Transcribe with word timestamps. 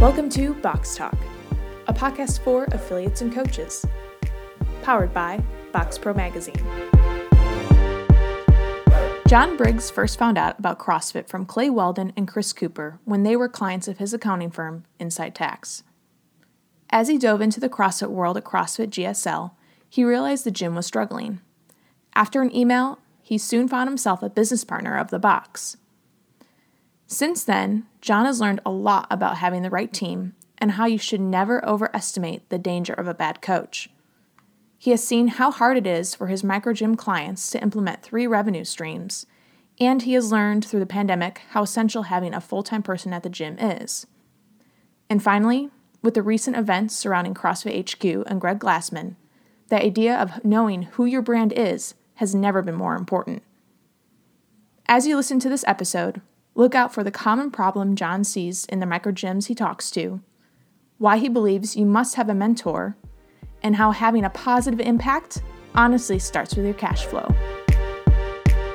Welcome 0.00 0.30
to 0.30 0.54
Box 0.54 0.96
Talk, 0.96 1.14
a 1.86 1.92
podcast 1.92 2.40
for 2.40 2.64
affiliates 2.72 3.20
and 3.20 3.30
coaches, 3.30 3.84
powered 4.80 5.12
by 5.12 5.44
Box 5.74 5.98
Pro 5.98 6.14
Magazine. 6.14 6.56
John 9.28 9.58
Briggs 9.58 9.90
first 9.90 10.18
found 10.18 10.38
out 10.38 10.58
about 10.58 10.78
CrossFit 10.78 11.28
from 11.28 11.44
Clay 11.44 11.68
Weldon 11.68 12.14
and 12.16 12.26
Chris 12.26 12.54
Cooper 12.54 12.98
when 13.04 13.24
they 13.24 13.36
were 13.36 13.46
clients 13.46 13.88
of 13.88 13.98
his 13.98 14.14
accounting 14.14 14.50
firm, 14.50 14.86
Incite 14.98 15.34
Tax. 15.34 15.82
As 16.88 17.08
he 17.08 17.18
dove 17.18 17.42
into 17.42 17.60
the 17.60 17.68
CrossFit 17.68 18.08
world 18.08 18.38
at 18.38 18.44
CrossFit 18.44 18.88
GSL, 18.88 19.50
he 19.86 20.02
realized 20.02 20.44
the 20.44 20.50
gym 20.50 20.74
was 20.74 20.86
struggling. 20.86 21.42
After 22.14 22.40
an 22.40 22.56
email, 22.56 23.00
he 23.20 23.36
soon 23.36 23.68
found 23.68 23.90
himself 23.90 24.22
a 24.22 24.30
business 24.30 24.64
partner 24.64 24.96
of 24.96 25.10
the 25.10 25.18
box. 25.18 25.76
Since 27.12 27.42
then, 27.42 27.86
John 28.00 28.24
has 28.24 28.40
learned 28.40 28.60
a 28.64 28.70
lot 28.70 29.08
about 29.10 29.38
having 29.38 29.62
the 29.62 29.68
right 29.68 29.92
team 29.92 30.36
and 30.58 30.70
how 30.72 30.86
you 30.86 30.96
should 30.96 31.20
never 31.20 31.62
overestimate 31.68 32.48
the 32.50 32.58
danger 32.58 32.92
of 32.92 33.08
a 33.08 33.14
bad 33.14 33.42
coach. 33.42 33.90
He 34.78 34.92
has 34.92 35.02
seen 35.02 35.26
how 35.26 35.50
hard 35.50 35.76
it 35.76 35.88
is 35.88 36.14
for 36.14 36.28
his 36.28 36.44
micro 36.44 36.72
gym 36.72 36.94
clients 36.94 37.50
to 37.50 37.60
implement 37.60 38.04
three 38.04 38.28
revenue 38.28 38.62
streams, 38.62 39.26
and 39.80 40.02
he 40.02 40.12
has 40.12 40.30
learned 40.30 40.64
through 40.64 40.78
the 40.78 40.86
pandemic 40.86 41.42
how 41.50 41.64
essential 41.64 42.04
having 42.04 42.32
a 42.32 42.40
full 42.40 42.62
time 42.62 42.82
person 42.82 43.12
at 43.12 43.24
the 43.24 43.28
gym 43.28 43.58
is. 43.58 44.06
And 45.10 45.20
finally, 45.20 45.70
with 46.02 46.14
the 46.14 46.22
recent 46.22 46.56
events 46.56 46.94
surrounding 46.94 47.34
CrossFit 47.34 47.92
HQ 47.92 48.24
and 48.30 48.40
Greg 48.40 48.60
Glassman, 48.60 49.16
the 49.68 49.82
idea 49.82 50.16
of 50.16 50.44
knowing 50.44 50.82
who 50.82 51.06
your 51.06 51.22
brand 51.22 51.52
is 51.54 51.94
has 52.14 52.36
never 52.36 52.62
been 52.62 52.76
more 52.76 52.94
important. 52.94 53.42
As 54.86 55.08
you 55.08 55.16
listen 55.16 55.40
to 55.40 55.48
this 55.48 55.64
episode, 55.66 56.20
Look 56.60 56.74
out 56.74 56.92
for 56.92 57.02
the 57.02 57.10
common 57.10 57.50
problem 57.50 57.96
John 57.96 58.22
sees 58.22 58.66
in 58.66 58.80
the 58.80 58.86
micro 58.86 59.12
gyms 59.12 59.46
he 59.46 59.54
talks 59.54 59.90
to, 59.92 60.20
why 60.98 61.16
he 61.16 61.30
believes 61.30 61.74
you 61.74 61.86
must 61.86 62.16
have 62.16 62.28
a 62.28 62.34
mentor, 62.34 62.98
and 63.62 63.74
how 63.74 63.92
having 63.92 64.26
a 64.26 64.28
positive 64.28 64.78
impact 64.78 65.40
honestly 65.74 66.18
starts 66.18 66.54
with 66.54 66.66
your 66.66 66.74
cash 66.74 67.06
flow. 67.06 67.34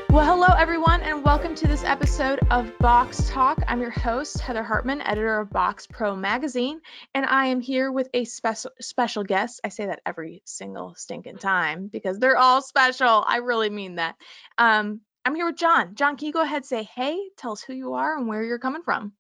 Well, 0.10 0.26
hello 0.26 0.48
everyone, 0.58 1.02
and 1.02 1.24
welcome 1.24 1.54
to 1.54 1.68
this 1.68 1.84
episode 1.84 2.40
of 2.50 2.76
Box 2.80 3.30
Talk. 3.30 3.62
I'm 3.68 3.82
your 3.82 3.92
host, 3.92 4.40
Heather 4.40 4.64
Hartman, 4.64 5.02
editor 5.02 5.40
of 5.40 5.52
Box 5.52 5.86
Pro 5.86 6.16
Magazine, 6.16 6.82
and 7.14 7.24
I 7.24 7.46
am 7.46 7.62
here 7.62 7.92
with 7.92 8.10
a 8.16 8.26
special 8.26 8.72
special 8.82 9.24
guest. 9.24 9.62
I 9.64 9.70
say 9.70 9.86
that 9.86 10.02
every 10.08 10.42
single 10.44 10.96
stinking 10.96 11.38
time 11.38 11.88
because 11.94 12.18
they're 12.18 12.36
all 12.36 12.64
special. 12.64 13.24
I 13.28 13.38
really 13.38 13.70
mean 13.70 13.98
that. 13.98 14.16
Um, 14.58 15.02
I'm 15.26 15.34
here 15.34 15.48
with 15.48 15.58
John. 15.58 15.96
John, 15.96 16.18
can 16.18 16.28
you 16.28 16.34
go 16.34 16.44
ahead 16.44 16.58
and 16.58 16.66
say 16.66 16.84
hey, 16.84 17.20
tell 17.36 17.54
us 17.54 17.64
who 17.64 17.74
you 17.74 17.96
are 17.96 18.16
and 18.16 18.28
where 18.28 18.44
you're 18.44 18.60
coming 18.60 18.84
from? 18.84 19.14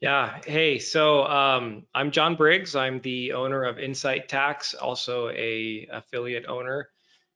Yeah. 0.00 0.38
Hey, 0.46 0.78
so 0.78 1.24
um, 1.24 1.82
I'm 1.92 2.12
John 2.12 2.36
Briggs. 2.36 2.76
I'm 2.76 3.00
the 3.00 3.32
owner 3.32 3.64
of 3.64 3.78
Incite 3.78 4.28
Tax, 4.28 4.74
also 4.74 5.28
a 5.30 5.88
affiliate 5.92 6.46
owner, 6.46 6.88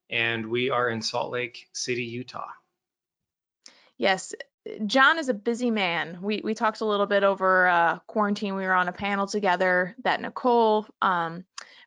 and 0.08 0.48
we 0.48 0.70
are 0.70 0.88
in 0.88 1.02
Salt 1.02 1.32
Lake 1.32 1.68
City, 1.72 2.04
Utah. 2.04 2.48
Yes, 3.98 4.32
John 4.86 5.18
is 5.18 5.28
a 5.28 5.34
busy 5.34 5.70
man. 5.70 6.20
We 6.22 6.40
we 6.42 6.54
talked 6.54 6.80
a 6.80 6.86
little 6.86 7.06
bit 7.06 7.24
over 7.24 7.66
uh, 7.66 7.98
quarantine. 8.06 8.54
We 8.54 8.62
were 8.62 8.72
on 8.72 8.88
a 8.88 8.92
panel 8.92 9.26
together 9.26 9.94
that 10.04 10.20
Nicole 10.20 10.86
um, 11.02 11.44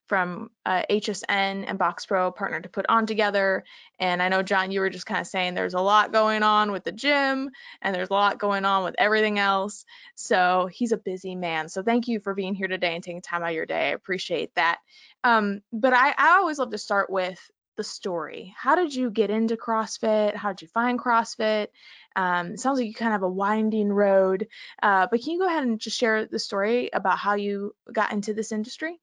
from 0.08 0.50
uh, 0.66 0.84
HSN 0.90 1.66
and 1.68 1.78
Box 1.78 2.06
Pro 2.06 2.32
partnered 2.32 2.64
to 2.64 2.70
put 2.70 2.86
on 2.88 3.06
together. 3.06 3.64
And 4.00 4.22
I 4.22 4.30
know, 4.30 4.42
John, 4.42 4.72
you 4.72 4.80
were 4.80 4.90
just 4.90 5.06
kind 5.06 5.22
of 5.22 5.28
saying 5.28 5.54
there's 5.54 5.74
a 5.74 5.82
lot 5.82 6.12
going 6.12 6.44
on 6.44 6.72
with 6.72 6.84
the 6.84 6.92
gym 6.92 7.50
and 7.82 7.96
there's 7.96 8.10
a 8.10 8.14
lot 8.14 8.40
going 8.40 8.66
on 8.66 8.84
with 8.84 8.96
everything 8.98 9.38
else. 9.40 9.86
So 10.16 10.70
he's 10.72 10.92
a 10.92 10.98
busy 10.98 11.36
man. 11.36 11.70
So 11.70 11.84
thank 11.84 12.08
you 12.08 12.20
for 12.20 12.34
being 12.34 12.56
here 12.56 12.68
today 12.68 12.96
and 12.96 13.04
taking 13.04 13.22
time 13.22 13.44
out 13.44 13.50
of 13.50 13.56
your 13.56 13.66
day. 13.66 13.90
I 13.90 13.94
appreciate 13.94 14.56
that. 14.56 14.80
Um, 15.24 15.62
but 15.74 15.94
I, 15.94 16.14
I 16.18 16.38
always 16.38 16.60
love 16.60 16.72
to 16.72 16.78
start 16.78 17.10
with 17.10 17.40
the 17.76 17.84
story. 17.84 18.54
How 18.58 18.76
did 18.76 18.94
you 18.94 19.12
get 19.12 19.30
into 19.30 19.56
CrossFit? 19.56 20.36
How 20.36 20.50
did 20.50 20.64
you 20.64 20.68
find 20.68 21.00
CrossFit? 21.00 21.68
Um, 22.16 22.54
it 22.54 22.60
sounds 22.60 22.80
like 22.80 22.88
you 22.88 22.94
kind 22.94 23.10
of 23.10 23.14
have 23.14 23.24
a 23.24 23.30
winding 23.30 23.90
road, 23.90 24.48
uh, 24.82 25.08
but 25.10 25.22
can 25.22 25.34
you 25.34 25.40
go 25.40 25.48
ahead 25.48 25.64
and 25.64 25.80
just 25.80 25.98
share 25.98 26.26
the 26.26 26.40
story 26.40 26.90
about 26.92 27.20
how 27.20 27.36
you 27.36 27.76
got 27.94 28.12
into 28.12 28.34
this 28.34 28.52
industry? 28.52 29.00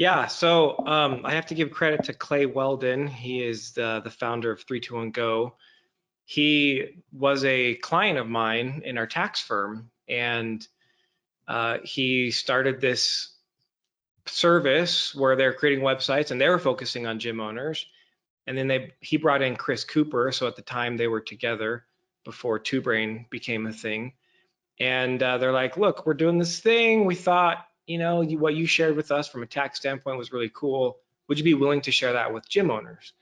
Yeah, 0.00 0.28
so 0.28 0.78
um, 0.86 1.20
I 1.24 1.34
have 1.34 1.44
to 1.48 1.54
give 1.54 1.72
credit 1.72 2.04
to 2.04 2.14
Clay 2.14 2.46
Weldon. 2.46 3.06
He 3.06 3.44
is 3.44 3.72
the, 3.72 4.00
the 4.02 4.08
founder 4.08 4.50
of 4.50 4.62
321 4.62 5.10
Go. 5.10 5.56
He 6.24 7.02
was 7.12 7.44
a 7.44 7.74
client 7.74 8.18
of 8.18 8.26
mine 8.26 8.80
in 8.86 8.96
our 8.96 9.06
tax 9.06 9.42
firm, 9.42 9.90
and 10.08 10.66
uh, 11.46 11.80
he 11.84 12.30
started 12.30 12.80
this 12.80 13.34
service 14.24 15.14
where 15.14 15.36
they're 15.36 15.52
creating 15.52 15.84
websites 15.84 16.30
and 16.30 16.40
they 16.40 16.48
were 16.48 16.58
focusing 16.58 17.06
on 17.06 17.18
gym 17.18 17.38
owners. 17.38 17.84
And 18.46 18.56
then 18.56 18.68
they 18.68 18.94
he 19.00 19.18
brought 19.18 19.42
in 19.42 19.54
Chris 19.54 19.84
Cooper. 19.84 20.32
So 20.32 20.46
at 20.46 20.56
the 20.56 20.62
time 20.62 20.96
they 20.96 21.08
were 21.08 21.20
together 21.20 21.84
before 22.24 22.58
Two 22.58 22.80
Brain 22.80 23.26
became 23.28 23.66
a 23.66 23.72
thing. 23.74 24.14
And 24.78 25.22
uh, 25.22 25.36
they're 25.36 25.52
like, 25.52 25.76
look, 25.76 26.06
we're 26.06 26.14
doing 26.14 26.38
this 26.38 26.58
thing. 26.60 27.04
We 27.04 27.16
thought 27.16 27.66
you 27.90 27.98
know, 27.98 28.20
you, 28.20 28.38
what 28.38 28.54
you 28.54 28.66
shared 28.66 28.94
with 28.94 29.10
us 29.10 29.26
from 29.26 29.42
a 29.42 29.46
tax 29.46 29.80
standpoint 29.80 30.16
was 30.16 30.32
really 30.32 30.52
cool. 30.54 30.98
Would 31.26 31.38
you 31.38 31.44
be 31.44 31.54
willing 31.54 31.80
to 31.80 31.90
share 31.90 32.12
that 32.12 32.32
with 32.32 32.48
gym 32.48 32.70
owners? 32.70 33.14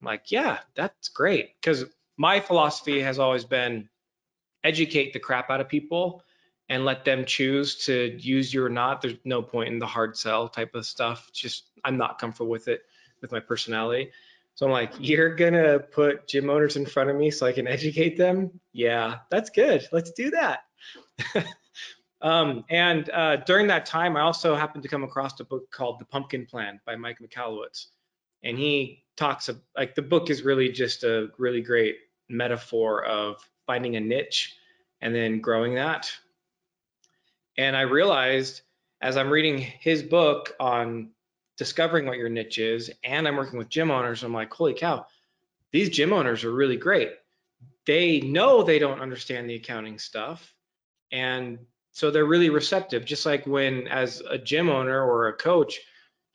I'm 0.00 0.06
like, 0.06 0.32
yeah, 0.32 0.60
that's 0.74 1.10
great. 1.10 1.60
Because 1.60 1.84
my 2.16 2.40
philosophy 2.40 3.02
has 3.02 3.18
always 3.18 3.44
been 3.44 3.86
educate 4.64 5.12
the 5.12 5.18
crap 5.18 5.50
out 5.50 5.60
of 5.60 5.68
people 5.68 6.22
and 6.70 6.86
let 6.86 7.04
them 7.04 7.26
choose 7.26 7.84
to 7.84 8.16
use 8.18 8.54
you 8.54 8.64
or 8.64 8.70
not. 8.70 9.02
There's 9.02 9.18
no 9.26 9.42
point 9.42 9.68
in 9.68 9.78
the 9.78 9.86
hard 9.86 10.16
sell 10.16 10.48
type 10.48 10.74
of 10.74 10.86
stuff. 10.86 11.30
Just 11.34 11.64
I'm 11.84 11.98
not 11.98 12.18
comfortable 12.18 12.50
with 12.50 12.66
it 12.66 12.84
with 13.20 13.30
my 13.30 13.40
personality. 13.40 14.10
So 14.54 14.64
I'm 14.64 14.72
like, 14.72 14.94
you're 14.98 15.34
gonna 15.34 15.80
put 15.80 16.26
gym 16.26 16.48
owners 16.48 16.76
in 16.76 16.86
front 16.86 17.10
of 17.10 17.16
me 17.16 17.30
so 17.30 17.44
I 17.44 17.52
can 17.52 17.68
educate 17.76 18.16
them? 18.16 18.58
Yeah, 18.72 19.18
that's 19.30 19.50
good. 19.50 19.86
Let's 19.92 20.12
do 20.12 20.30
that. 20.30 20.60
Um, 22.20 22.64
and 22.68 23.08
uh, 23.10 23.36
during 23.36 23.68
that 23.68 23.86
time, 23.86 24.16
I 24.16 24.22
also 24.22 24.54
happened 24.54 24.82
to 24.82 24.88
come 24.88 25.04
across 25.04 25.38
a 25.40 25.44
book 25.44 25.70
called 25.70 26.00
The 26.00 26.04
Pumpkin 26.04 26.46
Plan 26.46 26.80
by 26.84 26.96
Mike 26.96 27.18
Michalowicz. 27.20 27.86
And 28.42 28.58
he 28.58 29.04
talks 29.16 29.48
of 29.48 29.60
like 29.76 29.94
the 29.94 30.02
book 30.02 30.30
is 30.30 30.42
really 30.42 30.70
just 30.70 31.04
a 31.04 31.28
really 31.38 31.60
great 31.60 31.96
metaphor 32.28 33.04
of 33.04 33.36
finding 33.66 33.96
a 33.96 34.00
niche 34.00 34.56
and 35.00 35.14
then 35.14 35.40
growing 35.40 35.74
that. 35.74 36.10
And 37.56 37.76
I 37.76 37.82
realized 37.82 38.62
as 39.00 39.16
I'm 39.16 39.30
reading 39.30 39.58
his 39.58 40.02
book 40.02 40.54
on 40.58 41.10
discovering 41.56 42.06
what 42.06 42.18
your 42.18 42.28
niche 42.28 42.58
is, 42.58 42.90
and 43.04 43.26
I'm 43.26 43.36
working 43.36 43.58
with 43.58 43.68
gym 43.68 43.90
owners, 43.90 44.22
I'm 44.22 44.32
like, 44.32 44.52
holy 44.52 44.74
cow, 44.74 45.06
these 45.72 45.90
gym 45.90 46.12
owners 46.12 46.44
are 46.44 46.52
really 46.52 46.76
great. 46.76 47.12
They 47.86 48.20
know 48.20 48.62
they 48.62 48.78
don't 48.78 49.00
understand 49.00 49.48
the 49.48 49.56
accounting 49.56 49.98
stuff 49.98 50.54
and 51.10 51.58
so 51.98 52.12
they're 52.12 52.26
really 52.26 52.48
receptive, 52.48 53.04
just 53.04 53.26
like 53.26 53.44
when, 53.44 53.88
as 53.88 54.22
a 54.30 54.38
gym 54.38 54.68
owner 54.68 55.02
or 55.02 55.26
a 55.26 55.32
coach, 55.32 55.80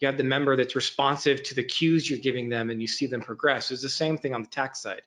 you 0.01 0.07
have 0.07 0.17
the 0.17 0.23
member 0.25 0.57
that's 0.57 0.75
responsive 0.75 1.41
to 1.43 1.55
the 1.55 1.63
cues 1.63 2.09
you're 2.09 2.19
giving 2.19 2.49
them 2.49 2.69
and 2.69 2.81
you 2.81 2.87
see 2.87 3.07
them 3.07 3.21
progress. 3.21 3.71
It's 3.71 3.81
the 3.81 3.87
same 3.87 4.17
thing 4.17 4.35
on 4.35 4.41
the 4.41 4.49
tax 4.49 4.81
side. 4.81 5.03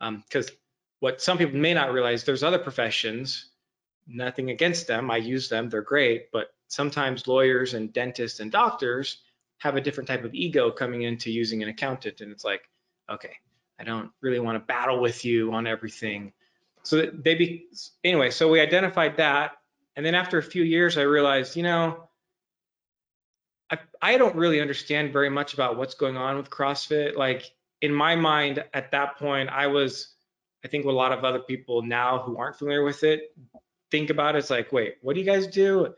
Because 0.00 0.48
um, 0.48 0.56
what 1.00 1.20
some 1.20 1.36
people 1.36 1.60
may 1.60 1.74
not 1.74 1.92
realize, 1.92 2.24
there's 2.24 2.42
other 2.42 2.58
professions, 2.58 3.50
nothing 4.08 4.48
against 4.48 4.86
them, 4.86 5.10
I 5.10 5.18
use 5.18 5.50
them, 5.50 5.68
they're 5.68 5.82
great, 5.82 6.32
but 6.32 6.54
sometimes 6.68 7.28
lawyers 7.28 7.74
and 7.74 7.92
dentists 7.92 8.40
and 8.40 8.50
doctors 8.50 9.18
have 9.58 9.76
a 9.76 9.82
different 9.82 10.08
type 10.08 10.24
of 10.24 10.34
ego 10.34 10.70
coming 10.70 11.02
into 11.02 11.30
using 11.30 11.62
an 11.62 11.68
accountant. 11.68 12.22
And 12.22 12.32
it's 12.32 12.44
like, 12.44 12.62
okay, 13.10 13.34
I 13.78 13.84
don't 13.84 14.10
really 14.22 14.40
want 14.40 14.56
to 14.56 14.60
battle 14.60 14.98
with 14.98 15.26
you 15.26 15.52
on 15.52 15.66
everything. 15.66 16.32
So 16.84 17.10
they 17.12 17.34
be 17.34 17.66
anyway, 18.02 18.30
so 18.30 18.50
we 18.50 18.60
identified 18.60 19.18
that 19.18 19.59
and 19.96 20.04
then 20.04 20.14
after 20.14 20.38
a 20.38 20.42
few 20.42 20.62
years, 20.62 20.96
I 20.96 21.02
realized, 21.02 21.56
you 21.56 21.62
know, 21.62 22.08
I, 23.70 23.78
I 24.00 24.18
don't 24.18 24.36
really 24.36 24.60
understand 24.60 25.12
very 25.12 25.30
much 25.30 25.54
about 25.54 25.76
what's 25.76 25.94
going 25.94 26.16
on 26.16 26.36
with 26.36 26.50
CrossFit. 26.50 27.16
Like 27.16 27.50
in 27.80 27.92
my 27.92 28.16
mind 28.16 28.64
at 28.74 28.90
that 28.92 29.16
point, 29.16 29.50
I 29.50 29.66
was, 29.66 30.14
I 30.64 30.68
think 30.68 30.84
what 30.84 30.92
a 30.92 30.96
lot 30.96 31.12
of 31.12 31.24
other 31.24 31.40
people 31.40 31.82
now 31.82 32.18
who 32.20 32.36
aren't 32.36 32.56
familiar 32.56 32.82
with 32.82 33.02
it 33.04 33.34
think 33.90 34.10
about 34.10 34.36
it's 34.36 34.50
like, 34.50 34.72
wait, 34.72 34.96
what 35.02 35.14
do 35.14 35.20
you 35.20 35.26
guys 35.26 35.46
do? 35.46 35.92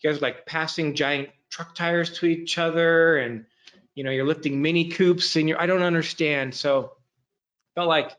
You 0.00 0.10
guys 0.10 0.18
are 0.18 0.20
like 0.20 0.46
passing 0.46 0.94
giant 0.94 1.30
truck 1.50 1.74
tires 1.74 2.18
to 2.18 2.26
each 2.26 2.58
other 2.58 3.18
and 3.18 3.46
you 3.94 4.04
know, 4.04 4.10
you're 4.10 4.26
lifting 4.26 4.62
mini 4.62 4.88
coops 4.88 5.36
and 5.36 5.48
you're, 5.48 5.60
I 5.60 5.66
don't 5.66 5.82
understand. 5.82 6.54
So 6.54 6.92
felt 7.74 7.88
like 7.88 8.12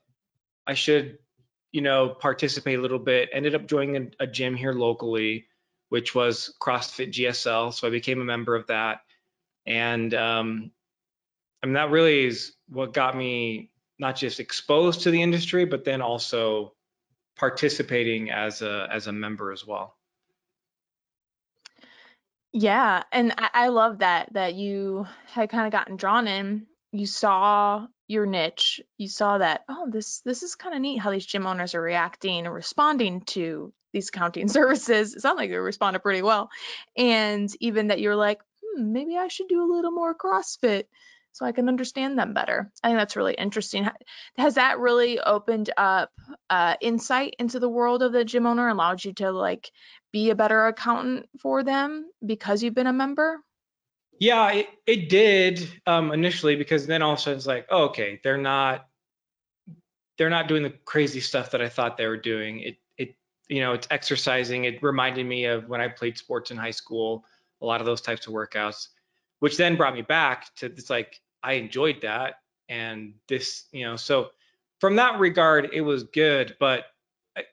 I 0.67 0.75
should 0.75 1.17
you 1.73 1.81
know, 1.81 2.09
participate 2.09 2.77
a 2.79 2.81
little 2.81 2.99
bit. 2.99 3.29
Ended 3.33 3.55
up 3.55 3.67
joining 3.67 3.97
a, 3.97 4.23
a 4.23 4.27
gym 4.27 4.55
here 4.55 4.71
locally, 4.71 5.47
which 5.89 6.15
was 6.15 6.53
CrossFit 6.61 7.11
GSL. 7.11 7.73
So 7.73 7.87
I 7.87 7.89
became 7.89 8.21
a 8.21 8.25
member 8.25 8.55
of 8.55 8.67
that, 8.67 9.01
and 9.65 10.13
um, 10.13 10.71
I 11.61 11.65
mean 11.65 11.73
that 11.73 11.89
really 11.89 12.25
is 12.25 12.53
what 12.69 12.93
got 12.93 13.17
me 13.17 13.71
not 13.99 14.15
just 14.15 14.39
exposed 14.39 15.01
to 15.01 15.11
the 15.11 15.21
industry, 15.21 15.65
but 15.65 15.83
then 15.83 16.01
also 16.01 16.73
participating 17.35 18.29
as 18.29 18.61
a 18.61 18.87
as 18.91 19.07
a 19.07 19.11
member 19.11 19.51
as 19.51 19.65
well. 19.65 19.97
Yeah, 22.51 23.01
and 23.11 23.33
I, 23.35 23.49
I 23.53 23.67
love 23.69 23.99
that 23.99 24.31
that 24.33 24.53
you 24.53 25.07
had 25.25 25.49
kind 25.49 25.65
of 25.65 25.71
gotten 25.71 25.95
drawn 25.95 26.27
in. 26.27 26.67
You 26.91 27.07
saw 27.07 27.87
your 28.07 28.25
niche. 28.25 28.81
You 28.97 29.07
saw 29.07 29.38
that, 29.38 29.63
oh, 29.69 29.88
this 29.89 30.21
this 30.21 30.44
is 30.44 30.55
kind 30.55 30.75
of 30.75 30.81
neat 30.81 30.97
how 30.97 31.11
these 31.11 31.25
gym 31.25 31.47
owners 31.47 31.75
are 31.75 31.81
reacting 31.81 32.45
and 32.45 32.53
responding 32.53 33.21
to 33.21 33.73
these 33.91 34.09
accounting 34.09 34.47
services. 34.50 35.15
It 35.15 35.21
sounds 35.21 35.38
like 35.38 35.50
they 35.50 35.57
responded 35.57 36.00
pretty 36.00 36.21
well. 36.21 36.50
And 36.97 37.50
even 37.59 37.88
that 37.88 38.00
you're 38.00 38.15
like, 38.15 38.39
hmm, 38.61 38.91
maybe 38.91 39.17
I 39.17 39.27
should 39.27 39.47
do 39.47 39.63
a 39.63 39.71
little 39.73 39.91
more 39.91 40.15
CrossFit 40.15 40.85
so 41.33 41.45
I 41.45 41.51
can 41.51 41.67
understand 41.67 42.17
them 42.17 42.33
better. 42.33 42.71
I 42.83 42.89
think 42.89 43.00
that's 43.00 43.15
really 43.15 43.33
interesting. 43.33 43.89
Has 44.38 44.55
that 44.55 44.79
really 44.79 45.19
opened 45.19 45.71
up 45.75 46.11
uh, 46.50 46.75
insight 46.79 47.35
into 47.39 47.59
the 47.59 47.69
world 47.69 48.03
of 48.03 48.13
the 48.13 48.23
gym 48.23 48.45
owner, 48.45 48.67
allowed 48.67 49.03
you 49.03 49.13
to 49.13 49.31
like 49.31 49.71
be 50.11 50.29
a 50.29 50.35
better 50.35 50.67
accountant 50.67 51.27
for 51.41 51.63
them 51.63 52.07
because 52.23 52.61
you've 52.61 52.75
been 52.75 52.88
a 52.88 52.94
member? 52.94 53.39
Yeah, 54.19 54.51
it, 54.51 54.68
it 54.86 55.10
did 55.10 55.69
um, 55.86 56.12
initially 56.12 56.56
because 56.56 56.88
then 56.88 57.01
all 57.01 57.13
of 57.13 57.19
a 57.19 57.21
sudden 57.21 57.38
it's 57.38 57.48
like, 57.48 57.65
oh, 57.69 57.86
okay, 57.86 58.19
they're 58.24 58.38
not 58.38 58.88
they're 60.18 60.30
not 60.30 60.48
doing 60.48 60.63
the 60.63 60.74
crazy 60.86 61.19
stuff 61.19 61.51
that 61.51 61.62
I 61.62 61.69
thought 61.69 61.98
they 61.98 62.07
were 62.07 62.18
doing. 62.18 62.60
It 62.62 62.77
it 62.98 63.15
you 63.50 63.62
know 63.62 63.74
it's 63.74 63.88
exercising. 63.92 64.65
It 64.65 64.81
reminded 64.83 65.25
me 65.25 65.45
of 65.45 65.68
when 65.68 65.81
I 65.81 65.88
played 65.88 66.18
sports 66.18 66.51
in 66.51 66.57
high 66.57 66.71
school, 66.71 67.25
a 67.62 67.65
lot 67.65 67.81
of 67.81 67.86
those 67.86 68.01
types 68.01 68.27
of 68.27 68.33
workouts, 68.33 68.89
which 69.39 69.57
then 69.57 69.75
brought 69.75 69.95
me 69.95 70.01
back 70.01 70.54
to 70.57 70.68
it's 70.68 70.89
like 70.89 71.19
I 71.42 71.54
enjoyed 71.54 72.01
that 72.01 72.36
and 72.69 73.13
this 73.27 73.65
you 73.71 73.83
know 73.86 73.95
so 73.95 74.30
from 74.80 74.95
that 74.98 75.19
regard 75.19 75.69
it 75.74 75.81
was 75.81 76.04
good, 76.04 76.56
but 76.60 76.86
I, 77.36 77.44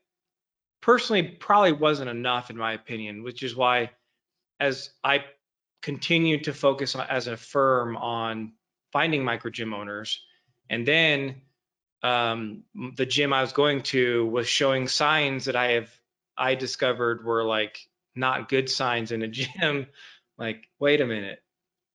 personally 0.80 1.22
probably 1.22 1.72
wasn't 1.72 2.10
enough 2.10 2.50
in 2.50 2.56
my 2.56 2.74
opinion, 2.74 3.22
which 3.22 3.42
is 3.42 3.56
why 3.56 3.90
as 4.60 4.90
I 5.02 5.24
continued 5.82 6.44
to 6.44 6.52
focus 6.52 6.94
on, 6.94 7.06
as 7.08 7.26
a 7.26 7.36
firm 7.36 7.96
on 7.96 8.52
finding 8.92 9.24
micro 9.24 9.50
gym 9.50 9.72
owners. 9.72 10.22
And 10.68 10.86
then 10.86 11.42
um, 12.02 12.64
the 12.96 13.06
gym 13.06 13.32
I 13.32 13.42
was 13.42 13.52
going 13.52 13.82
to 13.84 14.26
was 14.26 14.48
showing 14.48 14.88
signs 14.88 15.46
that 15.46 15.56
I 15.56 15.72
have 15.72 15.90
I 16.36 16.54
discovered 16.54 17.24
were 17.24 17.44
like 17.44 17.78
not 18.14 18.48
good 18.48 18.70
signs 18.70 19.12
in 19.12 19.22
a 19.22 19.28
gym. 19.28 19.86
like, 20.38 20.68
wait 20.78 21.00
a 21.00 21.06
minute, 21.06 21.42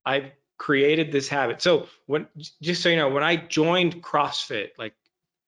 I've 0.05 0.31
created 0.57 1.11
this 1.11 1.27
habit. 1.27 1.61
So 1.61 1.87
when 2.05 2.27
just 2.61 2.81
so 2.81 2.89
you 2.89 2.95
know, 2.95 3.09
when 3.09 3.23
I 3.23 3.35
joined 3.35 4.03
CrossFit, 4.03 4.69
like 4.77 4.93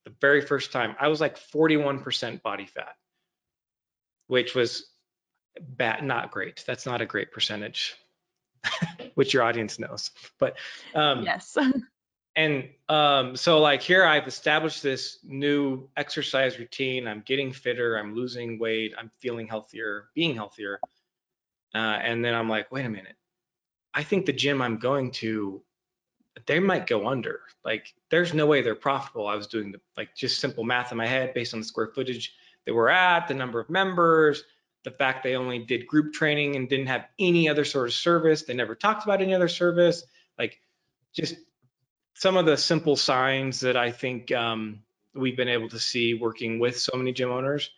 the 0.06 0.14
very 0.20 0.42
first 0.42 0.72
time, 0.72 0.96
I 1.00 1.08
was 1.08 1.22
like 1.22 1.38
41% 1.38 2.42
body 2.42 2.66
fat, 2.66 2.96
which 4.28 4.56
was 4.56 4.90
bad, 5.60 6.04
not 6.04 6.32
great. 6.32 6.64
That's 6.66 6.86
not 6.86 7.02
a 7.02 7.06
great 7.06 7.32
percentage. 7.32 7.96
which 9.16 9.34
your 9.34 9.44
audience 9.44 9.80
knows. 9.80 10.12
But 10.38 10.58
um, 10.96 11.24
yes. 11.24 11.58
and 12.36 12.70
um, 12.90 13.36
so 13.36 13.60
like 13.60 13.82
here 13.82 14.06
I've 14.06 14.28
established 14.28 14.84
this 14.84 15.20
new 15.24 15.90
exercise 15.98 16.60
routine. 16.60 17.08
I'm 17.08 17.24
getting 17.26 17.52
fitter. 17.52 17.98
I'm 17.98 18.16
losing 18.16 18.60
weight. 18.60 18.94
I'm 18.98 19.12
feeling 19.20 19.48
healthier, 19.48 20.10
being 20.14 20.36
healthier. 20.36 20.80
Uh, 21.74 22.00
and 22.02 22.24
then 22.24 22.34
I'm 22.34 22.50
like, 22.50 22.72
wait 22.72 22.86
a 22.86 22.90
minute. 22.90 23.16
I 23.94 24.04
think 24.04 24.26
the 24.26 24.34
gym 24.34 24.62
I'm 24.62 24.78
going 24.78 25.12
to, 25.12 25.62
they 26.46 26.60
might 26.60 26.88
go 26.88 27.08
under. 27.08 27.42
Like, 27.66 27.94
there's 28.10 28.34
no 28.34 28.46
way 28.46 28.62
they're 28.62 28.76
profitable. 28.76 29.28
I 29.28 29.36
was 29.36 29.48
doing 29.48 29.72
the 29.72 29.82
like 29.98 30.16
just 30.16 30.40
simple 30.40 30.64
math 30.64 30.92
in 30.92 30.98
my 30.98 31.08
head 31.08 31.34
based 31.34 31.54
on 31.54 31.60
the 31.60 31.66
square 31.66 31.88
footage 31.88 32.34
that 32.66 32.74
we're 32.74 32.90
at, 32.90 33.28
the 33.28 33.34
number 33.34 33.60
of 33.60 33.70
members, 33.70 34.44
the 34.84 34.92
fact 34.92 35.24
they 35.24 35.36
only 35.36 35.60
did 35.60 35.88
group 35.88 36.14
training 36.14 36.56
and 36.56 36.70
didn't 36.70 36.88
have 36.88 37.06
any 37.20 37.50
other 37.50 37.66
sort 37.66 37.88
of 37.88 37.94
service. 37.94 38.44
They 38.44 38.54
never 38.54 38.76
talked 38.76 39.04
about 39.04 39.22
any 39.22 39.34
other 39.34 39.48
service. 39.48 40.04
Like 40.38 40.60
just 41.14 41.36
some 42.14 42.38
of 42.38 42.46
the 42.46 42.58
simple 42.58 42.96
signs 42.96 43.62
that 43.62 43.78
I 43.78 43.92
think 43.92 44.32
um, 44.32 44.84
we've 45.14 45.38
been 45.38 45.50
able 45.50 45.70
to 45.70 45.80
see 45.80 46.14
working 46.14 46.60
with 46.60 46.80
so 46.80 46.96
many 46.96 47.12
gym 47.12 47.32
owners. 47.32 47.70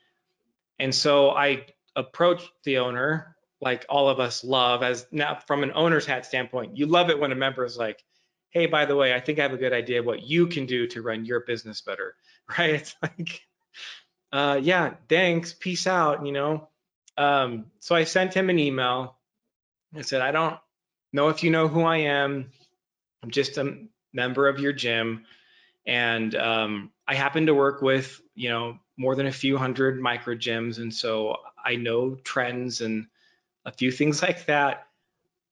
And 0.78 0.94
so 0.94 1.32
I 1.32 1.66
approached 1.96 2.50
the 2.64 2.78
owner 2.78 3.36
like 3.62 3.86
all 3.90 4.10
of 4.10 4.20
us 4.20 4.44
love 4.44 4.84
as 4.84 5.06
now 5.12 5.38
from 5.48 5.64
an 5.64 5.72
owner's 5.76 6.06
hat 6.06 6.26
standpoint, 6.26 6.78
you 6.78 6.86
love 6.86 7.10
it 7.10 7.20
when 7.20 7.32
a 7.32 7.36
member 7.36 7.66
is 7.66 7.78
like, 7.78 8.04
hey, 8.52 8.66
by 8.66 8.86
the 8.86 8.96
way, 8.96 9.14
I 9.14 9.20
think 9.20 9.40
I 9.40 9.44
have 9.44 9.54
a 9.54 9.58
good 9.58 9.74
idea 9.74 10.02
what 10.02 10.24
you 10.24 10.48
can 10.48 10.66
do 10.66 10.88
to 10.88 11.02
run 11.02 11.26
your 11.26 11.42
business 11.42 11.82
better, 11.82 12.16
right? 12.58 12.72
It's 12.72 12.96
like, 13.02 13.42
uh, 14.32 14.60
yeah, 14.62 14.94
thanks, 15.08 15.54
peace 15.54 15.88
out, 15.88 16.26
you 16.26 16.32
know. 16.32 16.69
Um, 17.20 17.66
so 17.82 17.96
I 17.96 18.06
sent 18.06 18.34
him 18.34 18.50
an 18.50 18.58
email. 18.58 19.18
I 19.96 20.02
said, 20.02 20.22
I 20.22 20.32
don't 20.32 20.58
know 21.12 21.28
if 21.28 21.44
you 21.44 21.52
know 21.52 21.68
who 21.68 21.82
I 21.82 21.98
am. 21.98 22.50
I'm 23.22 23.30
just 23.30 23.58
a 23.58 23.78
member 24.14 24.48
of 24.48 24.60
your 24.60 24.72
gym. 24.72 25.26
And 25.86 26.34
um, 26.36 26.92
I 27.06 27.16
happen 27.16 27.46
to 27.48 27.54
work 27.54 27.82
with, 27.82 28.22
you 28.36 28.48
know, 28.50 28.80
more 28.96 29.16
than 29.16 29.28
a 29.28 29.34
few 29.34 29.58
hundred 29.58 30.00
micro 30.00 30.34
gyms. 30.34 30.78
And 30.78 30.94
so 30.94 31.36
I 31.64 31.76
know 31.76 32.16
trends 32.24 32.80
and 32.80 33.08
a 33.66 33.72
few 33.74 33.92
things 33.92 34.22
like 34.24 34.46
that. 34.46 34.88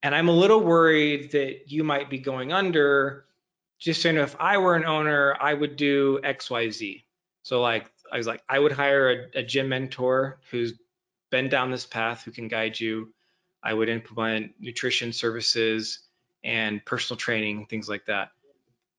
And 0.03 0.15
I'm 0.15 0.29
a 0.29 0.33
little 0.33 0.61
worried 0.61 1.31
that 1.31 1.69
you 1.69 1.83
might 1.83 2.09
be 2.09 2.17
going 2.17 2.53
under. 2.53 3.25
Just 3.77 4.05
know, 4.05 4.21
if 4.21 4.37
I 4.39 4.57
were 4.57 4.75
an 4.75 4.85
owner, 4.85 5.35
I 5.41 5.53
would 5.53 5.75
do 5.75 6.21
XYZ. 6.23 7.03
So 7.43 7.61
like 7.61 7.91
I 8.09 8.17
was 8.17 8.27
like, 8.27 8.41
I 8.47 8.57
would 8.57 8.71
hire 8.71 9.27
a, 9.35 9.39
a 9.39 9.43
gym 9.43 9.67
mentor 9.67 10.39
who's 10.49 10.73
been 11.29 11.49
down 11.49 11.71
this 11.71 11.85
path 11.85 12.23
who 12.23 12.31
can 12.31 12.47
guide 12.47 12.79
you. 12.79 13.13
I 13.63 13.73
would 13.73 13.89
implement 13.89 14.53
nutrition 14.59 15.11
services 15.11 16.07
and 16.43 16.83
personal 16.85 17.17
training, 17.17 17.65
things 17.65 17.89
like 17.89 18.05
that. 18.05 18.31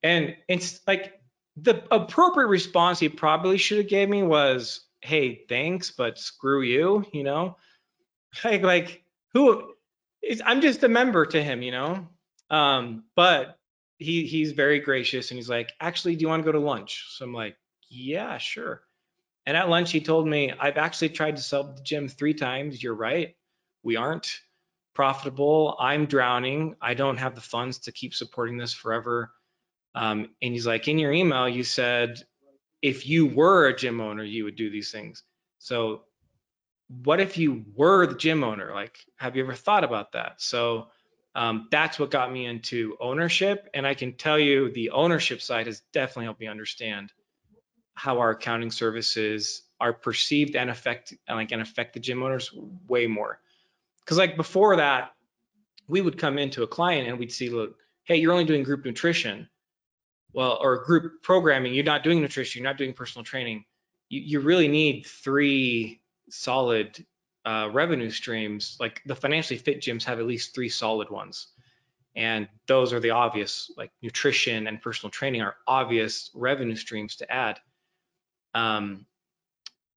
And 0.02 0.36
it's 0.48 0.80
like 0.86 1.20
the 1.56 1.82
appropriate 1.90 2.48
response 2.48 2.98
he 2.98 3.08
probably 3.08 3.58
should 3.58 3.78
have 3.78 3.88
gave 3.88 4.08
me 4.08 4.22
was, 4.22 4.82
"Hey, 5.00 5.44
thanks, 5.48 5.90
but 5.90 6.18
screw 6.18 6.62
you," 6.62 7.04
you 7.12 7.24
know? 7.24 7.56
Like 8.44 8.62
like 8.62 9.04
who 9.32 9.72
is 10.22 10.42
I'm 10.44 10.60
just 10.60 10.84
a 10.84 10.88
member 10.88 11.24
to 11.26 11.42
him, 11.42 11.62
you 11.62 11.72
know? 11.72 12.06
Um, 12.50 13.04
but 13.16 13.58
he 13.98 14.26
he's 14.26 14.52
very 14.52 14.80
gracious 14.80 15.30
and 15.30 15.38
he's 15.38 15.48
like, 15.48 15.72
"Actually, 15.80 16.16
do 16.16 16.22
you 16.22 16.28
want 16.28 16.42
to 16.42 16.44
go 16.44 16.52
to 16.52 16.60
lunch?" 16.60 17.06
So 17.10 17.24
I'm 17.24 17.32
like, 17.32 17.56
"Yeah, 17.88 18.38
sure." 18.38 18.82
And 19.48 19.56
at 19.56 19.70
lunch, 19.70 19.92
he 19.92 20.02
told 20.02 20.28
me, 20.28 20.52
I've 20.52 20.76
actually 20.76 21.08
tried 21.08 21.36
to 21.36 21.42
sell 21.42 21.72
the 21.72 21.80
gym 21.80 22.06
three 22.06 22.34
times. 22.34 22.82
You're 22.82 22.92
right. 22.92 23.34
We 23.82 23.96
aren't 23.96 24.30
profitable. 24.94 25.74
I'm 25.80 26.04
drowning. 26.04 26.76
I 26.82 26.92
don't 26.92 27.16
have 27.16 27.34
the 27.34 27.40
funds 27.40 27.78
to 27.78 27.92
keep 27.92 28.14
supporting 28.14 28.58
this 28.58 28.74
forever. 28.74 29.32
Um, 29.94 30.28
and 30.42 30.52
he's 30.52 30.66
like, 30.66 30.86
in 30.86 30.98
your 30.98 31.12
email, 31.12 31.48
you 31.48 31.64
said 31.64 32.22
if 32.82 33.08
you 33.08 33.24
were 33.24 33.68
a 33.68 33.74
gym 33.74 34.02
owner, 34.02 34.22
you 34.22 34.44
would 34.44 34.56
do 34.56 34.68
these 34.68 34.92
things. 34.92 35.22
So 35.60 36.02
what 37.02 37.18
if 37.18 37.38
you 37.38 37.64
were 37.74 38.06
the 38.06 38.16
gym 38.16 38.44
owner? 38.44 38.74
Like, 38.74 38.98
have 39.16 39.34
you 39.34 39.44
ever 39.44 39.54
thought 39.54 39.82
about 39.82 40.12
that? 40.12 40.42
So 40.42 40.88
um, 41.34 41.68
that's 41.70 41.98
what 41.98 42.10
got 42.10 42.30
me 42.30 42.44
into 42.44 42.98
ownership. 43.00 43.66
And 43.72 43.86
I 43.86 43.94
can 43.94 44.12
tell 44.12 44.38
you 44.38 44.70
the 44.70 44.90
ownership 44.90 45.40
side 45.40 45.68
has 45.68 45.80
definitely 45.94 46.24
helped 46.24 46.40
me 46.40 46.48
understand 46.48 47.14
how 47.98 48.20
our 48.20 48.30
accounting 48.30 48.70
services 48.70 49.62
are 49.80 49.92
perceived 49.92 50.54
and 50.54 50.70
affect 50.70 51.14
like 51.28 51.50
and 51.50 51.60
affect 51.60 51.94
the 51.94 52.00
gym 52.00 52.22
owners 52.22 52.54
way 52.86 53.08
more. 53.08 53.40
Because 54.00 54.18
like 54.18 54.36
before 54.36 54.76
that, 54.76 55.14
we 55.88 56.00
would 56.00 56.16
come 56.16 56.38
into 56.38 56.62
a 56.62 56.66
client 56.66 57.08
and 57.08 57.18
we'd 57.18 57.32
see, 57.32 57.48
look, 57.50 57.76
hey, 58.04 58.16
you're 58.16 58.32
only 58.32 58.44
doing 58.44 58.62
group 58.62 58.84
nutrition, 58.84 59.48
well, 60.32 60.58
or 60.62 60.84
group 60.84 61.22
programming. 61.22 61.74
You're 61.74 61.84
not 61.84 62.04
doing 62.04 62.20
nutrition. 62.20 62.62
You're 62.62 62.70
not 62.70 62.78
doing 62.78 62.92
personal 62.92 63.24
training. 63.24 63.64
You, 64.10 64.20
you 64.20 64.40
really 64.40 64.68
need 64.68 65.04
three 65.04 66.00
solid 66.30 67.04
uh, 67.44 67.68
revenue 67.72 68.10
streams. 68.10 68.76
Like 68.78 69.02
the 69.06 69.16
financially 69.16 69.58
fit 69.58 69.80
gyms 69.80 70.04
have 70.04 70.20
at 70.20 70.26
least 70.26 70.54
three 70.54 70.68
solid 70.68 71.10
ones. 71.10 71.48
And 72.14 72.48
those 72.68 72.92
are 72.92 73.00
the 73.00 73.10
obvious, 73.10 73.72
like 73.76 73.90
nutrition 74.02 74.68
and 74.68 74.80
personal 74.80 75.10
training 75.10 75.42
are 75.42 75.56
obvious 75.66 76.30
revenue 76.34 76.76
streams 76.76 77.16
to 77.16 77.32
add 77.32 77.58
um, 78.54 79.06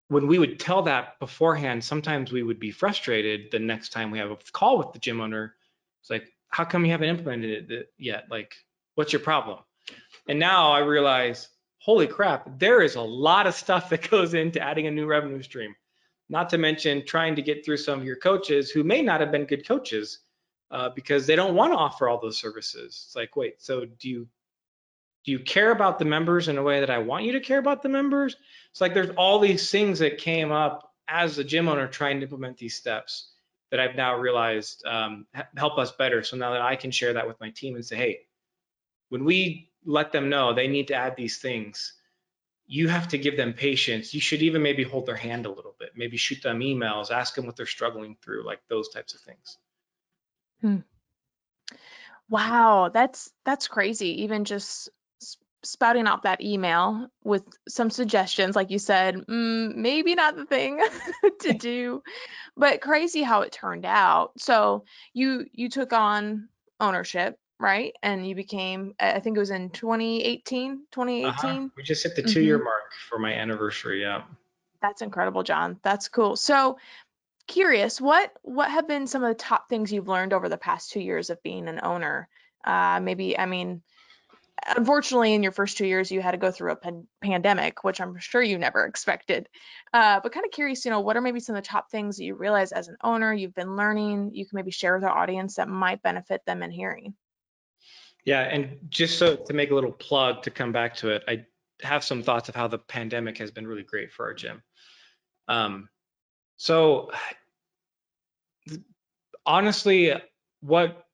when 0.07 0.27
we 0.27 0.39
would 0.39 0.59
tell 0.59 0.81
that 0.83 1.17
beforehand, 1.19 1.83
sometimes 1.83 2.31
we 2.31 2.43
would 2.43 2.59
be 2.59 2.71
frustrated 2.71 3.49
the 3.51 3.59
next 3.59 3.89
time 3.89 4.11
we 4.11 4.19
have 4.19 4.31
a 4.31 4.37
call 4.51 4.77
with 4.77 4.91
the 4.91 4.99
gym 4.99 5.21
owner. 5.21 5.55
It's 6.01 6.09
like, 6.09 6.27
how 6.49 6.65
come 6.65 6.83
you 6.83 6.91
haven't 6.91 7.07
implemented 7.09 7.71
it 7.71 7.93
yet? 7.97 8.25
Like, 8.29 8.53
what's 8.95 9.13
your 9.13 9.21
problem? 9.21 9.59
And 10.27 10.37
now 10.37 10.71
I 10.71 10.79
realize, 10.79 11.47
holy 11.77 12.07
crap, 12.07 12.59
there 12.59 12.81
is 12.81 12.95
a 12.95 13.01
lot 13.01 13.47
of 13.47 13.55
stuff 13.55 13.89
that 13.91 14.09
goes 14.09 14.33
into 14.33 14.61
adding 14.61 14.87
a 14.87 14.91
new 14.91 15.05
revenue 15.05 15.41
stream. 15.41 15.73
Not 16.29 16.49
to 16.49 16.57
mention 16.57 17.05
trying 17.05 17.35
to 17.35 17.41
get 17.41 17.63
through 17.63 17.77
some 17.77 17.99
of 17.99 18.05
your 18.05 18.15
coaches 18.17 18.69
who 18.69 18.83
may 18.83 19.01
not 19.01 19.19
have 19.21 19.31
been 19.31 19.45
good 19.45 19.67
coaches 19.67 20.19
uh, 20.71 20.89
because 20.89 21.25
they 21.25 21.35
don't 21.35 21.55
want 21.55 21.73
to 21.73 21.77
offer 21.77 22.07
all 22.07 22.19
those 22.19 22.37
services. 22.39 23.03
It's 23.07 23.15
like, 23.15 23.35
wait, 23.35 23.61
so 23.61 23.85
do 23.85 24.09
you 24.09 24.27
do 25.23 25.31
you 25.31 25.39
care 25.39 25.71
about 25.71 25.99
the 25.99 26.05
members 26.05 26.47
in 26.47 26.57
a 26.57 26.63
way 26.63 26.79
that 26.79 26.89
I 26.89 26.97
want 26.97 27.25
you 27.25 27.33
to 27.33 27.39
care 27.39 27.59
about 27.59 27.83
the 27.83 27.89
members? 27.89 28.35
It's 28.71 28.81
like 28.81 28.93
there's 28.93 29.15
all 29.17 29.39
these 29.39 29.69
things 29.69 29.99
that 29.99 30.17
came 30.17 30.51
up 30.51 30.93
as 31.07 31.37
a 31.37 31.43
gym 31.43 31.67
owner 31.67 31.87
trying 31.87 32.19
to 32.19 32.23
implement 32.23 32.57
these 32.57 32.75
steps. 32.75 33.27
that 33.69 33.79
I've 33.79 33.95
now 33.95 34.17
realized 34.17 34.83
um, 34.85 35.25
help 35.55 35.77
us 35.77 35.93
better. 35.93 36.23
So 36.23 36.35
now 36.35 36.51
that 36.51 36.61
I 36.61 36.75
can 36.75 36.91
share 36.91 37.13
that 37.13 37.27
with 37.27 37.39
my 37.39 37.51
team 37.51 37.75
and 37.75 37.85
say, 37.85 37.95
hey, 37.95 38.19
when 39.09 39.23
we 39.23 39.69
let 39.85 40.11
them 40.11 40.29
know 40.29 40.53
they 40.53 40.67
need 40.67 40.87
to 40.89 40.93
add 40.93 41.15
these 41.15 41.37
things, 41.37 41.93
you 42.65 42.87
have 42.87 43.07
to 43.09 43.17
give 43.17 43.37
them 43.37 43.53
patience. 43.53 44.13
You 44.13 44.21
should 44.21 44.41
even 44.41 44.61
maybe 44.61 44.83
hold 44.83 45.05
their 45.05 45.15
hand 45.15 45.45
a 45.45 45.51
little 45.51 45.75
bit, 45.79 45.91
maybe 45.95 46.17
shoot 46.17 46.41
them 46.41 46.59
emails, 46.59 47.11
ask 47.11 47.35
them 47.35 47.45
what 47.45 47.55
they're 47.55 47.65
struggling 47.65 48.17
through, 48.21 48.45
like 48.45 48.59
those 48.69 48.89
types 48.89 49.13
of 49.13 49.21
things. 49.21 49.57
Hmm. 50.61 50.77
Wow, 52.29 52.89
that's 52.93 53.31
that's 53.43 53.67
crazy. 53.67 54.23
Even 54.23 54.45
just 54.45 54.89
spouting 55.63 56.07
out 56.07 56.23
that 56.23 56.41
email 56.41 57.07
with 57.23 57.43
some 57.67 57.89
suggestions, 57.89 58.55
like 58.55 58.71
you 58.71 58.79
said, 58.79 59.15
mm, 59.15 59.75
maybe 59.75 60.15
not 60.15 60.35
the 60.35 60.45
thing 60.45 60.79
to 61.41 61.53
do, 61.53 62.01
but 62.57 62.81
crazy 62.81 63.21
how 63.21 63.41
it 63.41 63.51
turned 63.51 63.85
out. 63.85 64.33
So 64.37 64.85
you 65.13 65.45
you 65.51 65.69
took 65.69 65.93
on 65.93 66.49
ownership, 66.79 67.37
right? 67.59 67.93
And 68.01 68.27
you 68.27 68.35
became, 68.35 68.95
I 68.99 69.19
think 69.19 69.37
it 69.37 69.39
was 69.39 69.51
in 69.51 69.69
2018, 69.69 70.83
2018. 70.91 71.27
Uh-huh. 71.27 71.67
We 71.77 71.83
just 71.83 72.03
hit 72.03 72.15
the 72.15 72.23
two 72.23 72.41
year 72.41 72.57
mm-hmm. 72.57 72.65
mark 72.65 72.91
for 73.09 73.19
my 73.19 73.33
anniversary. 73.33 74.01
Yeah. 74.01 74.23
That's 74.81 75.03
incredible, 75.03 75.43
John. 75.43 75.79
That's 75.83 76.07
cool. 76.07 76.35
So 76.35 76.79
curious, 77.47 78.01
what 78.01 78.31
what 78.41 78.71
have 78.71 78.87
been 78.87 79.05
some 79.07 79.23
of 79.23 79.29
the 79.29 79.35
top 79.35 79.69
things 79.69 79.93
you've 79.93 80.07
learned 80.07 80.33
over 80.33 80.49
the 80.49 80.57
past 80.57 80.91
two 80.91 81.01
years 81.01 81.29
of 81.29 81.43
being 81.43 81.67
an 81.67 81.79
owner? 81.83 82.27
Uh, 82.63 82.99
maybe, 83.01 83.37
I 83.37 83.45
mean, 83.45 83.83
unfortunately 84.67 85.33
in 85.33 85.43
your 85.43 85.51
first 85.51 85.77
two 85.77 85.85
years 85.85 86.11
you 86.11 86.21
had 86.21 86.31
to 86.31 86.37
go 86.37 86.51
through 86.51 86.71
a 86.71 86.75
pan- 86.75 87.07
pandemic 87.21 87.83
which 87.83 87.99
i'm 87.99 88.17
sure 88.17 88.41
you 88.41 88.57
never 88.57 88.85
expected. 88.87 89.47
Uh, 89.93 90.19
but 90.21 90.31
kind 90.31 90.45
of 90.45 90.51
curious 90.51 90.85
you 90.85 90.91
know 90.91 90.99
what 90.99 91.17
are 91.17 91.21
maybe 91.21 91.39
some 91.39 91.55
of 91.55 91.63
the 91.63 91.67
top 91.67 91.89
things 91.89 92.17
that 92.17 92.23
you 92.23 92.35
realize 92.35 92.71
as 92.71 92.87
an 92.87 92.97
owner 93.03 93.33
you've 93.33 93.55
been 93.55 93.75
learning 93.75 94.31
you 94.33 94.45
can 94.45 94.55
maybe 94.55 94.71
share 94.71 94.95
with 94.95 95.03
our 95.03 95.17
audience 95.17 95.55
that 95.55 95.67
might 95.67 96.01
benefit 96.01 96.41
them 96.45 96.63
in 96.63 96.71
hearing? 96.71 97.13
Yeah 98.25 98.41
and 98.41 98.77
just 98.89 99.17
so 99.17 99.35
to 99.35 99.53
make 99.53 99.71
a 99.71 99.75
little 99.75 99.91
plug 99.91 100.43
to 100.43 100.51
come 100.51 100.71
back 100.71 100.95
to 100.97 101.09
it 101.09 101.23
i 101.27 101.45
have 101.83 102.03
some 102.03 102.23
thoughts 102.23 102.49
of 102.49 102.55
how 102.55 102.67
the 102.67 102.77
pandemic 102.77 103.37
has 103.37 103.51
been 103.51 103.65
really 103.65 103.83
great 103.83 104.11
for 104.11 104.25
our 104.25 104.33
gym. 104.33 104.61
Um, 105.47 105.89
so 106.57 107.11
honestly 109.45 110.13
what 110.61 111.05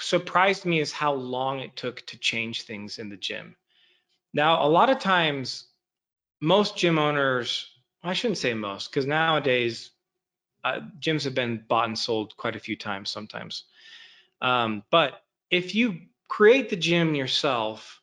surprised 0.00 0.64
me 0.64 0.80
is 0.80 0.92
how 0.92 1.12
long 1.12 1.60
it 1.60 1.76
took 1.76 2.06
to 2.06 2.18
change 2.18 2.62
things 2.62 2.98
in 2.98 3.08
the 3.08 3.16
gym. 3.16 3.56
Now, 4.32 4.64
a 4.64 4.68
lot 4.68 4.90
of 4.90 4.98
times, 4.98 5.66
most 6.40 6.76
gym 6.76 6.98
owners, 6.98 7.66
I 8.02 8.14
shouldn't 8.14 8.38
say 8.38 8.54
most, 8.54 8.90
because 8.90 9.06
nowadays 9.06 9.90
uh, 10.64 10.80
gyms 11.00 11.24
have 11.24 11.34
been 11.34 11.64
bought 11.68 11.88
and 11.88 11.98
sold 11.98 12.36
quite 12.36 12.56
a 12.56 12.60
few 12.60 12.76
times 12.76 13.10
sometimes. 13.10 13.64
Um, 14.40 14.84
but 14.90 15.22
if 15.50 15.74
you 15.74 16.00
create 16.28 16.70
the 16.70 16.76
gym 16.76 17.14
yourself, 17.14 18.00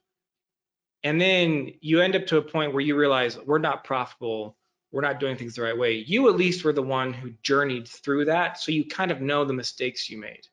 and 1.03 1.21
then 1.21 1.73
you 1.79 2.01
end 2.01 2.15
up 2.15 2.27
to 2.27 2.37
a 2.37 2.41
point 2.41 2.73
where 2.73 2.81
you 2.81 2.95
realize 2.95 3.39
we're 3.39 3.57
not 3.59 3.83
profitable, 3.83 4.57
we're 4.91 5.01
not 5.01 5.19
doing 5.19 5.35
things 5.35 5.55
the 5.55 5.61
right 5.61 5.77
way, 5.77 5.93
you 5.93 6.27
at 6.27 6.35
least 6.35 6.63
were 6.63 6.73
the 6.73 6.81
one 6.81 7.13
who 7.13 7.31
journeyed 7.43 7.87
through 7.87 8.25
that. 8.25 8.59
So 8.59 8.71
you 8.71 8.85
kind 8.85 9.11
of 9.11 9.21
know 9.21 9.45
the 9.45 9.53
mistakes 9.53 10.09
you 10.09 10.17
made. 10.17 10.47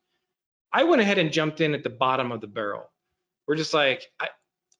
I 0.75 0.83
went 0.83 1.01
ahead 1.01 1.19
and 1.19 1.33
jumped 1.33 1.61
in 1.61 1.73
at 1.73 1.85
the 1.85 1.91
bottom 1.91 2.33
of 2.33 2.41
the 2.41 2.49
barrel. 2.49 2.91
We're 3.47 3.55
just 3.55 3.73
like, 3.73 4.11
I, 4.21 4.29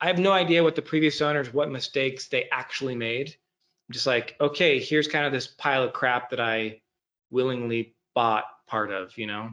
I 0.01 0.09
have 0.09 0.19
no 0.19 0.33
idea 0.33 0.65
what 0.65 0.75
the 0.75 0.83
previous 0.83 1.23
owners, 1.23 1.55
what 1.55 1.71
mistakes 1.71 2.27
they 2.27 2.49
actually 2.51 2.97
made. 2.97 3.29
I'm 3.29 3.93
just 3.93 4.07
like, 4.07 4.35
okay, 4.41 4.81
here's 4.81 5.07
kind 5.07 5.25
of 5.25 5.33
this 5.33 5.47
pile 5.47 5.85
of 5.85 5.93
crap 5.93 6.31
that 6.31 6.41
I 6.41 6.81
willingly 7.31 7.95
bought 8.13 8.45
part 8.67 8.91
of, 8.91 9.17
you 9.17 9.29
know? 9.29 9.51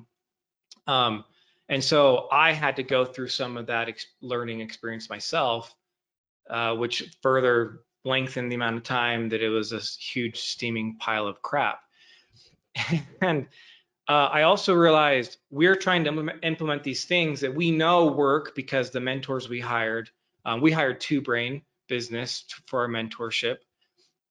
Um, 0.88 1.26
and 1.70 1.84
so 1.84 2.28
I 2.32 2.54
had 2.54 2.76
to 2.78 2.84
go 2.84 3.06
through 3.06 3.28
some 3.28 3.56
of 3.56 3.68
that 3.68 3.88
ex- 3.88 4.08
learning 4.22 4.62
experience 4.62 5.12
myself, 5.12 5.76
uh, 6.50 6.76
which 6.76 7.16
further 7.22 7.82
lengthened 8.04 8.52
the 8.52 8.56
amount 8.56 8.78
of 8.78 8.84
time 8.84 9.30
that 9.30 9.44
it 9.44 9.50
was 9.50 9.70
this 9.70 9.96
huge 9.96 10.40
steaming 10.40 10.98
pile 10.98 11.28
of 11.28 11.40
crap. 11.44 11.82
and 13.22 13.48
uh, 14.12 14.28
I 14.28 14.42
also 14.42 14.74
realized 14.74 15.38
we're 15.52 15.78
trying 15.78 16.04
to 16.04 16.38
implement 16.44 16.84
these 16.84 17.06
things 17.06 17.40
that 17.40 17.56
we 17.56 17.72
know 17.72 18.08
work 18.08 18.54
because 18.56 18.90
the 18.90 19.00
mentors 19.00 19.48
we 19.48 19.62
hired, 19.62 20.10
um, 20.44 20.60
we 20.60 20.70
hired 20.70 21.00
Two 21.00 21.22
Brain 21.22 21.62
Business 21.88 22.44
for 22.66 22.82
our 22.82 22.90
mentorship, 22.90 23.60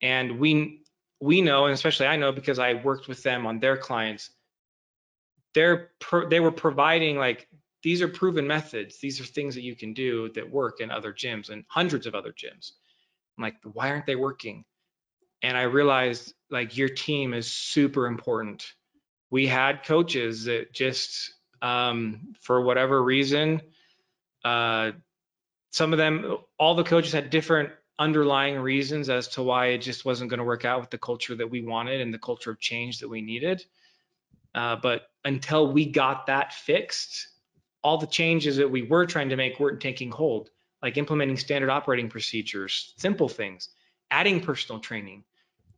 and 0.03 0.39
we 0.39 0.83
we 1.19 1.41
know, 1.41 1.65
and 1.65 1.73
especially 1.73 2.09
I 2.09 2.17
know 2.17 2.31
because 2.31 2.59
I 2.59 2.75
worked 2.75 3.09
with 3.09 3.23
them 3.23 3.47
on 3.47 3.59
their 3.59 3.79
clients. 3.79 4.29
They're 5.55 5.93
pro- 5.99 6.29
they 6.29 6.41
were 6.41 6.53
providing 6.53 7.17
like 7.17 7.49
these 7.83 8.03
are 8.03 8.09
proven 8.09 8.47
methods. 8.47 8.99
These 8.99 9.19
are 9.19 9.25
things 9.25 9.55
that 9.55 9.63
you 9.63 9.75
can 9.75 9.95
do 9.95 10.29
that 10.35 10.51
work 10.51 10.83
in 10.83 10.91
other 10.91 11.15
gyms 11.15 11.49
and 11.49 11.65
hundreds 11.69 12.07
of 12.07 12.15
other 12.15 12.33
gyms. 12.33 12.73
I'm 13.39 13.45
like, 13.45 13.57
why 13.63 13.89
aren't 13.89 14.05
they 14.05 14.17
working? 14.17 14.67
And 15.41 15.57
I 15.57 15.63
realized 15.63 16.35
like 16.51 16.77
your 16.77 16.91
team 16.91 17.33
is 17.33 17.51
super 17.51 18.07
important 18.07 18.75
we 19.31 19.47
had 19.47 19.85
coaches 19.85 20.45
that 20.45 20.73
just 20.73 21.33
um, 21.63 22.35
for 22.41 22.61
whatever 22.63 23.03
reason 23.03 23.61
uh, 24.45 24.93
some 25.71 25.93
of 25.93 25.99
them 25.99 26.37
all 26.59 26.75
the 26.75 26.85
coaches 26.85 27.13
had 27.13 27.31
different 27.31 27.71
underlying 27.99 28.59
reasons 28.59 29.11
as 29.11 29.29
to 29.29 29.43
why 29.43 29.67
it 29.67 29.79
just 29.79 30.05
wasn't 30.05 30.31
going 30.31 30.39
to 30.39 30.45
work 30.45 30.65
out 30.65 30.81
with 30.81 30.91
the 30.91 30.99
culture 30.99 31.35
that 31.35 31.51
we 31.51 31.63
wanted 31.63 32.01
and 32.01 32.13
the 32.13 32.19
culture 32.19 32.51
of 32.51 32.59
change 32.59 32.99
that 32.99 33.09
we 33.09 33.21
needed. 33.21 33.63
Uh, 34.55 34.75
but 34.77 35.11
until 35.25 35.71
we 35.71 35.85
got 35.85 36.27
that 36.27 36.53
fixed 36.53 37.29
all 37.83 37.99
the 37.99 38.07
changes 38.07 38.57
that 38.57 38.71
we 38.71 38.83
were 38.83 39.07
trying 39.07 39.29
to 39.29 39.37
make 39.37 39.61
weren't 39.61 39.81
taking 39.81 40.11
hold 40.11 40.51
like 40.83 40.97
implementing 40.97 41.37
standard 41.37 41.71
operating 41.71 42.09
procedures 42.09 42.95
simple 42.97 43.29
things 43.29 43.69
adding 44.11 44.41
personal 44.41 44.81
training. 44.81 45.23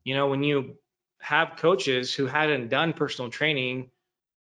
You 0.05 0.15
know 0.15 0.29
when 0.29 0.43
you 0.43 0.77
have 1.23 1.57
coaches 1.57 2.13
who 2.13 2.27
hadn't 2.27 2.69
done 2.69 2.93
personal 2.93 3.31
training 3.31 3.91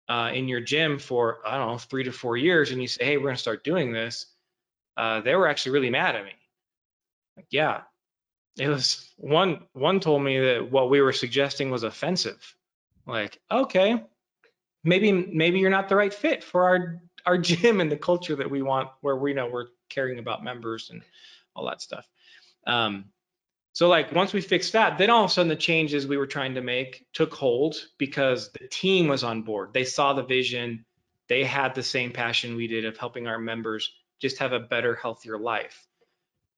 uh, 0.08 0.32
in 0.34 0.48
your 0.48 0.62
gym 0.62 0.98
for 0.98 1.40
I 1.46 1.58
don't 1.58 1.68
know 1.68 1.78
three 1.78 2.06
to 2.06 2.12
four 2.12 2.38
years, 2.38 2.72
and 2.72 2.82
you 2.82 2.88
say, 2.88 3.06
"Hey, 3.06 3.18
we're 3.18 3.24
going 3.24 3.36
to 3.36 3.42
start 3.42 3.64
doing 3.64 3.92
this," 3.92 4.26
uh, 4.98 5.22
they 5.22 5.36
were 5.36 5.48
actually 5.48 5.74
really 5.74 5.90
mad 5.90 6.16
at 6.16 6.24
me. 6.24 6.32
Like, 7.38 7.48
yeah, 7.52 7.82
it 8.58 8.70
was 8.70 9.14
one. 9.18 9.66
One 9.74 10.00
told 10.00 10.24
me 10.24 10.40
that 10.40 10.72
what 10.72 10.90
we 10.90 11.02
were 11.02 11.14
suggesting 11.14 11.70
was 11.70 11.84
offensive. 11.84 12.56
Like, 13.06 13.40
okay, 13.52 14.04
maybe 14.84 15.12
maybe 15.12 15.60
you're 15.60 15.70
not 15.70 15.90
the 15.90 15.96
right 15.96 16.14
fit 16.14 16.44
for 16.44 16.64
our 16.64 17.02
our 17.26 17.38
gym 17.50 17.82
and 17.82 17.92
the 17.92 17.98
culture 17.98 18.38
that 18.38 18.50
we 18.50 18.62
want, 18.62 18.90
where 19.02 19.18
we 19.18 19.34
know 19.34 19.48
we're 19.48 19.68
caring 19.90 20.18
about 20.18 20.44
members 20.44 20.90
and 20.92 21.02
all 21.56 21.66
that 21.66 21.82
stuff. 21.82 22.08
Um, 22.66 23.06
so 23.80 23.88
like 23.88 24.12
once 24.12 24.34
we 24.34 24.42
fixed 24.42 24.74
that, 24.74 24.98
then 24.98 25.10
all 25.10 25.24
of 25.24 25.32
a 25.32 25.34
sudden 25.34 25.48
the 25.48 25.56
changes 25.56 26.06
we 26.06 26.18
were 26.18 26.28
trying 26.28 26.54
to 26.56 26.62
make 26.62 27.06
took 27.14 27.34
hold 27.34 27.78
because 27.98 28.52
the 28.52 28.68
team 28.68 29.08
was 29.08 29.24
on 29.24 29.42
board. 29.42 29.74
They 29.74 29.86
saw 29.86 30.12
the 30.12 30.26
vision. 30.26 30.84
They 31.30 31.46
had 31.46 31.74
the 31.74 31.82
same 31.82 32.12
passion 32.12 32.58
we 32.58 32.68
did 32.68 32.84
of 32.84 32.98
helping 32.98 33.26
our 33.26 33.40
members 33.40 33.90
just 34.20 34.38
have 34.40 34.52
a 34.52 34.60
better, 34.60 34.96
healthier 34.96 35.40
life. 35.40 35.88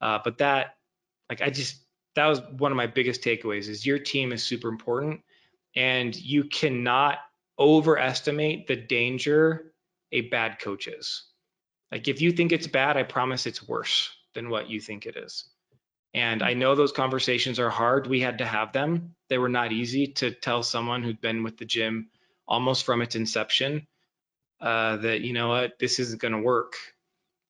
Uh, 0.01 0.18
but 0.24 0.40
that, 0.40 0.78
like, 1.30 1.44
I 1.44 1.51
just 1.51 1.86
that 2.16 2.25
was 2.25 2.42
one 2.58 2.72
of 2.72 2.75
my 2.75 2.88
biggest 2.88 3.22
takeaways 3.22 3.70
is 3.70 3.86
your 3.86 4.00
team 4.00 4.32
is 4.32 4.42
super 4.42 4.70
important, 4.70 5.22
and 5.75 6.16
you 6.16 6.46
cannot 6.46 7.20
overestimate 7.60 8.66
the 8.66 8.78
danger 8.78 9.75
a 10.12 10.22
bad 10.22 10.58
coach 10.58 10.88
is. 10.88 11.24
Like 11.92 12.08
if 12.08 12.20
you 12.20 12.32
think 12.32 12.51
it's 12.51 12.66
bad, 12.66 12.98
I 12.98 13.04
promise 13.04 13.46
it's 13.46 13.68
worse 13.68 14.10
than 14.34 14.50
what 14.50 14.72
you 14.72 14.82
think 14.82 15.06
it 15.06 15.18
is. 15.18 15.51
And 16.13 16.44
I 16.44 16.53
know 16.53 16.75
those 16.75 16.91
conversations 16.91 17.58
are 17.60 17.70
hard. 17.70 18.08
We 18.08 18.20
had 18.20 18.39
to 18.39 18.46
have 18.46 18.74
them. 18.74 19.15
They 19.30 19.38
were 19.38 19.50
not 19.50 19.72
easy 19.72 20.08
to 20.08 20.32
tell 20.32 20.62
someone 20.62 21.03
who'd 21.03 21.22
been 21.22 21.44
with 21.44 21.58
the 21.58 21.65
gym 21.65 22.10
almost 22.48 22.84
from 22.86 23.01
its 23.01 23.15
inception 23.15 23.88
uh, 24.60 24.98
that, 24.98 25.22
you 25.22 25.32
know 25.32 25.48
what, 25.48 25.80
this 25.80 26.00
isn't 26.00 26.22
going 26.22 26.34
to 26.34 26.41
work. 26.41 26.75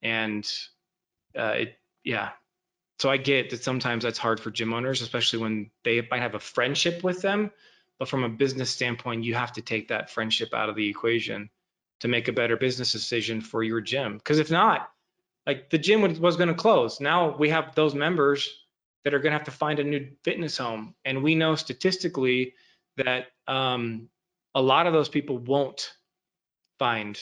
And 0.04 0.48
uh, 1.36 1.54
it, 1.58 1.80
yeah. 2.04 2.30
So 3.00 3.10
I 3.10 3.18
get 3.18 3.50
that 3.50 3.64
sometimes 3.64 4.04
that's 4.04 4.20
hard 4.20 4.40
for 4.40 4.52
gym 4.52 4.74
owners, 4.74 5.02
especially 5.02 5.40
when 5.40 5.72
they 5.84 6.08
might 6.12 6.22
have 6.22 6.36
a 6.36 6.40
friendship 6.40 7.04
with 7.04 7.24
them. 7.24 7.52
But 7.98 8.10
from 8.10 8.24
a 8.24 8.30
business 8.30 8.70
standpoint, 8.70 9.24
you 9.24 9.34
have 9.34 9.54
to 9.54 9.62
take 9.64 9.88
that 9.88 10.12
friendship 10.12 10.54
out 10.54 10.70
of 10.70 10.76
the 10.76 10.88
equation 10.88 11.50
to 12.02 12.08
make 12.08 12.28
a 12.28 12.34
better 12.34 12.58
business 12.58 12.92
decision 12.92 13.42
for 13.42 13.64
your 13.64 13.82
gym. 13.82 14.18
Because 14.18 14.38
if 14.38 14.52
not, 14.52 14.91
like 15.46 15.70
the 15.70 15.78
gym 15.78 16.02
was 16.20 16.36
going 16.36 16.50
to 16.50 16.56
close. 16.56 17.00
Now 17.00 17.36
we 17.38 17.50
have 17.50 17.76
those 17.76 17.96
members 17.96 18.50
that 19.04 19.14
are 19.14 19.20
going 19.20 19.32
to 19.32 19.38
have 19.38 19.46
to 19.46 19.52
find 19.52 19.80
a 19.80 19.84
new 19.84 20.10
fitness 20.24 20.58
home, 20.58 20.96
and 21.06 21.24
we 21.24 21.36
know 21.36 21.56
statistically 21.56 22.54
that 22.98 23.28
um, 23.48 24.10
a 24.54 24.62
lot 24.62 24.88
of 24.88 24.94
those 24.94 25.10
people 25.10 25.38
won't 25.38 25.94
find 26.78 27.20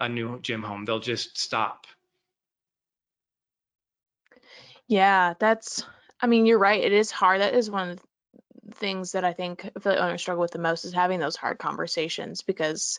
a 0.00 0.08
new 0.08 0.40
gym 0.40 0.62
home. 0.62 0.84
They'll 0.84 0.98
just 0.98 1.38
stop. 1.38 1.86
Yeah, 4.88 5.34
that's. 5.38 5.84
I 6.20 6.26
mean, 6.26 6.46
you're 6.46 6.58
right. 6.58 6.82
It 6.82 6.92
is 6.92 7.10
hard. 7.10 7.40
That 7.40 7.54
is 7.54 7.70
one 7.70 7.90
of 7.90 7.98
the 7.98 8.74
things 8.74 9.12
that 9.12 9.24
I 9.24 9.32
think 9.32 9.70
affiliate 9.76 10.02
owners 10.02 10.20
struggle 10.20 10.40
with 10.40 10.50
the 10.50 10.58
most 10.58 10.84
is 10.84 10.92
having 10.92 11.20
those 11.20 11.36
hard 11.36 11.58
conversations 11.58 12.42
because 12.42 12.98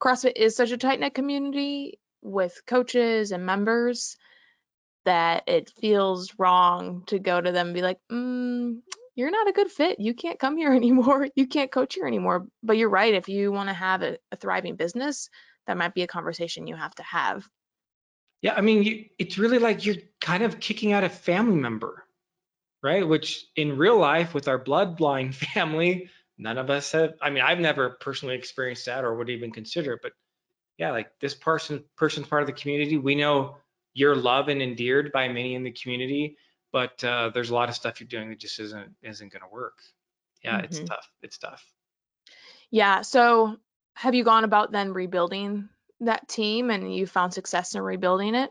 CrossFit 0.00 0.32
is 0.36 0.56
such 0.56 0.72
a 0.72 0.76
tight 0.76 1.00
knit 1.00 1.14
community 1.14 1.98
with 2.26 2.60
coaches 2.66 3.32
and 3.32 3.46
members 3.46 4.16
that 5.04 5.44
it 5.46 5.72
feels 5.80 6.34
wrong 6.38 7.04
to 7.06 7.18
go 7.18 7.40
to 7.40 7.52
them 7.52 7.68
and 7.68 7.74
be 7.74 7.82
like, 7.82 7.98
mm, 8.10 8.78
you're 9.14 9.30
not 9.30 9.48
a 9.48 9.52
good 9.52 9.70
fit. 9.70 10.00
You 10.00 10.12
can't 10.12 10.38
come 10.38 10.56
here 10.56 10.72
anymore. 10.74 11.28
You 11.34 11.46
can't 11.46 11.72
coach 11.72 11.94
here 11.94 12.06
anymore. 12.06 12.46
But 12.62 12.76
you're 12.76 12.90
right. 12.90 13.14
If 13.14 13.28
you 13.28 13.52
want 13.52 13.68
to 13.68 13.74
have 13.74 14.02
a, 14.02 14.18
a, 14.32 14.36
thriving 14.36 14.76
business, 14.76 15.30
that 15.66 15.76
might 15.76 15.94
be 15.94 16.02
a 16.02 16.08
conversation 16.08 16.66
you 16.66 16.76
have 16.76 16.94
to 16.96 17.02
have. 17.04 17.48
Yeah, 18.42 18.54
I 18.54 18.60
mean, 18.60 18.82
you, 18.82 19.04
it's 19.18 19.38
really 19.38 19.58
like 19.58 19.86
you're 19.86 19.96
kind 20.20 20.42
of 20.42 20.60
kicking 20.60 20.92
out 20.92 21.04
a 21.04 21.08
family 21.08 21.56
member, 21.56 22.04
right? 22.82 23.06
Which 23.06 23.46
in 23.56 23.78
real 23.78 23.98
life, 23.98 24.34
with 24.34 24.48
our 24.48 24.62
bloodline 24.62 25.34
family, 25.54 26.10
none 26.36 26.58
of 26.58 26.68
us 26.68 26.92
have. 26.92 27.14
I 27.22 27.30
mean, 27.30 27.42
I've 27.42 27.60
never 27.60 27.90
personally 28.00 28.34
experienced 28.34 28.86
that 28.86 29.04
or 29.04 29.14
would 29.14 29.30
even 29.30 29.52
consider 29.52 29.94
it. 29.94 30.00
But 30.02 30.12
yeah, 30.78 30.90
like 30.92 31.18
this 31.20 31.34
person, 31.34 31.84
person's 31.96 32.26
part 32.26 32.42
of 32.42 32.46
the 32.46 32.52
community. 32.52 32.98
We 32.98 33.14
know 33.14 33.56
you're 33.94 34.16
loved 34.16 34.48
and 34.48 34.60
endeared 34.60 35.12
by 35.12 35.28
many 35.28 35.54
in 35.54 35.62
the 35.62 35.70
community 35.70 36.36
but 36.76 37.02
uh, 37.04 37.30
there's 37.32 37.48
a 37.48 37.54
lot 37.54 37.70
of 37.70 37.74
stuff 37.74 38.00
you're 38.00 38.06
doing 38.06 38.28
that 38.28 38.38
just 38.38 38.60
isn't 38.60 38.94
isn't 39.02 39.32
going 39.32 39.40
to 39.40 39.48
work. 39.50 39.78
Yeah, 40.44 40.56
mm-hmm. 40.56 40.64
it's 40.66 40.80
tough. 40.80 41.10
It's 41.22 41.38
tough. 41.38 41.64
Yeah. 42.70 43.00
So 43.00 43.56
have 43.94 44.14
you 44.14 44.24
gone 44.24 44.44
about 44.44 44.72
then 44.72 44.92
rebuilding 44.92 45.70
that 46.00 46.28
team, 46.28 46.68
and 46.68 46.94
you 46.94 47.06
found 47.06 47.32
success 47.32 47.74
in 47.74 47.80
rebuilding 47.80 48.34
it? 48.34 48.50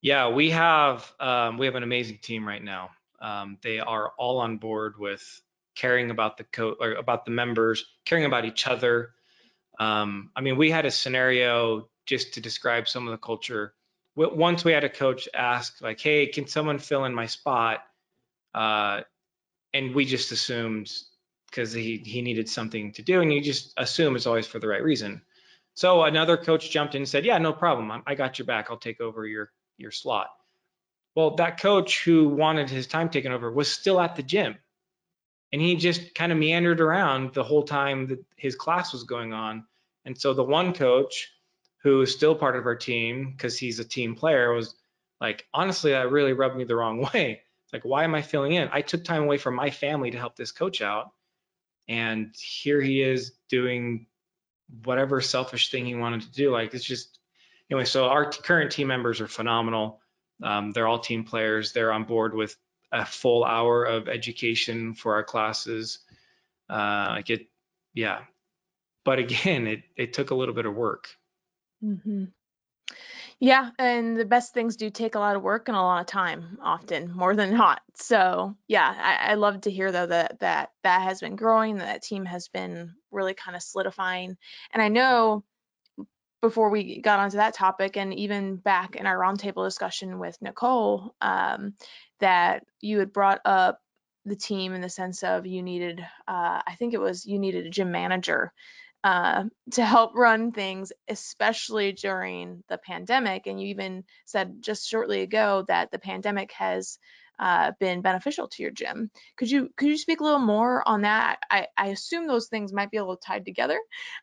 Yeah, 0.00 0.30
we 0.30 0.50
have 0.52 1.12
um, 1.20 1.58
we 1.58 1.66
have 1.66 1.74
an 1.74 1.82
amazing 1.82 2.18
team 2.22 2.48
right 2.48 2.64
now. 2.64 2.92
Um, 3.20 3.58
they 3.62 3.78
are 3.78 4.12
all 4.16 4.38
on 4.38 4.56
board 4.56 4.98
with 4.98 5.42
caring 5.74 6.10
about 6.10 6.38
the 6.38 6.44
co 6.44 6.76
or 6.80 6.92
about 6.92 7.26
the 7.26 7.30
members, 7.30 7.84
caring 8.06 8.24
about 8.24 8.46
each 8.46 8.66
other. 8.66 9.10
Um, 9.78 10.30
I 10.34 10.40
mean, 10.40 10.56
we 10.56 10.70
had 10.70 10.86
a 10.86 10.90
scenario 10.90 11.88
just 12.06 12.34
to 12.34 12.40
describe 12.40 12.88
some 12.88 13.06
of 13.06 13.12
the 13.12 13.18
culture 13.18 13.74
once 14.16 14.64
we 14.64 14.72
had 14.72 14.84
a 14.84 14.88
coach 14.88 15.28
ask 15.34 15.80
like, 15.82 16.00
"Hey, 16.00 16.26
can 16.26 16.46
someone 16.46 16.78
fill 16.78 17.04
in 17.04 17.14
my 17.14 17.26
spot?" 17.26 17.84
Uh, 18.54 19.02
and 19.74 19.94
we 19.94 20.06
just 20.06 20.32
assumed 20.32 20.90
because 21.50 21.72
he 21.72 21.98
he 21.98 22.22
needed 22.22 22.48
something 22.48 22.92
to 22.92 23.02
do, 23.02 23.20
and 23.20 23.32
you 23.32 23.40
just 23.42 23.74
assume 23.76 24.16
it's 24.16 24.26
always 24.26 24.46
for 24.46 24.58
the 24.58 24.68
right 24.68 24.82
reason. 24.82 25.22
So 25.74 26.04
another 26.04 26.38
coach 26.38 26.70
jumped 26.70 26.94
in 26.94 27.02
and 27.02 27.08
said, 27.08 27.26
"Yeah, 27.26 27.38
no 27.38 27.52
problem. 27.52 28.02
I 28.06 28.14
got 28.14 28.38
your 28.38 28.46
back. 28.46 28.70
I'll 28.70 28.78
take 28.78 29.00
over 29.00 29.26
your 29.26 29.52
your 29.76 29.90
slot." 29.90 30.30
Well, 31.14 31.36
that 31.36 31.60
coach 31.60 32.04
who 32.04 32.28
wanted 32.28 32.70
his 32.70 32.86
time 32.86 33.10
taken 33.10 33.32
over 33.32 33.50
was 33.52 33.70
still 33.70 34.00
at 34.00 34.16
the 34.16 34.22
gym, 34.22 34.56
and 35.56 35.64
he 35.64 35.74
just 35.74 36.14
kind 36.14 36.32
of 36.32 36.36
meandered 36.36 36.82
around 36.82 37.32
the 37.32 37.42
whole 37.42 37.62
time 37.62 38.08
that 38.08 38.22
his 38.36 38.54
class 38.54 38.92
was 38.92 39.04
going 39.04 39.32
on. 39.32 39.64
And 40.04 40.20
so 40.20 40.34
the 40.34 40.44
one 40.44 40.74
coach 40.74 41.32
who 41.78 42.02
is 42.02 42.12
still 42.12 42.34
part 42.34 42.56
of 42.56 42.66
our 42.66 42.76
team 42.76 43.32
because 43.32 43.56
he's 43.56 43.78
a 43.78 43.84
team 43.84 44.14
player, 44.14 44.52
was 44.52 44.74
like, 45.18 45.46
honestly, 45.54 45.92
that 45.92 46.10
really 46.10 46.34
rubbed 46.34 46.58
me 46.58 46.64
the 46.64 46.76
wrong 46.76 47.00
way. 47.14 47.40
Like, 47.72 47.86
why 47.86 48.04
am 48.04 48.14
I 48.14 48.20
filling 48.20 48.52
in? 48.52 48.68
I 48.70 48.82
took 48.82 49.02
time 49.02 49.22
away 49.22 49.38
from 49.38 49.54
my 49.54 49.70
family 49.70 50.10
to 50.10 50.18
help 50.18 50.36
this 50.36 50.52
coach 50.52 50.82
out. 50.82 51.12
And 51.88 52.34
here 52.38 52.82
he 52.82 53.00
is 53.00 53.32
doing 53.48 54.08
whatever 54.84 55.22
selfish 55.22 55.70
thing 55.70 55.86
he 55.86 55.94
wanted 55.94 56.20
to 56.20 56.32
do. 56.32 56.50
Like, 56.50 56.74
it's 56.74 56.84
just, 56.84 57.18
anyway, 57.70 57.86
so 57.86 58.08
our 58.08 58.30
current 58.30 58.72
team 58.72 58.88
members 58.88 59.22
are 59.22 59.26
phenomenal. 59.26 60.02
Um, 60.42 60.72
they're 60.72 60.86
all 60.86 60.98
team 60.98 61.24
players. 61.24 61.72
They're 61.72 61.94
on 61.94 62.04
board 62.04 62.34
with 62.34 62.54
a 62.92 63.04
full 63.04 63.44
hour 63.44 63.84
of 63.84 64.08
education 64.08 64.94
for 64.94 65.14
our 65.14 65.24
classes. 65.24 66.00
Uh, 66.68 67.08
like 67.10 67.30
it, 67.30 67.48
yeah. 67.94 68.20
But 69.04 69.18
again, 69.18 69.66
it, 69.66 69.82
it 69.96 70.12
took 70.12 70.30
a 70.30 70.34
little 70.34 70.54
bit 70.54 70.66
of 70.66 70.74
work. 70.74 71.08
hmm 71.80 72.24
Yeah, 73.38 73.70
and 73.78 74.16
the 74.16 74.24
best 74.24 74.54
things 74.54 74.76
do 74.76 74.90
take 74.90 75.14
a 75.14 75.18
lot 75.18 75.36
of 75.36 75.42
work 75.42 75.68
and 75.68 75.76
a 75.76 75.80
lot 75.80 76.00
of 76.00 76.06
time, 76.06 76.58
often 76.62 77.12
more 77.12 77.34
than 77.34 77.52
not. 77.56 77.82
So 77.94 78.56
yeah, 78.66 78.94
I, 78.96 79.32
I 79.32 79.34
love 79.34 79.62
to 79.62 79.70
hear 79.70 79.92
though 79.92 80.06
that 80.06 80.40
that 80.40 80.70
that 80.82 81.02
has 81.02 81.20
been 81.20 81.36
growing, 81.36 81.76
that 81.76 81.86
that 81.86 82.02
team 82.02 82.24
has 82.24 82.48
been 82.48 82.94
really 83.10 83.34
kind 83.34 83.56
of 83.56 83.62
solidifying. 83.62 84.36
And 84.72 84.82
I 84.82 84.88
know 84.88 85.44
before 86.42 86.70
we 86.70 87.00
got 87.00 87.18
onto 87.18 87.38
that 87.38 87.54
topic, 87.54 87.96
and 87.96 88.14
even 88.14 88.56
back 88.56 88.96
in 88.96 89.06
our 89.06 89.16
roundtable 89.16 89.66
discussion 89.66 90.18
with 90.18 90.36
Nicole, 90.40 91.14
um, 91.20 91.74
that 92.20 92.64
you 92.80 92.98
had 92.98 93.12
brought 93.12 93.40
up 93.44 93.80
the 94.24 94.36
team 94.36 94.74
in 94.74 94.80
the 94.80 94.88
sense 94.88 95.22
of 95.22 95.46
you 95.46 95.62
needed, 95.62 96.00
uh, 96.26 96.62
I 96.66 96.74
think 96.78 96.94
it 96.94 97.00
was 97.00 97.26
you 97.26 97.38
needed 97.38 97.66
a 97.66 97.70
gym 97.70 97.92
manager 97.92 98.52
uh, 99.04 99.44
to 99.70 99.84
help 99.84 100.16
run 100.16 100.50
things, 100.50 100.92
especially 101.08 101.92
during 101.92 102.64
the 102.68 102.78
pandemic. 102.78 103.46
And 103.46 103.60
you 103.60 103.68
even 103.68 104.04
said 104.24 104.56
just 104.60 104.88
shortly 104.88 105.22
ago 105.22 105.64
that 105.68 105.92
the 105.92 105.98
pandemic 106.00 106.50
has 106.52 106.98
uh, 107.38 107.72
been 107.78 108.00
beneficial 108.00 108.48
to 108.48 108.62
your 108.62 108.72
gym. 108.72 109.10
Could 109.36 109.50
you 109.50 109.68
could 109.76 109.88
you 109.88 109.98
speak 109.98 110.20
a 110.20 110.24
little 110.24 110.40
more 110.40 110.86
on 110.88 111.02
that? 111.02 111.38
I, 111.50 111.68
I 111.76 111.88
assume 111.88 112.26
those 112.26 112.48
things 112.48 112.72
might 112.72 112.90
be 112.90 112.96
a 112.96 113.02
little 113.02 113.18
tied 113.18 113.44
together, 113.44 113.78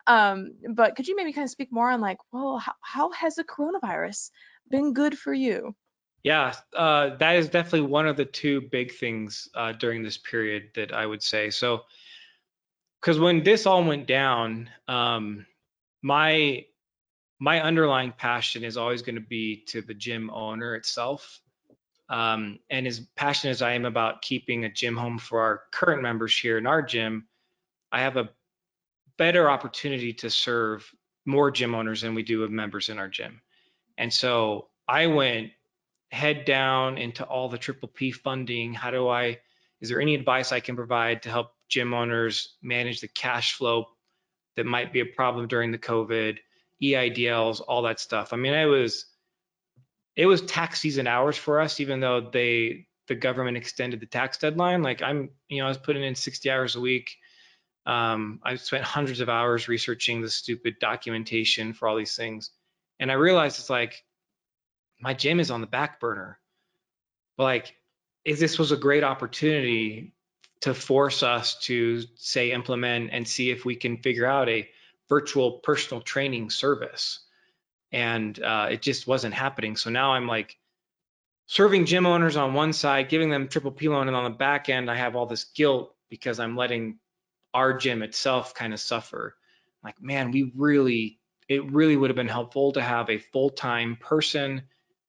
um, 0.07 0.51
but 0.73 0.95
could 0.95 1.07
you 1.07 1.15
maybe 1.15 1.31
kind 1.31 1.45
of 1.45 1.51
speak 1.51 1.71
more 1.71 1.89
on 1.89 2.01
like, 2.01 2.17
well, 2.31 2.57
how, 2.57 2.73
how 2.81 3.11
has 3.11 3.35
the 3.35 3.43
coronavirus 3.43 4.31
been 4.69 4.93
good 4.93 5.17
for 5.17 5.33
you? 5.33 5.75
Yeah, 6.23 6.53
uh, 6.75 7.17
that 7.17 7.35
is 7.35 7.49
definitely 7.49 7.81
one 7.81 8.07
of 8.07 8.15
the 8.15 8.25
two 8.25 8.61
big 8.61 8.93
things 8.93 9.49
uh, 9.55 9.73
during 9.73 10.03
this 10.03 10.17
period 10.17 10.69
that 10.75 10.93
I 10.93 11.05
would 11.05 11.21
say. 11.21 11.49
So 11.49 11.81
because 13.01 13.19
when 13.19 13.43
this 13.43 13.65
all 13.65 13.83
went 13.83 14.07
down, 14.07 14.69
um, 14.87 15.45
my 16.01 16.65
my 17.39 17.61
underlying 17.61 18.13
passion 18.17 18.63
is 18.63 18.77
always 18.77 19.01
going 19.01 19.15
to 19.15 19.21
be 19.21 19.65
to 19.67 19.81
the 19.81 19.93
gym 19.93 20.29
owner 20.29 20.75
itself. 20.75 21.41
Um, 22.07 22.59
and 22.69 22.87
as 22.87 23.01
passionate 23.17 23.51
as 23.51 23.61
I 23.61 23.73
am 23.73 23.83
about 23.83 24.21
keeping 24.21 24.63
a 24.63 24.71
gym 24.71 24.95
home 24.95 25.17
for 25.17 25.41
our 25.41 25.63
current 25.71 26.01
members 26.01 26.37
here 26.37 26.57
in 26.57 26.65
our 26.65 26.81
gym, 26.81 27.27
I 27.91 27.99
have 28.01 28.15
a 28.15 28.29
better 29.17 29.49
opportunity 29.49 30.13
to 30.13 30.29
serve 30.29 30.89
more 31.25 31.51
gym 31.51 31.75
owners 31.75 32.01
than 32.01 32.13
we 32.15 32.23
do 32.23 32.43
of 32.43 32.51
members 32.51 32.87
in 32.87 32.97
our 32.97 33.09
gym. 33.09 33.41
And 33.97 34.13
so 34.13 34.69
I 34.87 35.07
went 35.07 35.51
head 36.13 36.45
down 36.45 36.97
into 36.97 37.23
all 37.25 37.49
the 37.49 37.57
triple 37.57 37.89
P 37.89 38.11
funding. 38.11 38.73
How 38.73 38.91
do 38.91 39.09
I, 39.09 39.39
is 39.81 39.89
there 39.89 39.99
any 39.99 40.15
advice 40.15 40.51
I 40.51 40.59
can 40.59 40.75
provide 40.75 41.23
to 41.23 41.29
help 41.29 41.51
gym 41.69 41.93
owners 41.93 42.55
manage 42.61 43.01
the 43.01 43.07
cash 43.07 43.53
flow 43.53 43.87
that 44.55 44.65
might 44.65 44.93
be 44.93 44.99
a 44.99 45.05
problem 45.05 45.47
during 45.47 45.71
the 45.71 45.77
COVID, 45.77 46.37
EIDLs, 46.81 47.61
all 47.67 47.81
that 47.83 47.99
stuff. 47.99 48.33
I 48.33 48.37
mean, 48.37 48.53
it 48.53 48.65
was 48.65 49.05
it 50.15 50.27
was 50.27 50.41
tax 50.41 50.79
season 50.79 51.07
hours 51.07 51.37
for 51.37 51.59
us, 51.59 51.79
even 51.79 51.99
though 51.99 52.29
they 52.31 52.87
the 53.07 53.15
government 53.15 53.57
extended 53.57 53.99
the 53.99 54.05
tax 54.05 54.37
deadline. 54.37 54.83
Like 54.83 55.01
I'm, 55.01 55.29
you 55.49 55.59
know, 55.59 55.65
I 55.65 55.69
was 55.69 55.77
putting 55.77 56.03
in 56.03 56.15
60 56.15 56.49
hours 56.49 56.75
a 56.75 56.81
week. 56.81 57.09
Um, 57.85 58.39
I 58.43 58.55
spent 58.55 58.83
hundreds 58.83 59.19
of 59.19 59.29
hours 59.29 59.67
researching 59.67 60.21
the 60.21 60.29
stupid 60.29 60.75
documentation 60.79 61.73
for 61.73 61.87
all 61.87 61.97
these 61.97 62.15
things, 62.15 62.51
and 62.99 63.11
I 63.11 63.15
realized 63.15 63.59
it's 63.59 63.69
like 63.69 64.03
my 65.03 65.13
gym 65.13 65.39
is 65.39 65.51
on 65.51 65.61
the 65.61 65.67
back 65.67 65.99
burner. 65.99 66.39
But 67.37 67.43
like, 67.43 67.75
this 68.25 68.57
was 68.57 68.71
a 68.71 68.77
great 68.77 69.03
opportunity 69.03 70.13
to 70.61 70.73
force 70.73 71.23
us 71.23 71.59
to 71.59 72.03
say 72.15 72.53
implement 72.53 73.09
and 73.11 73.27
see 73.27 73.51
if 73.51 73.65
we 73.65 73.75
can 73.75 73.97
figure 73.97 74.25
out 74.25 74.47
a 74.47 74.69
virtual 75.09 75.59
personal 75.59 76.01
training 76.01 76.49
service. 76.49 77.19
And 77.91 78.41
uh, 78.41 78.69
it 78.71 78.81
just 78.81 79.05
wasn't 79.05 79.33
happening. 79.33 79.75
So 79.75 79.89
now 79.89 80.13
i'm 80.13 80.25
like 80.25 80.57
serving 81.47 81.85
gym 81.85 82.05
owners 82.05 82.37
on 82.37 82.53
one 82.53 82.71
side 82.71 83.09
giving 83.09 83.29
them 83.29 83.49
triple 83.49 83.71
p 83.71 83.89
loan 83.89 84.07
and 84.07 84.15
on 84.15 84.23
the 84.23 84.37
back 84.37 84.69
end 84.69 84.89
i 84.89 84.95
have 84.95 85.15
all 85.17 85.25
this 85.25 85.43
guilt 85.43 85.93
because 86.09 86.39
i'm 86.39 86.55
letting 86.55 86.97
our 87.53 87.77
gym 87.77 88.01
itself 88.01 88.55
kind 88.55 88.73
of 88.73 88.79
suffer. 88.79 89.35
Like 89.83 90.01
man 90.01 90.31
we 90.31 90.53
really 90.55 91.19
it 91.49 91.69
really 91.71 91.97
would 91.97 92.09
have 92.09 92.15
been 92.15 92.29
helpful 92.29 92.71
to 92.71 92.81
have 92.81 93.09
a 93.09 93.17
full-time 93.17 93.97
person 93.97 94.63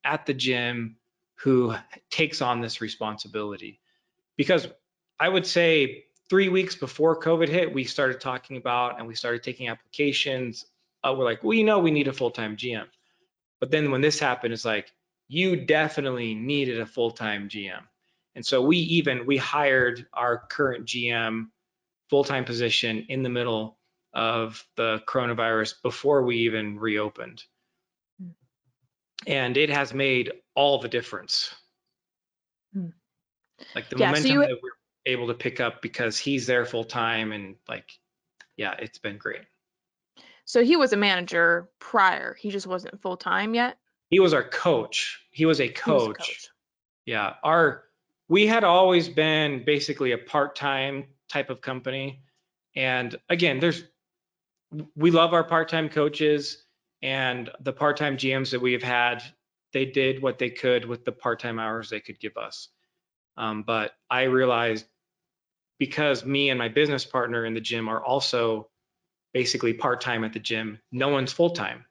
at 0.04 0.26
the 0.26 0.34
gym 0.34 0.96
who 1.36 1.74
takes 2.10 2.40
on 2.42 2.60
this 2.60 2.80
responsibility 2.80 3.80
because 4.36 4.68
I 5.18 5.28
would 5.28 5.46
say 5.46 6.04
three 6.28 6.48
weeks 6.48 6.74
before 6.74 7.20
COVID 7.20 7.48
hit, 7.48 7.72
we 7.72 7.84
started 7.84 8.20
talking 8.20 8.56
about 8.56 8.98
and 8.98 9.06
we 9.06 9.14
started 9.14 9.42
taking 9.42 9.68
applications. 9.68 10.66
Uh, 11.02 11.14
we're 11.16 11.24
like, 11.24 11.42
well, 11.42 11.54
you 11.54 11.64
know, 11.64 11.78
we 11.78 11.90
need 11.90 12.08
a 12.08 12.12
full 12.12 12.30
time 12.30 12.56
GM. 12.56 12.86
But 13.60 13.70
then 13.70 13.90
when 13.90 14.00
this 14.00 14.18
happened, 14.18 14.52
it's 14.52 14.64
like, 14.64 14.92
you 15.28 15.64
definitely 15.64 16.34
needed 16.34 16.80
a 16.80 16.86
full 16.86 17.10
time 17.10 17.48
GM. 17.48 17.82
And 18.34 18.44
so 18.44 18.62
we 18.62 18.78
even 18.78 19.26
we 19.26 19.36
hired 19.36 20.06
our 20.12 20.38
current 20.50 20.86
GM 20.86 21.46
full 22.10 22.24
time 22.24 22.44
position 22.44 23.06
in 23.08 23.22
the 23.22 23.28
middle 23.28 23.78
of 24.12 24.64
the 24.76 25.02
coronavirus 25.06 25.82
before 25.82 26.22
we 26.22 26.38
even 26.38 26.78
reopened. 26.78 27.42
And 29.26 29.56
it 29.56 29.70
has 29.70 29.94
made 29.94 30.32
all 30.54 30.78
the 30.78 30.88
difference. 30.88 31.54
Hmm. 32.72 32.88
Like 33.74 33.88
the 33.88 33.96
yeah, 33.98 34.06
momentum 34.06 34.28
so 34.28 34.34
you, 34.34 34.40
that 34.40 34.58
we're 34.62 34.70
able 35.06 35.26
to 35.28 35.34
pick 35.34 35.60
up 35.60 35.80
because 35.82 36.18
he's 36.18 36.46
there 36.46 36.64
full 36.64 36.84
time 36.84 37.32
and 37.32 37.56
like, 37.68 37.90
yeah, 38.56 38.74
it's 38.78 38.98
been 38.98 39.18
great. 39.18 39.42
So 40.44 40.62
he 40.62 40.76
was 40.76 40.92
a 40.92 40.96
manager 40.96 41.70
prior. 41.78 42.36
He 42.38 42.50
just 42.50 42.66
wasn't 42.66 43.00
full 43.00 43.16
time 43.16 43.54
yet. 43.54 43.78
He 44.10 44.20
was 44.20 44.34
our 44.34 44.44
coach. 44.44 45.20
He 45.30 45.46
was 45.46 45.60
a 45.60 45.68
coach. 45.68 46.08
Was 46.08 46.08
a 46.08 46.14
coach. 46.14 46.48
Yeah, 47.06 47.34
our 47.42 47.84
we 48.28 48.46
had 48.46 48.64
always 48.64 49.08
been 49.08 49.64
basically 49.64 50.12
a 50.12 50.18
part-time 50.18 51.04
type 51.28 51.50
of 51.50 51.60
company. 51.60 52.22
And 52.76 53.16
again, 53.28 53.60
there's 53.60 53.84
we 54.96 55.10
love 55.10 55.32
our 55.32 55.44
part-time 55.44 55.88
coaches 55.88 56.64
and 57.04 57.50
the 57.60 57.72
part-time 57.72 58.16
GMs 58.16 58.50
that 58.50 58.62
we 58.62 58.72
have 58.72 58.82
had, 58.82 59.22
they 59.74 59.84
did 59.84 60.22
what 60.22 60.38
they 60.38 60.48
could 60.48 60.86
with 60.86 61.04
the 61.04 61.12
part-time 61.12 61.58
hours 61.58 61.90
they 61.90 62.00
could 62.00 62.18
give 62.18 62.38
us. 62.38 62.70
Um, 63.36 63.62
but 63.62 63.92
I 64.08 64.22
realized 64.22 64.86
because 65.78 66.24
me 66.24 66.48
and 66.48 66.58
my 66.58 66.68
business 66.68 67.04
partner 67.04 67.44
in 67.44 67.52
the 67.52 67.60
gym 67.60 67.88
are 67.88 68.02
also 68.02 68.70
basically 69.34 69.74
part-time 69.74 70.24
at 70.24 70.32
the 70.32 70.38
gym, 70.38 70.80
no 70.92 71.08
one's 71.08 71.30
full-time. 71.30 71.84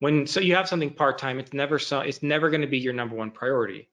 When 0.00 0.26
so 0.26 0.40
you 0.40 0.56
have 0.56 0.68
something 0.68 0.90
part-time, 0.90 1.38
it's 1.38 1.52
never 1.52 1.78
so 1.78 2.00
it's 2.00 2.22
never 2.22 2.50
going 2.50 2.62
to 2.62 2.66
be 2.66 2.78
your 2.78 2.94
number 2.94 3.14
one 3.14 3.30
priority. 3.30 3.88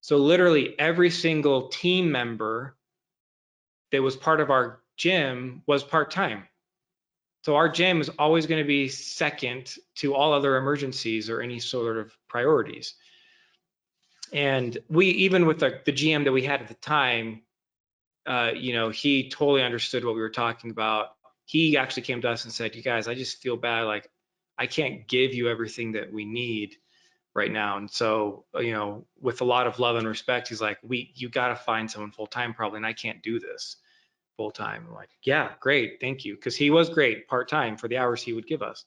So 0.00 0.16
literally 0.16 0.76
every 0.80 1.10
single 1.10 1.68
team 1.68 2.10
member 2.10 2.76
that 3.92 4.02
was 4.02 4.16
part 4.16 4.40
of 4.40 4.50
our 4.50 4.80
gym 4.96 5.62
was 5.66 5.84
part-time. 5.84 6.48
So 7.48 7.56
our 7.56 7.70
gym 7.70 8.02
is 8.02 8.10
always 8.18 8.44
going 8.44 8.62
to 8.62 8.68
be 8.68 8.90
second 8.90 9.74
to 9.94 10.14
all 10.14 10.34
other 10.34 10.58
emergencies 10.58 11.30
or 11.30 11.40
any 11.40 11.58
sort 11.58 11.96
of 11.96 12.14
priorities. 12.28 12.92
And 14.34 14.76
we, 14.90 15.06
even 15.06 15.46
with 15.46 15.60
the, 15.60 15.80
the 15.86 15.92
GM 15.92 16.24
that 16.24 16.32
we 16.32 16.42
had 16.42 16.60
at 16.60 16.68
the 16.68 16.74
time, 16.74 17.40
uh, 18.26 18.50
you 18.54 18.74
know, 18.74 18.90
he 18.90 19.30
totally 19.30 19.62
understood 19.62 20.04
what 20.04 20.14
we 20.14 20.20
were 20.20 20.28
talking 20.28 20.70
about. 20.70 21.12
He 21.46 21.78
actually 21.78 22.02
came 22.02 22.20
to 22.20 22.28
us 22.28 22.44
and 22.44 22.52
said, 22.52 22.76
"You 22.76 22.82
guys, 22.82 23.08
I 23.08 23.14
just 23.14 23.40
feel 23.40 23.56
bad. 23.56 23.84
Like, 23.84 24.10
I 24.58 24.66
can't 24.66 25.08
give 25.08 25.32
you 25.32 25.48
everything 25.48 25.92
that 25.92 26.12
we 26.12 26.26
need 26.26 26.76
right 27.34 27.50
now." 27.50 27.78
And 27.78 27.90
so, 27.90 28.44
you 28.56 28.74
know, 28.74 29.06
with 29.22 29.40
a 29.40 29.46
lot 29.46 29.66
of 29.66 29.78
love 29.78 29.96
and 29.96 30.06
respect, 30.06 30.48
he's 30.48 30.60
like, 30.60 30.76
"We, 30.82 31.12
you 31.14 31.30
got 31.30 31.48
to 31.48 31.56
find 31.56 31.90
someone 31.90 32.10
full 32.10 32.26
time, 32.26 32.52
probably, 32.52 32.76
and 32.76 32.86
I 32.86 32.92
can't 32.92 33.22
do 33.22 33.40
this." 33.40 33.78
Full 34.38 34.50
time. 34.52 34.86
I'm 34.88 34.94
like, 34.94 35.10
yeah, 35.24 35.50
great, 35.60 35.98
thank 36.00 36.24
you, 36.24 36.36
because 36.36 36.56
he 36.56 36.70
was 36.70 36.88
great 36.88 37.28
part 37.28 37.48
time 37.48 37.76
for 37.76 37.88
the 37.88 37.98
hours 37.98 38.22
he 38.22 38.32
would 38.32 38.46
give 38.46 38.62
us. 38.62 38.86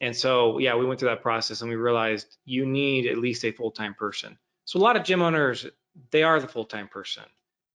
And 0.00 0.16
so, 0.16 0.58
yeah, 0.58 0.74
we 0.74 0.86
went 0.86 0.98
through 0.98 1.10
that 1.10 1.22
process 1.22 1.60
and 1.60 1.70
we 1.70 1.76
realized 1.76 2.38
you 2.46 2.64
need 2.64 3.06
at 3.06 3.18
least 3.18 3.44
a 3.44 3.52
full 3.52 3.70
time 3.70 3.94
person. 3.94 4.36
So 4.64 4.80
a 4.80 4.82
lot 4.82 4.96
of 4.96 5.04
gym 5.04 5.20
owners, 5.20 5.66
they 6.10 6.22
are 6.22 6.40
the 6.40 6.48
full 6.48 6.64
time 6.64 6.88
person, 6.88 7.24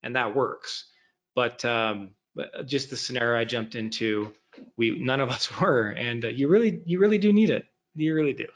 and 0.02 0.16
that 0.16 0.36
works. 0.36 0.88
But, 1.36 1.64
um, 1.64 2.10
but 2.34 2.66
just 2.66 2.90
the 2.90 2.98
scenario 2.98 3.40
I 3.40 3.46
jumped 3.46 3.76
into, 3.76 4.34
we 4.76 4.98
none 5.00 5.20
of 5.22 5.30
us 5.30 5.50
were, 5.62 5.90
and 5.90 6.26
uh, 6.26 6.30
you 6.30 6.48
really, 6.48 6.82
you 6.86 7.00
really 7.00 7.20
do 7.20 7.32
need 7.32 7.52
it. 7.52 7.66
You 7.94 8.16
really 8.16 8.34
do. 8.34 8.48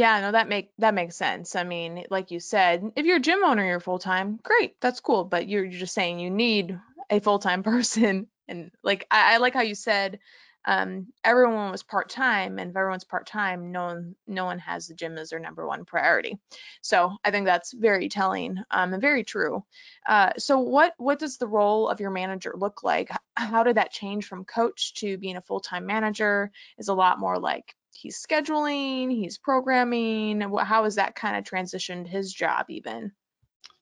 Yeah, 0.00 0.22
no, 0.22 0.32
that 0.32 0.48
make 0.48 0.72
that 0.78 0.94
makes 0.94 1.14
sense. 1.14 1.54
I 1.54 1.64
mean, 1.64 2.06
like 2.08 2.30
you 2.30 2.40
said, 2.40 2.92
if 2.96 3.04
you're 3.04 3.18
a 3.18 3.20
gym 3.20 3.44
owner, 3.44 3.66
you're 3.66 3.80
full 3.80 3.98
time, 3.98 4.40
great, 4.42 4.80
that's 4.80 5.00
cool. 5.00 5.24
But 5.24 5.46
you're, 5.46 5.66
just 5.66 5.92
saying 5.92 6.18
you 6.18 6.30
need 6.30 6.80
a 7.10 7.20
full 7.20 7.38
time 7.38 7.62
person, 7.74 8.26
and 8.48 8.70
like 8.82 9.06
I, 9.10 9.34
I 9.34 9.36
like 9.36 9.52
how 9.52 9.60
you 9.60 9.74
said, 9.74 10.18
um, 10.64 11.08
everyone 11.22 11.70
was 11.70 11.82
part 11.82 12.08
time, 12.08 12.58
and 12.58 12.70
if 12.70 12.76
everyone's 12.78 13.04
part 13.04 13.26
time, 13.26 13.72
no 13.72 13.84
one 13.84 14.16
no 14.26 14.46
one 14.46 14.58
has 14.60 14.86
the 14.86 14.94
gym 14.94 15.18
as 15.18 15.28
their 15.28 15.38
number 15.38 15.66
one 15.66 15.84
priority. 15.84 16.38
So 16.80 17.14
I 17.22 17.30
think 17.30 17.44
that's 17.44 17.74
very 17.74 18.08
telling 18.08 18.56
um, 18.70 18.94
and 18.94 19.02
very 19.02 19.22
true. 19.22 19.66
Uh, 20.08 20.30
so 20.38 20.60
what 20.60 20.94
what 20.96 21.18
does 21.18 21.36
the 21.36 21.46
role 21.46 21.90
of 21.90 22.00
your 22.00 22.10
manager 22.10 22.54
look 22.56 22.82
like? 22.82 23.10
How 23.36 23.64
did 23.64 23.76
that 23.76 23.92
change 23.92 24.24
from 24.24 24.46
coach 24.46 24.94
to 24.94 25.18
being 25.18 25.36
a 25.36 25.42
full 25.42 25.60
time 25.60 25.84
manager? 25.84 26.52
Is 26.78 26.88
a 26.88 26.94
lot 26.94 27.18
more 27.18 27.38
like 27.38 27.76
he's 28.00 28.24
scheduling, 28.24 29.10
he's 29.10 29.38
programming. 29.38 30.40
How 30.40 30.84
has 30.84 30.96
that 30.96 31.14
kind 31.14 31.36
of 31.36 31.44
transitioned 31.44 32.06
his 32.06 32.32
job 32.32 32.66
even? 32.68 33.12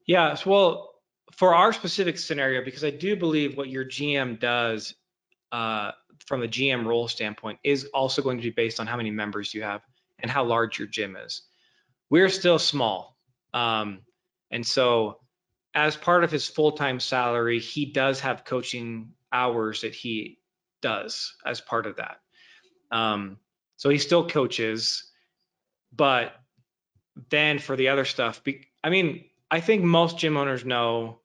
Yeah, 0.07 0.35
so, 0.35 0.51
well, 0.51 0.91
for 1.33 1.55
our 1.55 1.73
specific 1.73 2.19
scenario, 2.19 2.65
because 2.65 2.85
I 2.85 2.91
do 2.91 3.17
believe 3.17 3.57
what 3.57 3.69
your 3.69 3.85
GM 3.85 4.41
does 4.41 4.95
uh, 5.53 5.93
from 6.27 6.41
the 6.41 6.49
GM 6.49 6.87
role 6.87 7.09
standpoint 7.09 7.59
is 7.63 7.85
also 7.95 8.23
going 8.23 8.39
to 8.39 8.43
be 8.43 8.51
based 8.51 8.81
on 8.81 8.87
how 8.87 8.97
many 8.97 9.11
members 9.11 9.55
you 9.55 9.63
have 9.63 9.83
and 10.19 10.31
how 10.31 10.45
large 10.45 10.79
your 10.79 10.89
gym 10.89 11.17
is. 11.17 11.43
We're 12.11 12.29
still 12.29 12.59
small. 12.59 13.17
Um, 13.55 14.01
and 14.51 14.67
so, 14.67 15.21
as 15.75 15.97
part 15.97 16.25
of 16.25 16.31
his 16.31 16.49
full 16.49 16.73
time 16.73 17.01
salary, 17.01 17.61
he 17.61 17.93
does 17.93 18.21
have 18.21 18.45
coaching 18.45 19.13
hours 19.33 19.83
that 19.83 19.95
he 19.95 20.39
does 20.81 21.35
as 21.45 21.61
part 21.61 21.87
of 21.87 21.97
that. 21.97 22.17
Um, 22.91 23.39
so 23.79 23.88
he 23.88 23.99
still 23.99 24.29
coaches, 24.29 25.05
but 25.93 26.35
then 27.31 27.61
for 27.61 27.77
the 27.77 27.88
other 27.88 28.05
stuff, 28.05 28.43
I 28.83 28.91
mean, 28.91 29.25
I 29.51 29.61
think 29.61 29.85
most 29.85 30.19
gym 30.19 30.37
owners 30.37 30.64
know 30.64 31.21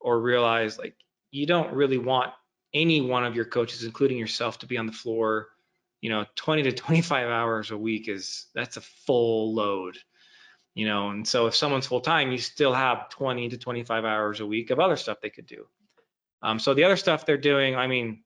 or 0.00 0.20
realize 0.20 0.78
like 0.78 0.96
you 1.30 1.46
don't 1.46 1.72
really 1.72 1.98
want 1.98 2.32
any 2.74 3.00
one 3.00 3.24
of 3.24 3.36
your 3.36 3.44
coaches, 3.44 3.84
including 3.84 4.18
yourself, 4.18 4.58
to 4.58 4.66
be 4.66 4.76
on 4.76 4.86
the 4.86 4.92
floor. 4.92 5.48
You 6.00 6.10
know, 6.10 6.26
20 6.34 6.64
to 6.64 6.72
25 6.72 7.28
hours 7.28 7.70
a 7.70 7.78
week 7.78 8.08
is 8.08 8.46
that's 8.52 8.76
a 8.76 8.80
full 8.80 9.54
load. 9.54 9.96
You 10.74 10.86
know, 10.86 11.10
and 11.10 11.26
so 11.26 11.46
if 11.46 11.54
someone's 11.54 11.86
full 11.86 12.00
time, 12.00 12.32
you 12.32 12.38
still 12.38 12.74
have 12.74 13.10
20 13.10 13.50
to 13.50 13.58
25 13.58 14.04
hours 14.04 14.40
a 14.40 14.46
week 14.46 14.70
of 14.70 14.80
other 14.80 14.96
stuff 14.96 15.20
they 15.20 15.30
could 15.30 15.46
do. 15.46 15.66
Um, 16.42 16.58
so 16.58 16.74
the 16.74 16.82
other 16.82 16.96
stuff 16.96 17.24
they're 17.24 17.36
doing, 17.36 17.76
I 17.76 17.86
mean, 17.86 18.24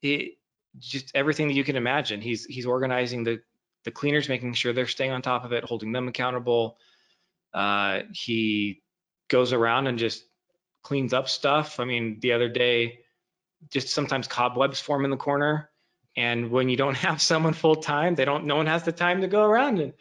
it, 0.00 0.35
just 0.78 1.12
everything 1.14 1.48
that 1.48 1.54
you 1.54 1.64
can 1.64 1.76
imagine. 1.76 2.20
He's 2.20 2.44
he's 2.44 2.66
organizing 2.66 3.24
the 3.24 3.40
the 3.84 3.90
cleaners, 3.90 4.28
making 4.28 4.54
sure 4.54 4.72
they're 4.72 4.86
staying 4.86 5.12
on 5.12 5.22
top 5.22 5.44
of 5.44 5.52
it, 5.52 5.64
holding 5.64 5.92
them 5.92 6.08
accountable. 6.08 6.78
Uh, 7.54 8.00
he 8.12 8.82
goes 9.28 9.52
around 9.52 9.86
and 9.86 9.98
just 9.98 10.24
cleans 10.82 11.12
up 11.12 11.28
stuff. 11.28 11.80
I 11.80 11.84
mean, 11.84 12.18
the 12.20 12.32
other 12.32 12.48
day, 12.48 13.00
just 13.70 13.88
sometimes 13.88 14.28
cobwebs 14.28 14.80
form 14.80 15.04
in 15.04 15.10
the 15.10 15.16
corner, 15.16 15.70
and 16.16 16.50
when 16.50 16.68
you 16.68 16.76
don't 16.76 16.96
have 17.08 17.22
someone 17.22 17.54
full 17.54 17.76
time, 17.76 18.14
they 18.14 18.24
don't. 18.24 18.46
No 18.46 18.56
one 18.56 18.66
has 18.66 18.82
the 18.82 18.92
time 18.92 19.20
to 19.20 19.28
go 19.28 19.44
around 19.44 19.80
and 19.80 19.92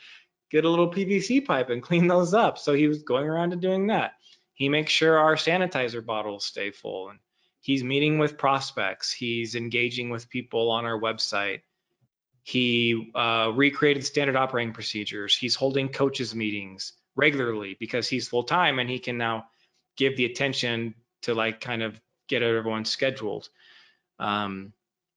get 0.51 0.65
a 0.65 0.69
little 0.69 0.91
PVC 0.91 1.45
pipe 1.45 1.69
and 1.69 1.81
clean 1.81 2.07
those 2.07 2.33
up. 2.33 2.57
So 2.57 2.73
he 2.73 2.87
was 2.87 3.03
going 3.03 3.27
around 3.27 3.53
and 3.53 3.61
doing 3.61 3.87
that. 3.87 4.13
He 4.53 4.69
makes 4.69 4.91
sure 4.91 5.17
our 5.17 5.35
sanitizer 5.35 6.05
bottles 6.05 6.45
stay 6.45 6.71
full 6.71 7.09
and 7.09 7.19
he's 7.65 7.83
meeting 7.83 8.19
with 8.19 8.37
prospects. 8.37 9.11
He's 9.11 9.55
engaging 9.55 10.11
with 10.11 10.29
people 10.29 10.69
on 10.69 10.85
our 10.85 10.99
website. 10.99 11.61
He 12.43 13.11
uh, 13.15 13.53
recreated 13.55 14.05
standard 14.05 14.35
operating 14.35 14.71
procedures. 14.71 15.35
He's 15.35 15.55
holding 15.55 15.89
coaches 15.89 16.35
meetings 16.35 16.93
regularly 17.15 17.75
because 17.79 18.07
he's 18.07 18.27
full 18.27 18.43
time 18.43 18.77
and 18.77 18.87
he 18.87 18.99
can 18.99 19.17
now 19.17 19.47
give 19.97 20.15
the 20.15 20.25
attention 20.25 20.93
to 21.23 21.33
like 21.33 21.59
kind 21.59 21.81
of 21.81 21.99
get 22.29 22.43
everyone 22.43 22.85
scheduled. 22.85 23.49
Um, 24.19 24.71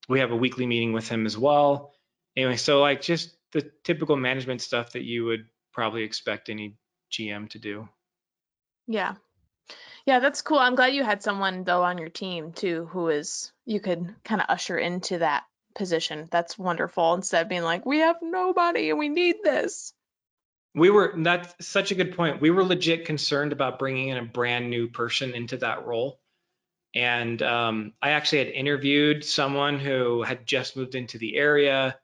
we 0.07 0.19
have 0.19 0.31
a 0.31 0.35
weekly 0.35 0.65
meeting 0.65 0.91
with 0.91 1.07
him 1.07 1.27
as 1.27 1.37
well. 1.37 1.93
Anyway 2.35 2.55
so 2.55 2.81
like 2.81 2.99
just 2.99 3.37
the 3.51 3.69
typical 3.83 4.15
management 4.15 4.61
stuff 4.61 4.93
that 4.93 5.03
you 5.03 5.23
would 5.25 5.45
probably 5.71 6.01
expect 6.01 6.49
any 6.49 6.77
gm 7.11 7.47
to 7.49 7.59
do. 7.59 7.87
Yeah 8.87 9.13
yeah, 10.09 10.17
that's 10.17 10.41
cool. 10.41 10.57
I'm 10.57 10.73
glad 10.73 10.95
you 10.95 11.03
had 11.03 11.21
someone 11.21 11.63
though 11.63 11.83
on 11.83 11.99
your 11.99 12.09
team 12.09 12.51
too 12.51 12.89
who 12.91 13.09
is 13.09 13.51
you 13.67 13.79
could 13.79 14.15
kind 14.23 14.41
of 14.41 14.47
usher 14.49 14.75
into 14.75 15.19
that 15.19 15.43
position. 15.75 16.27
That's 16.31 16.57
wonderful 16.57 17.13
instead 17.13 17.43
of 17.43 17.49
being 17.49 17.61
like, 17.61 17.85
we 17.85 17.99
have 17.99 18.15
nobody 18.19 18.89
and 18.89 18.97
we 18.97 19.07
need 19.07 19.35
this. 19.43 19.93
We 20.73 20.89
were 20.89 21.13
that's 21.15 21.63
such 21.63 21.91
a 21.91 21.95
good 21.95 22.15
point. 22.15 22.41
We 22.41 22.49
were 22.49 22.63
legit 22.63 23.05
concerned 23.05 23.51
about 23.51 23.77
bringing 23.77 24.07
in 24.07 24.17
a 24.17 24.25
brand 24.25 24.71
new 24.71 24.87
person 24.87 25.35
into 25.35 25.57
that 25.57 25.85
role. 25.85 26.19
And 26.95 27.39
um, 27.43 27.93
I 28.01 28.09
actually 28.09 28.39
had 28.39 28.47
interviewed 28.47 29.23
someone 29.23 29.77
who 29.77 30.23
had 30.23 30.47
just 30.47 30.75
moved 30.75 30.95
into 30.95 31.19
the 31.19 31.35
area 31.35 31.99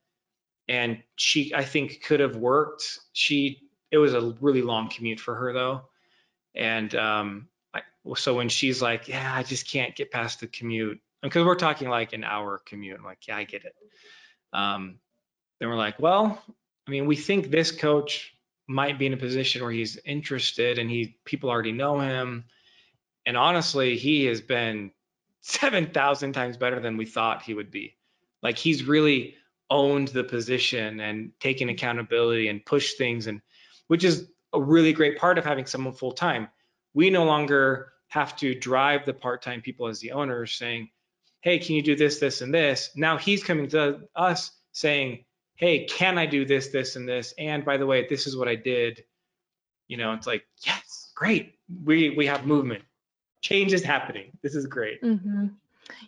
and 0.68 1.02
she 1.16 1.56
I 1.56 1.64
think 1.64 2.04
could 2.04 2.20
have 2.20 2.36
worked. 2.36 3.00
She 3.14 3.64
it 3.90 3.98
was 3.98 4.14
a 4.14 4.36
really 4.42 4.62
long 4.62 4.92
commute 4.92 5.20
for 5.20 5.34
her 5.34 5.54
though. 5.54 5.82
And 6.54 6.94
um, 6.94 7.48
so 8.16 8.36
when 8.36 8.50
she's 8.50 8.82
like, 8.82 9.08
yeah, 9.08 9.32
I 9.34 9.44
just 9.44 9.70
can't 9.70 9.96
get 9.96 10.12
past 10.12 10.40
the 10.40 10.48
commute, 10.48 11.00
because 11.22 11.46
we're 11.46 11.56
talking 11.56 11.90
like 11.90 12.14
an 12.14 12.24
hour 12.24 12.62
commute. 12.66 12.98
I'm 12.98 13.04
like, 13.06 13.28
yeah, 13.28 13.38
I 13.38 13.44
get 13.44 13.66
it. 13.66 13.74
Um, 14.54 15.00
then 15.60 15.70
we're 15.70 15.76
like, 15.76 16.00
well, 16.00 16.42
I 16.88 16.92
mean, 16.92 17.08
we 17.08 17.16
think 17.16 17.50
this 17.50 17.72
coach 17.72 18.34
might 18.68 19.00
be 19.00 19.06
in 19.06 19.14
a 19.14 19.18
position 19.18 19.62
where 19.62 19.72
he's 19.72 19.98
interested 20.06 20.80
and 20.80 20.90
he 20.90 21.18
people 21.26 21.50
already 21.50 21.72
know 21.72 22.00
him. 22.00 22.46
And 23.26 23.38
honestly, 23.38 23.98
he 23.98 24.26
has 24.26 24.42
been 24.42 24.92
7,000 25.42 26.34
times 26.34 26.58
better 26.58 26.80
than 26.80 26.98
we 26.98 27.06
thought 27.06 27.44
he 27.44 27.54
would 27.54 27.72
be. 27.72 27.98
Like 28.42 28.58
he's 28.58 28.84
really 28.84 29.36
owned 29.70 30.10
the 30.10 30.24
position 30.24 31.00
and 31.00 31.32
taken 31.40 31.70
accountability 31.70 32.48
and 32.48 32.66
pushed 32.66 32.98
things 32.98 33.26
and 33.26 33.42
which 33.88 34.04
is 34.04 34.28
a 34.54 34.62
really 34.62 34.94
great 34.94 35.18
part 35.18 35.38
of 35.38 35.46
having 35.46 35.66
someone 35.66 35.94
full 35.94 36.12
time. 36.12 36.48
We 36.94 37.10
no 37.10 37.26
longer 37.26 37.92
have 38.16 38.34
to 38.38 38.56
drive 38.56 39.06
the 39.06 39.14
part-time 39.14 39.62
people 39.62 39.88
as 39.88 40.00
the 40.00 40.14
owners 40.14 40.54
saying, 40.54 40.90
hey, 41.42 41.60
can 41.60 41.76
you 41.76 41.82
do 41.82 41.98
this, 41.98 42.18
this, 42.18 42.40
and 42.40 42.54
this? 42.54 42.90
Now 42.96 43.18
he's 43.18 43.44
coming 43.44 43.68
to 43.70 44.08
us 44.16 44.52
saying, 44.72 45.26
hey, 45.56 45.84
can 45.84 46.18
I 46.18 46.26
do 46.26 46.46
this, 46.46 46.70
this, 46.70 46.96
and 46.96 47.08
this? 47.08 47.34
And 47.38 47.66
by 47.66 47.76
the 47.76 47.86
way, 47.86 48.08
this 48.08 48.26
is 48.26 48.38
what 48.38 48.48
I 48.48 48.56
did. 48.56 49.04
You 49.90 49.98
know, 49.98 50.14
it's 50.14 50.26
like, 50.26 50.46
yes, 50.66 51.12
great. 51.14 51.60
We 51.84 52.16
we 52.16 52.26
have 52.28 52.46
movement. 52.46 52.84
Change 53.42 53.74
is 53.74 53.84
happening. 53.84 54.32
This 54.42 54.56
is 54.56 54.66
great. 54.66 55.04
Mm-hmm. 55.04 55.48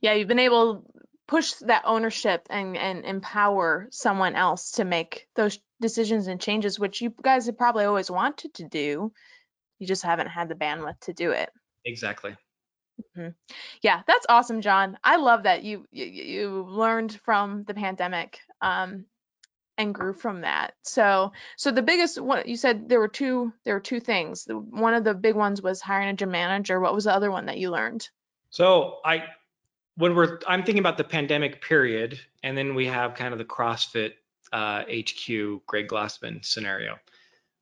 Yeah, 0.02 0.14
you've 0.14 0.30
been 0.30 0.40
able 0.40 0.86
push 1.28 1.52
that 1.56 1.84
ownership 1.86 2.48
and 2.50 2.78
and 2.78 3.04
empower 3.04 3.88
someone 3.92 4.36
else 4.36 4.72
to 4.72 4.86
make 4.86 5.28
those 5.36 5.60
decisions 5.82 6.28
and 6.28 6.40
changes, 6.40 6.80
which 6.80 7.02
you 7.02 7.14
guys 7.22 7.48
have 7.48 7.58
probably 7.58 7.84
always 7.84 8.10
wanted 8.10 8.54
to 8.56 8.64
do. 8.64 9.12
You 9.78 9.88
just 9.88 10.04
haven't 10.04 10.30
had 10.30 10.48
the 10.48 10.56
bandwidth 10.56 11.00
to 11.02 11.14
do 11.14 11.32
it. 11.32 11.52
Exactly. 11.88 12.36
Mm-hmm. 13.18 13.30
Yeah, 13.82 14.02
that's 14.06 14.26
awesome, 14.28 14.62
John. 14.62 14.98
I 15.04 15.18
love 15.18 15.44
that 15.44 15.64
you 15.64 15.86
you, 15.92 16.06
you 16.06 16.66
learned 16.68 17.20
from 17.24 17.64
the 17.64 17.74
pandemic 17.74 18.40
um, 18.62 19.06
and 19.78 19.96
grew 19.96 20.14
from 20.14 20.42
that. 20.42 20.74
So 20.84 21.32
so 21.56 21.72
the 21.72 21.82
biggest 21.82 22.20
one 22.20 22.44
you 22.46 22.58
said 22.58 22.90
there 22.90 23.00
were 23.00 23.08
two 23.08 23.54
there 23.64 23.76
were 23.76 23.80
two 23.80 24.00
things. 24.00 24.44
The, 24.44 24.58
one 24.58 24.94
of 24.94 25.04
the 25.04 25.14
big 25.14 25.36
ones 25.36 25.62
was 25.62 25.80
hiring 25.80 26.10
a 26.10 26.14
gym 26.14 26.32
manager. 26.32 26.80
What 26.80 26.94
was 26.94 27.06
the 27.06 27.14
other 27.14 27.32
one 27.32 27.46
that 27.46 27.58
you 27.58 27.72
learned? 27.72 28.10
So 28.50 28.98
I 29.06 29.24
when 29.96 30.14
we're 30.14 30.40
I'm 30.46 30.64
thinking 30.64 30.80
about 30.80 30.98
the 30.98 31.04
pandemic 31.04 31.62
period, 31.62 32.20
and 32.44 32.58
then 32.58 32.76
we 32.76 32.88
have 32.88 33.16
kind 33.16 33.32
of 33.32 33.38
the 33.38 33.46
CrossFit 33.46 34.14
uh, 34.52 34.84
HQ 34.84 35.66
Greg 35.66 35.88
Glassman 35.88 36.44
scenario. 36.44 36.98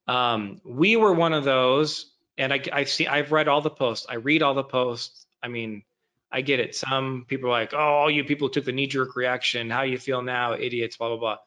Um, 0.07 0.61
we 0.63 0.97
were 0.97 1.13
one 1.13 1.33
of 1.33 1.43
those, 1.43 2.14
and 2.37 2.53
I, 2.53 2.61
I 2.71 2.83
see 2.83 3.07
I've 3.07 3.31
read 3.31 3.47
all 3.47 3.61
the 3.61 3.69
posts. 3.69 4.05
I 4.09 4.15
read 4.15 4.41
all 4.41 4.53
the 4.53 4.63
posts. 4.63 5.25
I 5.41 5.47
mean, 5.47 5.83
I 6.31 6.41
get 6.41 6.59
it. 6.59 6.75
Some 6.75 7.25
people 7.27 7.47
are 7.49 7.51
like, 7.51 7.73
oh, 7.73 7.77
all 7.77 8.11
you 8.11 8.23
people 8.23 8.49
took 8.49 8.65
the 8.65 8.71
knee-jerk 8.71 9.15
reaction. 9.15 9.69
How 9.69 9.83
you 9.83 9.97
feel 9.97 10.21
now, 10.21 10.53
idiots, 10.53 10.97
blah 10.97 11.09
blah 11.09 11.17
blah. 11.17 11.37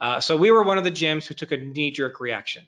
Uh, 0.00 0.20
so 0.20 0.36
we 0.36 0.50
were 0.50 0.62
one 0.62 0.78
of 0.78 0.84
the 0.84 0.92
gyms 0.92 1.26
who 1.26 1.34
took 1.34 1.50
a 1.50 1.56
knee-jerk 1.56 2.20
reaction. 2.20 2.64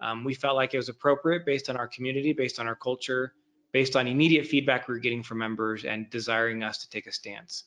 Um, 0.00 0.24
we 0.24 0.34
felt 0.34 0.56
like 0.56 0.74
it 0.74 0.76
was 0.76 0.90
appropriate 0.90 1.46
based 1.46 1.70
on 1.70 1.76
our 1.76 1.88
community, 1.88 2.34
based 2.34 2.60
on 2.60 2.66
our 2.66 2.74
culture, 2.76 3.32
based 3.72 3.96
on 3.96 4.06
immediate 4.06 4.46
feedback 4.46 4.88
we 4.88 4.94
were 4.94 5.00
getting 5.00 5.22
from 5.22 5.38
members 5.38 5.84
and 5.84 6.10
desiring 6.10 6.62
us 6.62 6.78
to 6.78 6.90
take 6.90 7.06
a 7.06 7.12
stance. 7.12 7.64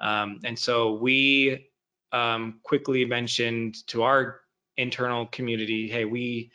Um, 0.00 0.40
and 0.44 0.58
so 0.58 0.94
we 0.94 1.68
um, 2.10 2.58
quickly 2.64 3.04
mentioned 3.04 3.86
to 3.86 4.02
our 4.02 4.40
internal 4.76 5.26
community, 5.26 5.88
hey, 5.88 6.04
we 6.04 6.50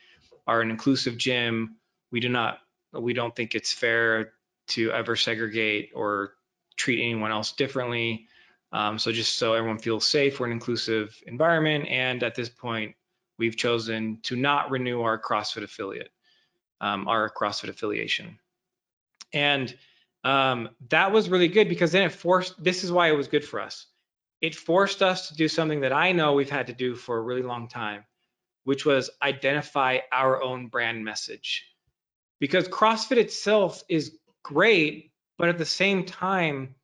are 0.47 0.61
an 0.61 0.69
inclusive 0.69 1.15
gym. 1.17 1.77
We 2.11 2.19
do 2.19 2.29
not, 2.29 2.59
we 2.93 3.13
don't 3.13 3.35
think 3.35 3.55
it's 3.55 3.73
fair 3.73 4.33
to 4.67 4.91
ever 4.91 5.15
segregate 5.15 5.91
or 5.93 6.33
treat 6.77 7.01
anyone 7.01 7.31
else 7.31 7.51
differently. 7.51 8.27
Um, 8.71 8.99
so 8.99 9.11
just 9.11 9.37
so 9.37 9.53
everyone 9.53 9.79
feels 9.79 10.05
safe, 10.05 10.39
we're 10.39 10.47
an 10.47 10.51
inclusive 10.51 11.15
environment. 11.27 11.87
And 11.87 12.23
at 12.23 12.35
this 12.35 12.49
point, 12.49 12.95
we've 13.37 13.55
chosen 13.55 14.19
to 14.23 14.35
not 14.35 14.71
renew 14.71 15.01
our 15.01 15.21
CrossFit 15.21 15.63
affiliate, 15.63 16.11
um, 16.81 17.07
our 17.07 17.31
CrossFit 17.31 17.69
affiliation. 17.69 18.39
And 19.33 19.75
um, 20.23 20.69
that 20.89 21.11
was 21.11 21.29
really 21.29 21.47
good 21.47 21.69
because 21.69 21.91
then 21.91 22.03
it 22.03 22.11
forced, 22.11 22.61
this 22.61 22.83
is 22.83 22.91
why 22.91 23.09
it 23.09 23.15
was 23.15 23.27
good 23.27 23.45
for 23.45 23.61
us. 23.61 23.85
It 24.41 24.55
forced 24.55 25.01
us 25.01 25.29
to 25.29 25.35
do 25.35 25.47
something 25.47 25.81
that 25.81 25.93
I 25.93 26.11
know 26.11 26.33
we've 26.33 26.49
had 26.49 26.67
to 26.67 26.73
do 26.73 26.95
for 26.95 27.17
a 27.17 27.21
really 27.21 27.43
long 27.43 27.67
time, 27.67 28.03
which 28.63 28.85
was 28.85 29.09
identify 29.21 29.99
our 30.11 30.41
own 30.41 30.67
brand 30.67 31.03
message. 31.05 31.65
Because 32.39 32.67
CrossFit 32.67 33.17
itself 33.17 33.83
is 33.89 34.17
great, 34.43 35.11
but 35.37 35.49
at 35.49 35.57
the 35.57 35.65
same 35.65 36.05
time, 36.05 36.75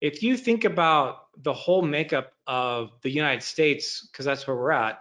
if 0.00 0.22
you 0.22 0.36
think 0.36 0.64
about 0.64 1.26
the 1.42 1.52
whole 1.52 1.82
makeup 1.82 2.32
of 2.46 2.92
the 3.02 3.10
United 3.10 3.42
States, 3.42 4.06
because 4.06 4.24
that's 4.24 4.46
where 4.46 4.56
we're 4.56 4.72
at, 4.72 5.00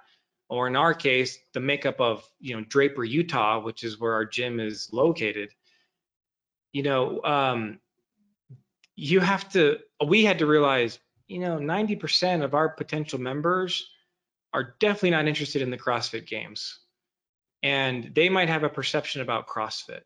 or 0.50 0.68
in 0.68 0.76
our 0.76 0.94
case, 0.94 1.40
the 1.54 1.60
makeup 1.60 2.00
of 2.00 2.28
you 2.40 2.56
know 2.56 2.64
Draper, 2.66 3.04
Utah, 3.04 3.60
which 3.60 3.84
is 3.84 4.00
where 4.00 4.14
our 4.14 4.26
gym 4.26 4.60
is 4.60 4.90
located, 4.92 5.50
you 6.76 6.84
know, 6.84 7.22
um, 7.24 7.80
you 8.96 9.22
have 9.22 9.50
to. 9.54 9.80
We 10.06 10.26
had 10.26 10.40
to 10.40 10.46
realize, 10.46 11.00
you 11.28 11.40
know, 11.40 11.58
90% 11.58 12.44
of 12.44 12.54
our 12.54 12.70
potential 12.70 13.20
members 13.20 13.90
are 14.54 14.76
definitely 14.80 15.12
not 15.12 15.28
interested 15.28 15.62
in 15.62 15.70
the 15.70 15.78
CrossFit 15.78 16.28
Games, 16.28 16.80
and 17.66 18.12
they 18.14 18.30
might 18.30 18.48
have 18.48 18.64
a 18.64 18.70
perception 18.70 19.22
about 19.22 19.48
CrossFit. 19.48 20.02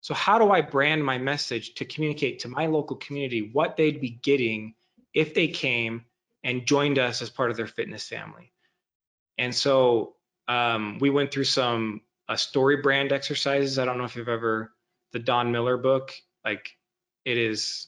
So 0.00 0.14
how 0.14 0.36
do 0.36 0.50
I 0.50 0.60
brand 0.60 1.04
my 1.04 1.16
message 1.16 1.74
to 1.74 1.84
communicate 1.84 2.40
to 2.40 2.48
my 2.48 2.66
local 2.66 2.96
community 2.96 3.50
what 3.52 3.76
they'd 3.76 4.00
be 4.00 4.10
getting 4.10 4.74
if 5.14 5.32
they 5.32 5.46
came 5.46 6.04
and 6.42 6.66
joined 6.66 6.98
us 6.98 7.22
as 7.22 7.30
part 7.30 7.52
of 7.52 7.56
their 7.56 7.68
fitness 7.68 8.08
family? 8.08 8.52
And 9.38 9.54
so 9.54 10.16
um, 10.48 10.98
we 11.00 11.08
went 11.08 11.30
through 11.30 11.44
some 11.44 12.00
uh, 12.28 12.34
story 12.34 12.78
brand 12.78 13.12
exercises. 13.12 13.78
I 13.78 13.84
don't 13.84 13.96
know 13.96 14.04
if 14.04 14.16
you've 14.16 14.28
ever 14.28 14.72
the 15.12 15.20
Don 15.20 15.52
Miller 15.52 15.76
book. 15.76 16.12
Like 16.44 16.76
it 17.24 17.38
is 17.38 17.86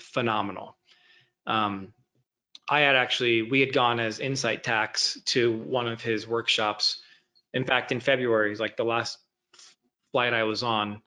phenomenal. 0.00 0.76
Um, 1.46 1.92
I 2.68 2.80
had 2.80 2.96
actually 2.96 3.42
we 3.42 3.60
had 3.60 3.72
gone 3.72 4.00
as 4.00 4.18
Incite 4.18 4.64
Tax 4.64 5.20
to 5.26 5.56
one 5.58 5.86
of 5.86 6.02
his 6.02 6.26
workshops. 6.26 7.00
In 7.54 7.64
fact, 7.64 7.92
in 7.92 8.00
February, 8.00 8.54
like 8.56 8.76
the 8.76 8.84
last 8.84 9.18
flight 10.12 10.34
I 10.34 10.44
was 10.44 10.62
on, 10.62 11.02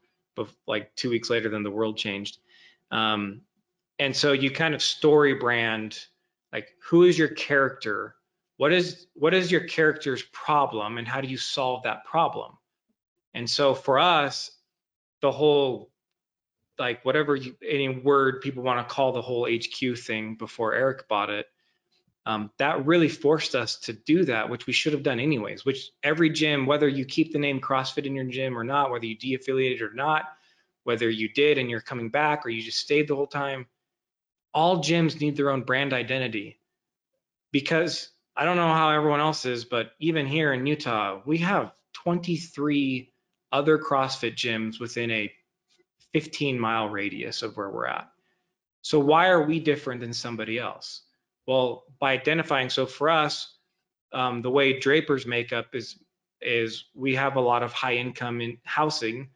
like 0.68 0.96
two 0.96 1.10
weeks 1.10 1.30
later, 1.30 1.50
then 1.50 1.64
the 1.64 1.72
world 1.72 1.98
changed. 1.98 2.40
Um, 2.92 3.42
and 4.00 4.16
so 4.16 4.32
you 4.32 4.50
kind 4.50 4.74
of 4.74 4.82
story 4.82 5.36
brand, 5.36 6.00
like 6.52 6.70
who 6.84 7.04
is 7.04 7.18
your 7.18 7.28
character? 7.30 8.16
What 8.58 8.74
is 8.74 9.08
what 9.14 9.34
is 9.34 9.52
your 9.52 9.62
character's 9.62 10.24
problem, 10.34 10.98
and 10.98 11.08
how 11.08 11.22
do 11.22 11.28
you 11.28 11.38
solve 11.38 11.84
that 11.84 12.06
problem? 12.06 12.58
And 13.34 13.50
so 13.50 13.74
for 13.74 14.00
us, 14.00 14.52
the 15.22 15.32
whole 15.32 15.92
like 16.80 17.06
whatever 17.06 17.36
you, 17.36 17.56
any 17.68 17.90
word 17.90 18.42
people 18.42 18.64
want 18.64 18.88
to 18.88 18.94
call 18.94 19.12
the 19.12 19.22
whole 19.22 19.48
HQ 19.48 19.98
thing 19.98 20.36
before 20.36 20.74
Eric 20.74 21.08
bought 21.08 21.30
it, 21.30 21.46
um, 22.26 22.52
that 22.58 22.86
really 22.86 23.10
forced 23.10 23.56
us 23.56 23.78
to 23.78 23.94
do 23.94 24.26
that, 24.26 24.50
which 24.50 24.68
we 24.68 24.74
should 24.74 24.94
have 24.94 25.04
done 25.04 25.20
anyways. 25.20 25.66
Which 25.66 25.92
every 26.04 26.30
gym, 26.30 26.66
whether 26.66 26.88
you 26.88 27.06
keep 27.06 27.34
the 27.34 27.40
name 27.40 27.60
CrossFit 27.60 28.06
in 28.06 28.16
your 28.16 28.26
gym 28.26 28.58
or 28.58 28.64
not, 28.64 28.92
whether 28.92 29.06
you 29.06 29.18
de-affiliated 29.18 29.82
or 29.82 29.94
not, 29.94 30.26
whether 30.84 31.10
you 31.10 31.30
did 31.30 31.58
and 31.58 31.70
you're 31.70 31.82
coming 31.82 32.10
back 32.10 32.46
or 32.46 32.50
you 32.50 32.62
just 32.62 32.80
stayed 32.80 33.08
the 33.08 33.16
whole 33.16 33.28
time, 33.28 33.66
all 34.54 34.84
gyms 34.84 35.20
need 35.20 35.36
their 35.36 35.50
own 35.50 35.64
brand 35.64 35.94
identity. 35.94 36.60
Because 37.52 38.10
I 38.36 38.46
don't 38.46 38.58
know 38.58 38.74
how 38.74 38.92
everyone 38.92 39.20
else 39.20 39.46
is, 39.46 39.66
but 39.66 39.92
even 40.00 40.26
here 40.28 40.54
in 40.54 40.66
Utah, 40.66 41.22
we 41.26 41.40
have 41.40 41.74
23 41.94 43.12
other 43.52 43.78
CrossFit 43.78 44.36
gyms 44.36 44.80
within 44.80 45.12
a 45.12 45.32
15 46.14 46.60
mile 46.60 46.90
radius 46.90 47.42
of 47.42 47.58
where 47.58 47.70
we're 47.70 47.88
at. 47.88 48.10
So 48.84 49.00
why 49.00 49.30
are 49.30 49.44
we 49.44 49.60
different 49.60 50.02
than 50.02 50.14
somebody 50.14 50.60
else? 50.60 51.02
Well, 51.48 51.84
by 52.00 52.14
identifying, 52.14 52.70
so 52.70 52.86
for 52.86 53.10
us, 53.10 53.56
um, 54.14 54.42
the 54.42 54.52
way 54.52 54.80
Draper's 54.80 55.26
makeup 55.26 55.74
is 55.74 55.98
is 56.42 56.86
we 56.96 57.16
have 57.16 57.36
a 57.36 57.42
lot 57.42 57.62
of 57.64 57.72
high 57.72 57.96
income 57.96 58.42
in 58.42 58.58
housing, 58.64 59.30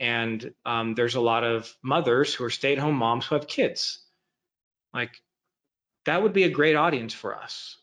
and 0.00 0.54
um, 0.64 0.94
there's 0.94 1.14
a 1.14 1.20
lot 1.20 1.44
of 1.44 1.74
mothers 1.82 2.34
who 2.34 2.44
are 2.44 2.50
stay 2.50 2.72
at 2.72 2.78
home 2.78 2.96
moms 2.96 3.26
who 3.26 3.34
have 3.34 3.46
kids. 3.46 4.00
Like 4.94 5.20
that 6.06 6.22
would 6.22 6.32
be 6.32 6.44
a 6.44 6.50
great 6.50 6.74
audience 6.74 7.12
for 7.12 7.36
us. 7.36 7.76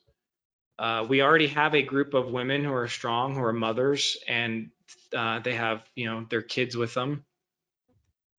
Uh, 0.77 1.05
we 1.07 1.21
already 1.21 1.47
have 1.47 1.73
a 1.73 1.81
group 1.81 2.13
of 2.13 2.31
women 2.31 2.63
who 2.63 2.73
are 2.73 2.87
strong, 2.87 3.33
who 3.35 3.43
are 3.43 3.53
mothers, 3.53 4.17
and 4.27 4.71
uh, 5.15 5.39
they 5.39 5.55
have 5.55 5.83
you 5.95 6.05
know 6.05 6.25
their 6.29 6.41
kids 6.41 6.75
with 6.75 6.93
them. 6.93 7.23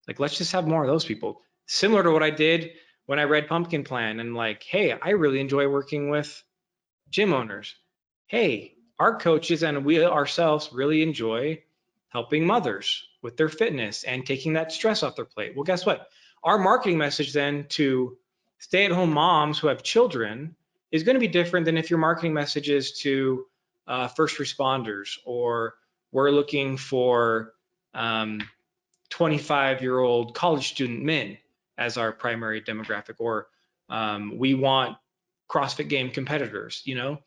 Like 0.06 0.20
let's 0.20 0.38
just 0.38 0.52
have 0.52 0.66
more 0.66 0.82
of 0.82 0.88
those 0.88 1.04
people. 1.04 1.40
Similar 1.66 2.02
to 2.04 2.10
what 2.10 2.22
I 2.22 2.30
did 2.30 2.72
when 3.06 3.18
I 3.18 3.24
read 3.24 3.48
Pumpkin 3.48 3.84
Plan 3.84 4.20
and 4.20 4.34
like, 4.34 4.62
hey, 4.62 4.92
I 4.92 5.10
really 5.10 5.40
enjoy 5.40 5.68
working 5.68 6.10
with 6.10 6.42
gym 7.10 7.32
owners. 7.32 7.74
Hey, 8.26 8.74
our 8.98 9.18
coaches 9.18 9.62
and 9.62 9.84
we 9.84 10.04
ourselves 10.04 10.70
really 10.72 11.02
enjoy 11.02 11.62
helping 12.08 12.46
mothers 12.46 13.04
with 13.22 13.36
their 13.36 13.48
fitness 13.48 14.04
and 14.04 14.26
taking 14.26 14.54
that 14.54 14.72
stress 14.72 15.02
off 15.02 15.16
their 15.16 15.24
plate. 15.24 15.54
Well, 15.54 15.64
guess 15.64 15.86
what? 15.86 16.08
Our 16.42 16.58
marketing 16.58 16.98
message 16.98 17.32
then 17.32 17.66
to 17.70 18.16
stay 18.58 18.84
at 18.84 18.92
home 18.92 19.12
moms 19.12 19.58
who 19.58 19.68
have 19.68 19.82
children 19.82 20.56
is 20.90 21.02
going 21.02 21.14
to 21.14 21.20
be 21.20 21.28
different 21.28 21.66
than 21.66 21.76
if 21.76 21.90
your 21.90 21.98
marketing 21.98 22.32
message 22.32 22.68
is 22.68 22.92
to 23.00 23.46
uh, 23.86 24.08
first 24.08 24.38
responders 24.38 25.18
or 25.24 25.74
we're 26.12 26.30
looking 26.30 26.76
for 26.76 27.52
um, 27.94 28.40
25 29.10 29.82
year 29.82 29.98
old 29.98 30.34
college 30.34 30.68
student 30.68 31.02
men 31.04 31.38
as 31.78 31.98
our 31.98 32.12
primary 32.12 32.62
demographic, 32.62 33.16
or 33.18 33.48
um, 33.88 34.38
we 34.38 34.54
want 34.54 34.96
CrossFit 35.50 35.88
game 35.88 36.10
competitors. 36.10 36.82
You 36.84 36.96
know, 36.96 37.18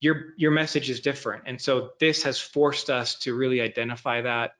your 0.00 0.34
your 0.36 0.50
message 0.52 0.90
is 0.90 1.00
different, 1.00 1.44
and 1.46 1.60
so 1.60 1.90
this 2.00 2.24
has 2.24 2.38
forced 2.38 2.90
us 2.90 3.16
to 3.20 3.34
really 3.34 3.60
identify 3.60 4.22
that 4.22 4.52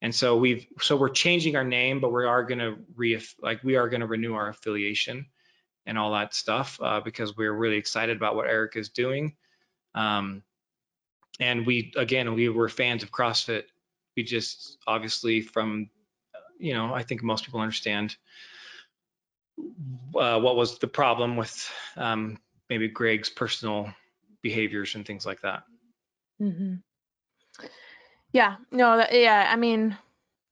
And 0.00 0.14
so 0.14 0.36
we've 0.36 0.66
so 0.80 0.96
we're 0.96 1.08
changing 1.08 1.56
our 1.56 1.64
name, 1.64 2.00
but 2.00 2.12
we 2.12 2.24
are 2.24 2.44
going 2.44 2.60
to 2.60 2.76
re 2.96 3.20
like 3.42 3.64
we 3.64 3.76
are 3.76 3.88
to 3.90 4.06
renew 4.06 4.34
our 4.34 4.48
affiliation 4.48 5.26
and 5.86 5.98
all 5.98 6.12
that 6.12 6.34
stuff 6.34 6.78
uh, 6.82 7.00
because 7.00 7.36
we're 7.36 7.52
really 7.52 7.78
excited 7.78 8.16
about 8.16 8.36
what 8.36 8.46
Eric 8.46 8.76
is 8.76 8.90
doing. 8.90 9.36
Um, 9.94 10.42
and 11.40 11.66
we 11.66 11.92
again 11.96 12.34
we 12.34 12.48
were 12.48 12.68
fans 12.68 13.02
of 13.02 13.10
CrossFit. 13.10 13.64
We 14.16 14.22
just 14.22 14.78
obviously 14.86 15.40
from 15.40 15.90
you 16.58 16.74
know 16.74 16.94
I 16.94 17.02
think 17.02 17.22
most 17.22 17.44
people 17.44 17.60
understand 17.60 18.16
uh, 20.14 20.40
what 20.40 20.56
was 20.56 20.78
the 20.78 20.86
problem 20.86 21.36
with 21.36 21.70
um, 21.96 22.38
maybe 22.68 22.88
Greg's 22.88 23.30
personal 23.30 23.92
behaviors 24.42 24.94
and 24.94 25.06
things 25.06 25.26
like 25.26 25.40
that. 25.42 25.64
Mm-hmm. 26.40 26.74
Yeah, 28.32 28.56
no, 28.70 28.98
that, 28.98 29.12
yeah, 29.12 29.48
I 29.50 29.56
mean, 29.56 29.96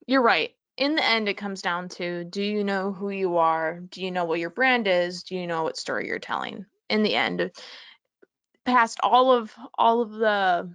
you're 0.06 0.22
right. 0.22 0.52
In 0.76 0.94
the 0.94 1.04
end, 1.04 1.28
it 1.28 1.34
comes 1.34 1.62
down 1.62 1.88
to 1.90 2.24
do 2.24 2.42
you 2.42 2.64
know 2.64 2.92
who 2.92 3.10
you 3.10 3.38
are? 3.38 3.80
Do 3.80 4.02
you 4.02 4.10
know 4.10 4.24
what 4.24 4.40
your 4.40 4.50
brand 4.50 4.86
is? 4.86 5.22
Do 5.22 5.36
you 5.36 5.46
know 5.46 5.62
what 5.62 5.76
story 5.76 6.06
you're 6.06 6.18
telling? 6.18 6.66
In 6.90 7.02
the 7.02 7.14
end, 7.14 7.50
past 8.64 8.98
all 9.02 9.32
of 9.32 9.54
all 9.76 10.02
of 10.02 10.12
the 10.12 10.70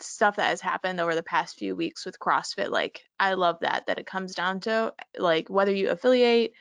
stuff 0.00 0.36
that 0.36 0.48
has 0.48 0.60
happened 0.60 1.00
over 1.00 1.14
the 1.14 1.22
past 1.22 1.58
few 1.58 1.74
weeks 1.74 2.06
with 2.06 2.18
CrossFit, 2.18 2.70
like 2.70 3.02
I 3.18 3.34
love 3.34 3.58
that 3.60 3.86
that 3.86 3.98
it 3.98 4.06
comes 4.06 4.34
down 4.34 4.60
to 4.60 4.94
like 5.18 5.48
whether 5.48 5.72
you 5.72 5.90
affiliate 5.90 6.52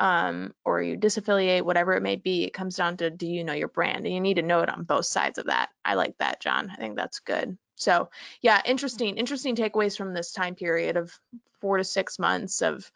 um, 0.00 0.54
or 0.64 0.82
you 0.82 0.96
disaffiliate, 0.96 1.62
whatever 1.62 1.92
it 1.92 2.02
may 2.02 2.16
be, 2.16 2.44
it 2.44 2.54
comes 2.54 2.74
down 2.74 2.96
to 2.96 3.10
do 3.10 3.26
you 3.26 3.44
know 3.44 3.52
your 3.52 3.68
brand? 3.68 4.06
And 4.06 4.14
you 4.14 4.20
need 4.20 4.36
to 4.36 4.42
know 4.42 4.60
it 4.60 4.70
on 4.70 4.84
both 4.84 5.04
sides 5.04 5.38
of 5.38 5.46
that. 5.46 5.68
I 5.84 5.94
like 5.94 6.16
that, 6.18 6.40
John. 6.40 6.70
I 6.70 6.76
think 6.76 6.96
that's 6.96 7.20
good. 7.20 7.58
So, 7.76 8.08
yeah, 8.40 8.60
interesting, 8.64 9.18
interesting 9.18 9.56
takeaways 9.56 9.96
from 9.96 10.14
this 10.14 10.32
time 10.32 10.54
period 10.54 10.96
of 10.96 11.12
four 11.60 11.76
to 11.76 11.84
six 11.84 12.18
months 12.18 12.62
of 12.62 12.90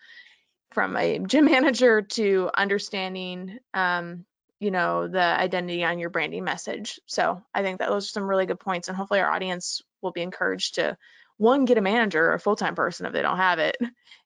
from 0.72 0.96
a 0.96 1.18
gym 1.26 1.44
manager 1.44 2.00
to 2.02 2.50
understanding, 2.56 3.58
um, 3.74 4.24
you 4.58 4.70
know, 4.70 5.06
the 5.06 5.20
identity 5.20 5.84
on 5.84 5.98
your 5.98 6.10
branding 6.10 6.44
message. 6.44 7.00
So, 7.04 7.42
I 7.54 7.62
think 7.62 7.80
that 7.80 7.90
those 7.90 8.06
are 8.06 8.08
some 8.12 8.24
really 8.24 8.46
good 8.46 8.60
points, 8.60 8.88
and 8.88 8.96
hopefully, 8.96 9.20
our 9.20 9.30
audience 9.30 9.82
will 10.00 10.12
be 10.12 10.22
encouraged 10.22 10.76
to 10.76 10.96
one, 11.37 11.64
get 11.64 11.79
a 11.79 11.83
manager 11.83 12.31
or 12.31 12.35
a 12.35 12.40
full 12.40 12.57
time 12.57 12.75
person 12.75 13.07
if 13.07 13.12
they 13.12 13.23
don't 13.23 13.37
have 13.37 13.59
it, 13.59 13.77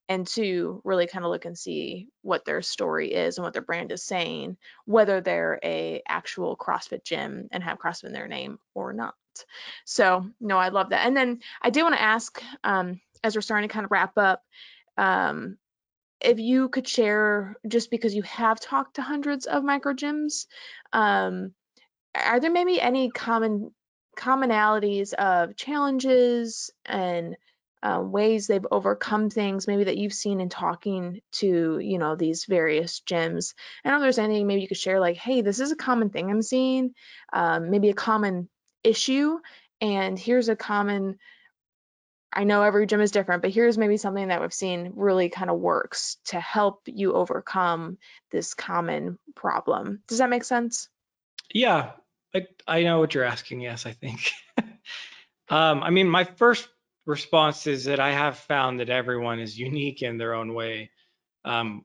and 0.09 0.27
two, 0.27 0.81
really 0.85 1.07
kind 1.07 1.25
of 1.25 1.31
look 1.31 1.44
and 1.44 1.59
see 1.59 2.09
what 2.23 2.44
their 2.44 2.62
story 2.62 3.12
is 3.12 3.37
and 3.37 3.44
what 3.44 3.53
their 3.53 3.62
brand 3.62 3.92
is 3.92 4.03
saying, 4.03 4.57
whether 4.87 5.21
they're 5.21 5.59
a 5.62 6.03
actual 6.09 6.57
CrossFit 6.57 7.05
gym 7.05 7.49
and 7.53 7.62
have 7.62 7.79
CrossFit 7.79 8.05
in 8.05 8.12
their 8.12 8.29
name 8.29 8.59
or 8.75 8.92
not. 8.92 9.14
So 9.85 10.27
no, 10.40 10.57
I 10.59 10.71
love 10.71 10.90
that. 10.90 11.07
And 11.07 11.16
then 11.16 11.40
I 11.62 11.71
do 11.71 11.83
want 11.83 11.94
to 11.94 12.03
ask, 12.03 12.42
um, 12.64 13.01
as 13.23 13.35
we're 13.35 13.42
starting 13.42 13.68
to 13.68 13.73
kind 13.73 13.85
of 13.85 13.90
wrap 13.90 14.16
up, 14.16 14.42
um, 14.97 15.59
if 16.21 16.38
you 16.38 16.68
could 16.68 16.88
share, 16.88 17.57
just 17.68 17.90
because 17.90 18.14
you 18.14 18.23
have 18.23 18.59
talked 18.59 18.97
to 18.97 19.03
hundreds 19.03 19.47
of 19.47 19.62
micro 19.62 19.92
gyms, 19.92 20.47
um, 20.92 21.53
are 22.14 22.40
there 22.40 22.51
maybe 22.51 22.81
any 22.81 23.11
common 23.11 23.73
commonalities 24.18 25.14
of 25.14 25.57
challenges 25.57 26.70
and 26.85 27.37
uh, 27.83 28.00
ways 28.02 28.46
they've 28.46 28.66
overcome 28.70 29.31
things 29.31 29.68
maybe 29.68 29.85
that 29.85 29.96
you've 29.96 30.12
seen 30.12 30.40
in 30.40 30.48
talking 30.48 31.20
to 31.31 31.78
you 31.78 31.98
know 31.98 32.16
these 32.16 32.44
various 32.44 33.00
gyms. 33.07 33.54
I 33.85 33.88
don't 33.88 34.00
know 34.00 34.04
if 34.04 34.07
there's 34.07 34.24
anything 34.24 34.46
maybe 34.48 34.62
you 34.62 34.68
could 34.68 34.76
share 34.76 34.98
like 34.98 35.16
hey 35.16 35.42
this 35.42 35.61
is 35.61 35.70
a 35.70 35.76
common 35.76 36.11
thing 36.11 36.28
i'm 36.31 36.42
seeing 36.42 36.94
um, 37.33 37.70
maybe 37.70 37.88
a 37.88 37.94
common 37.94 38.48
issue 38.83 39.38
and 39.81 40.18
here's 40.18 40.48
a 40.48 40.57
common 40.57 41.18
i 42.33 42.42
know 42.42 42.62
every 42.62 42.87
gym 42.87 43.00
is 43.00 43.12
different 43.12 43.42
but 43.42 43.52
here's 43.52 43.78
maybe 43.78 43.96
something 43.96 44.28
that 44.28 44.40
we've 44.40 44.52
seen 44.52 44.92
really 44.96 45.28
kind 45.28 45.50
of 45.50 45.61
works 45.61 46.16
to 46.24 46.40
help 46.40 46.83
you 46.87 47.12
overcome 47.12 47.98
this 48.33 48.54
common 48.54 49.18
problem. 49.37 50.02
Does 50.09 50.18
that 50.18 50.31
make 50.31 50.44
sense? 50.44 50.88
Yeah 51.54 51.92
i, 52.34 52.46
I 52.66 52.82
know 52.82 52.98
what 53.00 53.14
you're 53.14 53.24
asking 53.24 53.60
yes 53.60 53.86
i 53.86 53.92
think 53.92 54.32
um, 55.48 55.82
i 55.82 55.90
mean 55.90 56.08
my 56.08 56.24
first 56.24 56.68
response 57.08 57.66
is 57.66 57.86
that 57.86 57.98
I 57.98 58.12
have 58.12 58.38
found 58.38 58.80
that 58.80 58.90
everyone 58.90 59.40
is 59.40 59.58
unique 59.58 60.02
in 60.02 60.18
their 60.18 60.34
own 60.34 60.52
way. 60.52 60.90
Um, 61.42 61.84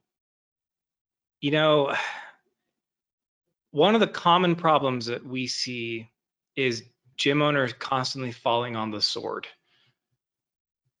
you 1.40 1.50
know, 1.50 1.94
one 3.70 3.94
of 3.94 4.00
the 4.00 4.06
common 4.06 4.54
problems 4.54 5.06
that 5.06 5.26
we 5.26 5.46
see 5.46 6.10
is 6.54 6.84
gym 7.16 7.40
owners 7.40 7.72
constantly 7.72 8.32
falling 8.32 8.76
on 8.76 8.90
the 8.90 9.00
sword. 9.00 9.46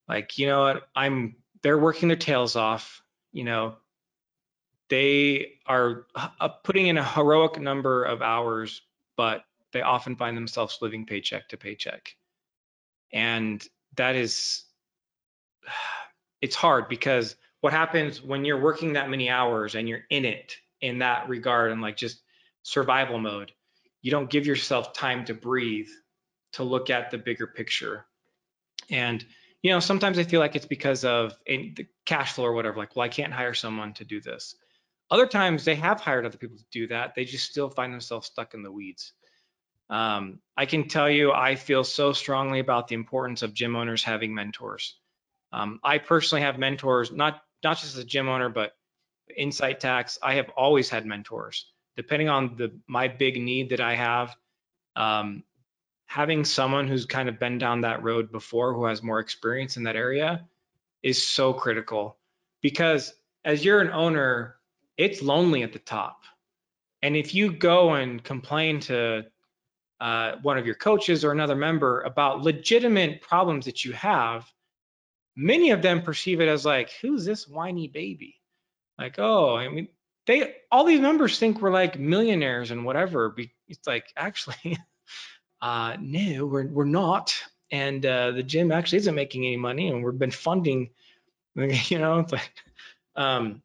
Like, 0.08 0.38
you 0.38 0.46
know 0.46 0.62
what, 0.62 0.88
I'm 0.96 1.36
they're 1.62 1.78
working 1.78 2.08
their 2.08 2.16
tails 2.16 2.56
off, 2.56 3.02
you 3.32 3.44
know, 3.44 3.76
they 4.88 5.52
are 5.66 6.06
uh, 6.14 6.48
putting 6.48 6.86
in 6.86 6.98
a 6.98 7.04
heroic 7.04 7.60
number 7.60 8.04
of 8.04 8.22
hours, 8.22 8.80
but 9.16 9.44
they 9.72 9.82
often 9.82 10.16
find 10.16 10.36
themselves 10.36 10.78
living 10.80 11.06
paycheck 11.06 11.48
to 11.48 11.56
paycheck. 11.56 12.14
And 13.12 13.66
that 13.96 14.16
is 14.16 14.64
it's 16.40 16.56
hard 16.56 16.88
because 16.88 17.36
what 17.60 17.72
happens 17.72 18.22
when 18.22 18.44
you're 18.44 18.60
working 18.60 18.92
that 18.92 19.08
many 19.08 19.30
hours 19.30 19.74
and 19.74 19.88
you're 19.88 20.04
in 20.10 20.24
it 20.24 20.56
in 20.80 20.98
that 20.98 21.28
regard 21.28 21.72
and 21.72 21.80
like 21.80 21.96
just 21.96 22.20
survival 22.62 23.18
mode 23.18 23.52
you 24.02 24.10
don't 24.10 24.28
give 24.28 24.46
yourself 24.46 24.92
time 24.92 25.24
to 25.24 25.32
breathe 25.32 25.88
to 26.52 26.62
look 26.62 26.90
at 26.90 27.10
the 27.10 27.16
bigger 27.16 27.46
picture 27.46 28.04
and 28.90 29.24
you 29.62 29.70
know 29.70 29.80
sometimes 29.80 30.18
i 30.18 30.22
feel 30.24 30.40
like 30.40 30.54
it's 30.54 30.66
because 30.66 31.04
of 31.04 31.34
the 31.46 31.86
cash 32.04 32.32
flow 32.32 32.44
or 32.44 32.52
whatever 32.52 32.76
like 32.76 32.94
well 32.94 33.04
i 33.04 33.08
can't 33.08 33.32
hire 33.32 33.54
someone 33.54 33.94
to 33.94 34.04
do 34.04 34.20
this 34.20 34.54
other 35.10 35.26
times 35.26 35.64
they 35.64 35.74
have 35.74 36.00
hired 36.00 36.26
other 36.26 36.38
people 36.38 36.56
to 36.56 36.64
do 36.70 36.86
that 36.86 37.14
they 37.14 37.24
just 37.24 37.48
still 37.48 37.70
find 37.70 37.92
themselves 37.92 38.26
stuck 38.26 38.54
in 38.54 38.62
the 38.62 38.72
weeds 38.72 39.12
um, 39.90 40.40
I 40.56 40.66
can 40.66 40.88
tell 40.88 41.10
you, 41.10 41.32
I 41.32 41.56
feel 41.56 41.84
so 41.84 42.12
strongly 42.12 42.58
about 42.60 42.88
the 42.88 42.94
importance 42.94 43.42
of 43.42 43.52
gym 43.52 43.76
owners 43.76 44.02
having 44.02 44.34
mentors. 44.34 44.98
Um, 45.52 45.78
I 45.84 45.98
personally 45.98 46.42
have 46.42 46.58
mentors, 46.58 47.12
not 47.12 47.42
not 47.62 47.78
just 47.78 47.96
as 47.96 47.98
a 47.98 48.04
gym 48.04 48.28
owner, 48.28 48.48
but 48.48 48.72
Incite 49.36 49.80
Tax. 49.80 50.18
I 50.22 50.34
have 50.34 50.50
always 50.50 50.88
had 50.88 51.06
mentors. 51.06 51.70
Depending 51.96 52.28
on 52.28 52.56
the 52.56 52.78
my 52.88 53.08
big 53.08 53.40
need 53.40 53.70
that 53.70 53.80
I 53.80 53.94
have, 53.94 54.34
um, 54.96 55.44
having 56.06 56.44
someone 56.44 56.88
who's 56.88 57.06
kind 57.06 57.28
of 57.28 57.38
been 57.38 57.58
down 57.58 57.82
that 57.82 58.02
road 58.02 58.32
before, 58.32 58.74
who 58.74 58.86
has 58.86 59.02
more 59.02 59.20
experience 59.20 59.76
in 59.76 59.84
that 59.84 59.96
area, 59.96 60.46
is 61.02 61.24
so 61.24 61.52
critical. 61.52 62.16
Because 62.62 63.14
as 63.44 63.64
you're 63.64 63.80
an 63.80 63.90
owner, 63.90 64.56
it's 64.96 65.22
lonely 65.22 65.62
at 65.62 65.72
the 65.72 65.78
top, 65.78 66.22
and 67.02 67.16
if 67.16 67.34
you 67.34 67.52
go 67.52 67.94
and 67.94 68.22
complain 68.22 68.80
to 68.80 69.24
uh, 70.00 70.36
one 70.42 70.58
of 70.58 70.66
your 70.66 70.74
coaches 70.74 71.24
or 71.24 71.32
another 71.32 71.54
member 71.56 72.02
about 72.02 72.42
legitimate 72.42 73.20
problems 73.22 73.64
that 73.64 73.84
you 73.84 73.92
have, 73.92 74.50
many 75.36 75.70
of 75.70 75.82
them 75.82 76.02
perceive 76.02 76.40
it 76.40 76.48
as 76.48 76.64
like, 76.64 76.90
who's 77.00 77.24
this 77.24 77.48
whiny 77.48 77.88
baby? 77.88 78.40
Like, 78.98 79.18
oh, 79.18 79.56
I 79.56 79.68
mean, 79.68 79.88
they 80.26 80.56
all 80.70 80.84
these 80.84 81.00
members 81.00 81.38
think 81.38 81.60
we're 81.60 81.70
like 81.70 81.98
millionaires 81.98 82.70
and 82.70 82.84
whatever. 82.84 83.34
It's 83.68 83.86
like 83.86 84.12
actually, 84.16 84.78
uh, 85.62 85.96
no, 86.00 86.46
we're 86.46 86.68
we're 86.68 86.84
not. 86.84 87.34
And 87.70 88.04
uh, 88.06 88.30
the 88.32 88.42
gym 88.42 88.70
actually 88.70 88.98
isn't 88.98 89.14
making 89.14 89.44
any 89.46 89.56
money, 89.56 89.88
and 89.88 90.04
we've 90.04 90.18
been 90.18 90.30
funding. 90.30 90.90
You 91.56 92.00
know, 92.00 92.18
it's 92.18 92.32
like, 92.32 92.50
um, 93.14 93.62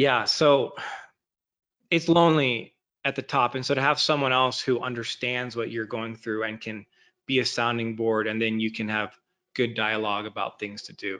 yeah. 0.00 0.24
So 0.24 0.72
it's 1.90 2.08
lonely 2.08 2.74
at 3.04 3.16
the 3.16 3.22
top 3.22 3.54
and 3.54 3.66
so 3.66 3.74
to 3.74 3.82
have 3.82 4.00
someone 4.00 4.32
else 4.32 4.58
who 4.58 4.80
understands 4.80 5.54
what 5.54 5.70
you're 5.70 5.84
going 5.84 6.16
through 6.16 6.44
and 6.44 6.58
can 6.58 6.86
be 7.26 7.38
a 7.38 7.44
sounding 7.44 7.96
board 7.96 8.26
and 8.26 8.40
then 8.40 8.60
you 8.60 8.72
can 8.72 8.88
have 8.88 9.14
good 9.54 9.74
dialogue 9.74 10.24
about 10.24 10.58
things 10.58 10.82
to 10.82 10.92
do 10.94 11.18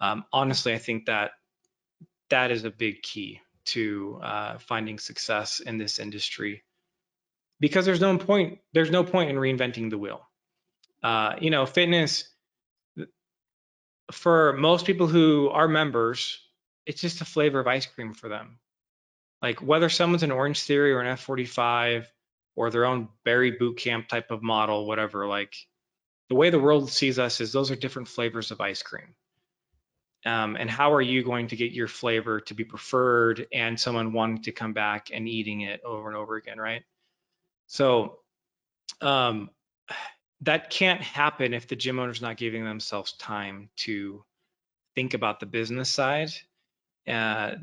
um, 0.00 0.24
honestly 0.32 0.72
i 0.72 0.78
think 0.78 1.06
that 1.06 1.32
that 2.30 2.50
is 2.52 2.64
a 2.64 2.70
big 2.70 3.02
key 3.02 3.40
to 3.64 4.20
uh, 4.22 4.56
finding 4.58 4.98
success 5.00 5.58
in 5.58 5.78
this 5.78 5.98
industry 5.98 6.62
because 7.58 7.84
there's 7.84 8.00
no 8.00 8.16
point 8.16 8.60
there's 8.72 8.92
no 8.92 9.02
point 9.02 9.30
in 9.30 9.36
reinventing 9.36 9.90
the 9.90 9.98
wheel 9.98 10.20
uh, 11.02 11.34
you 11.40 11.50
know 11.50 11.66
fitness 11.66 12.28
for 14.12 14.52
most 14.52 14.86
people 14.86 15.08
who 15.08 15.48
are 15.48 15.66
members 15.66 16.38
it's 16.86 17.00
just 17.00 17.20
a 17.20 17.24
flavor 17.24 17.60
of 17.60 17.66
ice 17.66 17.86
cream 17.86 18.14
for 18.14 18.28
them 18.28 18.58
like 19.42 19.60
whether 19.62 19.88
someone's 19.88 20.22
an 20.22 20.32
Orange 20.32 20.62
Theory 20.62 20.92
or 20.92 21.00
an 21.00 21.16
F45 21.16 22.06
or 22.56 22.70
their 22.70 22.84
own 22.84 23.08
Barry 23.24 23.52
Boot 23.52 23.78
Camp 23.78 24.08
type 24.08 24.30
of 24.30 24.42
model, 24.42 24.86
whatever, 24.86 25.26
like 25.26 25.54
the 26.28 26.34
way 26.34 26.50
the 26.50 26.58
world 26.58 26.90
sees 26.90 27.18
us 27.18 27.40
is 27.40 27.52
those 27.52 27.70
are 27.70 27.76
different 27.76 28.08
flavors 28.08 28.50
of 28.50 28.60
ice 28.60 28.82
cream. 28.82 29.14
Um, 30.26 30.56
and 30.56 30.70
how 30.70 30.92
are 30.92 31.00
you 31.00 31.24
going 31.24 31.48
to 31.48 31.56
get 31.56 31.72
your 31.72 31.88
flavor 31.88 32.40
to 32.40 32.54
be 32.54 32.64
preferred 32.64 33.46
and 33.54 33.80
someone 33.80 34.12
wanting 34.12 34.42
to 34.42 34.52
come 34.52 34.74
back 34.74 35.08
and 35.10 35.26
eating 35.26 35.62
it 35.62 35.80
over 35.82 36.08
and 36.08 36.16
over 36.16 36.36
again, 36.36 36.58
right? 36.58 36.82
So, 37.68 38.18
um, 39.00 39.48
that 40.42 40.68
can't 40.68 41.00
happen 41.00 41.54
if 41.54 41.68
the 41.68 41.76
gym 41.76 41.98
owner's 41.98 42.20
not 42.20 42.36
giving 42.36 42.64
themselves 42.64 43.12
time 43.14 43.70
to 43.76 44.22
think 44.94 45.14
about 45.14 45.40
the 45.40 45.46
business 45.46 45.88
side. 45.88 46.30
Uh, 47.08 47.56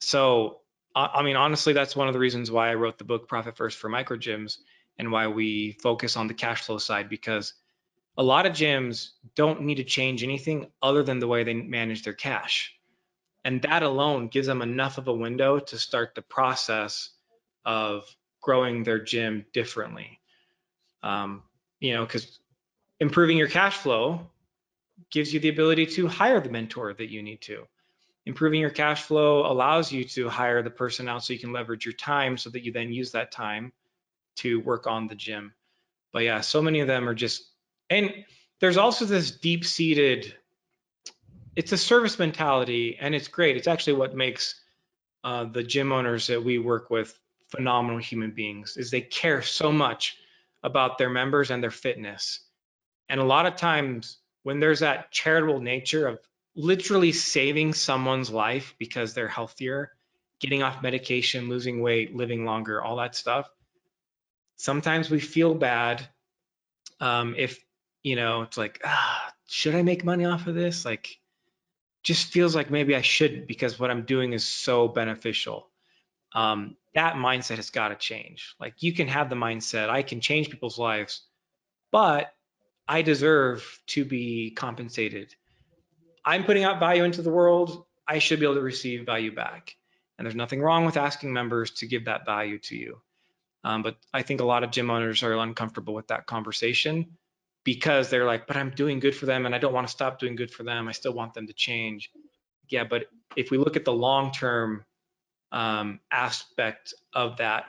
so, 0.00 0.60
I, 0.94 1.06
I 1.14 1.22
mean, 1.22 1.36
honestly, 1.36 1.72
that's 1.72 1.96
one 1.96 2.08
of 2.08 2.14
the 2.14 2.20
reasons 2.20 2.50
why 2.50 2.70
I 2.70 2.74
wrote 2.74 2.98
the 2.98 3.04
book 3.04 3.28
Profit 3.28 3.56
First 3.56 3.78
for 3.78 3.88
Micro 3.88 4.16
Gyms 4.16 4.58
and 4.98 5.12
why 5.12 5.28
we 5.28 5.72
focus 5.82 6.16
on 6.16 6.26
the 6.26 6.34
cash 6.34 6.62
flow 6.62 6.78
side 6.78 7.08
because 7.08 7.54
a 8.18 8.22
lot 8.22 8.46
of 8.46 8.52
gyms 8.52 9.10
don't 9.34 9.62
need 9.62 9.76
to 9.76 9.84
change 9.84 10.22
anything 10.22 10.66
other 10.82 11.02
than 11.02 11.18
the 11.18 11.28
way 11.28 11.44
they 11.44 11.54
manage 11.54 12.02
their 12.02 12.14
cash. 12.14 12.74
And 13.44 13.62
that 13.62 13.82
alone 13.82 14.28
gives 14.28 14.46
them 14.46 14.62
enough 14.62 14.98
of 14.98 15.08
a 15.08 15.12
window 15.12 15.58
to 15.58 15.78
start 15.78 16.14
the 16.14 16.22
process 16.22 17.10
of 17.64 18.04
growing 18.40 18.82
their 18.82 18.98
gym 18.98 19.44
differently. 19.52 20.18
Um, 21.02 21.42
you 21.78 21.94
know, 21.94 22.04
because 22.04 22.40
improving 23.00 23.36
your 23.36 23.48
cash 23.48 23.76
flow 23.76 24.30
gives 25.10 25.32
you 25.32 25.40
the 25.40 25.50
ability 25.50 25.86
to 25.86 26.08
hire 26.08 26.40
the 26.40 26.48
mentor 26.48 26.94
that 26.94 27.10
you 27.10 27.22
need 27.22 27.42
to. 27.42 27.66
Improving 28.26 28.60
your 28.60 28.70
cash 28.70 29.04
flow 29.04 29.50
allows 29.50 29.92
you 29.92 30.04
to 30.04 30.28
hire 30.28 30.62
the 30.62 30.70
person 30.70 31.08
out 31.08 31.24
so 31.24 31.32
you 31.32 31.38
can 31.38 31.52
leverage 31.52 31.86
your 31.86 31.94
time 31.94 32.36
so 32.36 32.50
that 32.50 32.64
you 32.64 32.72
then 32.72 32.92
use 32.92 33.12
that 33.12 33.30
time 33.30 33.72
to 34.36 34.60
work 34.60 34.88
on 34.88 35.06
the 35.06 35.14
gym. 35.14 35.54
But 36.12 36.24
yeah, 36.24 36.40
so 36.40 36.60
many 36.60 36.80
of 36.80 36.88
them 36.88 37.08
are 37.08 37.14
just, 37.14 37.44
and 37.88 38.12
there's 38.60 38.76
also 38.76 39.04
this 39.04 39.30
deep 39.30 39.64
seated, 39.64 40.34
it's 41.54 41.72
a 41.72 41.78
service 41.78 42.18
mentality 42.18 42.96
and 43.00 43.14
it's 43.14 43.28
great. 43.28 43.56
It's 43.56 43.68
actually 43.68 43.94
what 43.94 44.16
makes 44.16 44.60
uh, 45.22 45.44
the 45.44 45.62
gym 45.62 45.92
owners 45.92 46.26
that 46.26 46.42
we 46.42 46.58
work 46.58 46.90
with 46.90 47.18
phenomenal 47.48 47.98
human 47.98 48.32
beings 48.32 48.76
is 48.76 48.90
they 48.90 49.00
care 49.00 49.40
so 49.40 49.70
much 49.70 50.16
about 50.64 50.98
their 50.98 51.10
members 51.10 51.50
and 51.50 51.62
their 51.62 51.70
fitness. 51.70 52.40
And 53.08 53.20
a 53.20 53.24
lot 53.24 53.46
of 53.46 53.54
times 53.54 54.18
when 54.42 54.58
there's 54.58 54.80
that 54.80 55.12
charitable 55.12 55.60
nature 55.60 56.08
of 56.08 56.18
literally 56.56 57.12
saving 57.12 57.74
someone's 57.74 58.30
life 58.30 58.74
because 58.78 59.14
they're 59.14 59.28
healthier, 59.28 59.92
getting 60.40 60.62
off 60.62 60.82
medication, 60.82 61.48
losing 61.48 61.80
weight, 61.80 62.16
living 62.16 62.44
longer, 62.44 62.82
all 62.82 62.96
that 62.96 63.14
stuff, 63.14 63.48
sometimes 64.56 65.10
we 65.10 65.20
feel 65.20 65.54
bad 65.54 66.06
um, 67.00 67.34
if, 67.36 67.62
you 68.02 68.16
know, 68.16 68.42
it's 68.42 68.56
like, 68.56 68.80
ah, 68.84 69.32
should 69.46 69.74
I 69.74 69.82
make 69.82 70.04
money 70.04 70.24
off 70.24 70.46
of 70.46 70.54
this? 70.54 70.84
Like, 70.84 71.18
just 72.06 72.28
feels 72.28 72.54
like 72.54 72.70
maybe 72.70 72.94
I 72.94 73.02
shouldn't 73.02 73.48
because 73.48 73.80
what 73.80 73.90
I'm 73.90 74.04
doing 74.04 74.32
is 74.32 74.46
so 74.46 74.86
beneficial. 74.86 75.68
Um, 76.32 76.76
that 76.94 77.14
mindset 77.14 77.56
has 77.56 77.70
got 77.70 77.88
to 77.88 77.96
change. 77.96 78.54
Like 78.60 78.74
you 78.78 78.92
can 78.92 79.08
have 79.08 79.28
the 79.28 79.34
mindset, 79.34 79.90
I 79.90 80.02
can 80.02 80.20
change 80.20 80.48
people's 80.48 80.78
lives, 80.78 81.22
but 81.90 82.32
I 82.86 83.02
deserve 83.02 83.80
to 83.88 84.04
be 84.04 84.52
compensated. 84.52 85.34
I'm 86.26 86.44
putting 86.44 86.64
out 86.64 86.80
value 86.80 87.04
into 87.04 87.22
the 87.22 87.30
world. 87.30 87.84
I 88.06 88.18
should 88.18 88.40
be 88.40 88.46
able 88.46 88.56
to 88.56 88.60
receive 88.60 89.06
value 89.06 89.34
back. 89.34 89.76
And 90.18 90.26
there's 90.26 90.34
nothing 90.34 90.60
wrong 90.60 90.84
with 90.84 90.96
asking 90.96 91.32
members 91.32 91.70
to 91.72 91.86
give 91.86 92.06
that 92.06 92.26
value 92.26 92.58
to 92.58 92.76
you. 92.76 93.00
Um, 93.62 93.82
but 93.82 93.96
I 94.12 94.22
think 94.22 94.40
a 94.40 94.44
lot 94.44 94.64
of 94.64 94.70
gym 94.70 94.90
owners 94.90 95.22
are 95.22 95.34
uncomfortable 95.34 95.94
with 95.94 96.08
that 96.08 96.26
conversation 96.26 97.16
because 97.64 98.10
they're 98.10 98.24
like, 98.24 98.46
but 98.46 98.56
I'm 98.56 98.70
doing 98.70 99.00
good 99.00 99.14
for 99.14 99.26
them 99.26 99.46
and 99.46 99.54
I 99.54 99.58
don't 99.58 99.72
want 99.72 99.86
to 99.86 99.92
stop 99.92 100.18
doing 100.18 100.36
good 100.36 100.50
for 100.50 100.62
them. 100.62 100.88
I 100.88 100.92
still 100.92 101.12
want 101.12 101.34
them 101.34 101.46
to 101.46 101.52
change. 101.52 102.10
Yeah, 102.68 102.84
but 102.84 103.06
if 103.36 103.50
we 103.50 103.58
look 103.58 103.76
at 103.76 103.84
the 103.84 103.92
long 103.92 104.32
term 104.32 104.84
um, 105.52 106.00
aspect 106.10 106.94
of 107.12 107.36
that, 107.38 107.66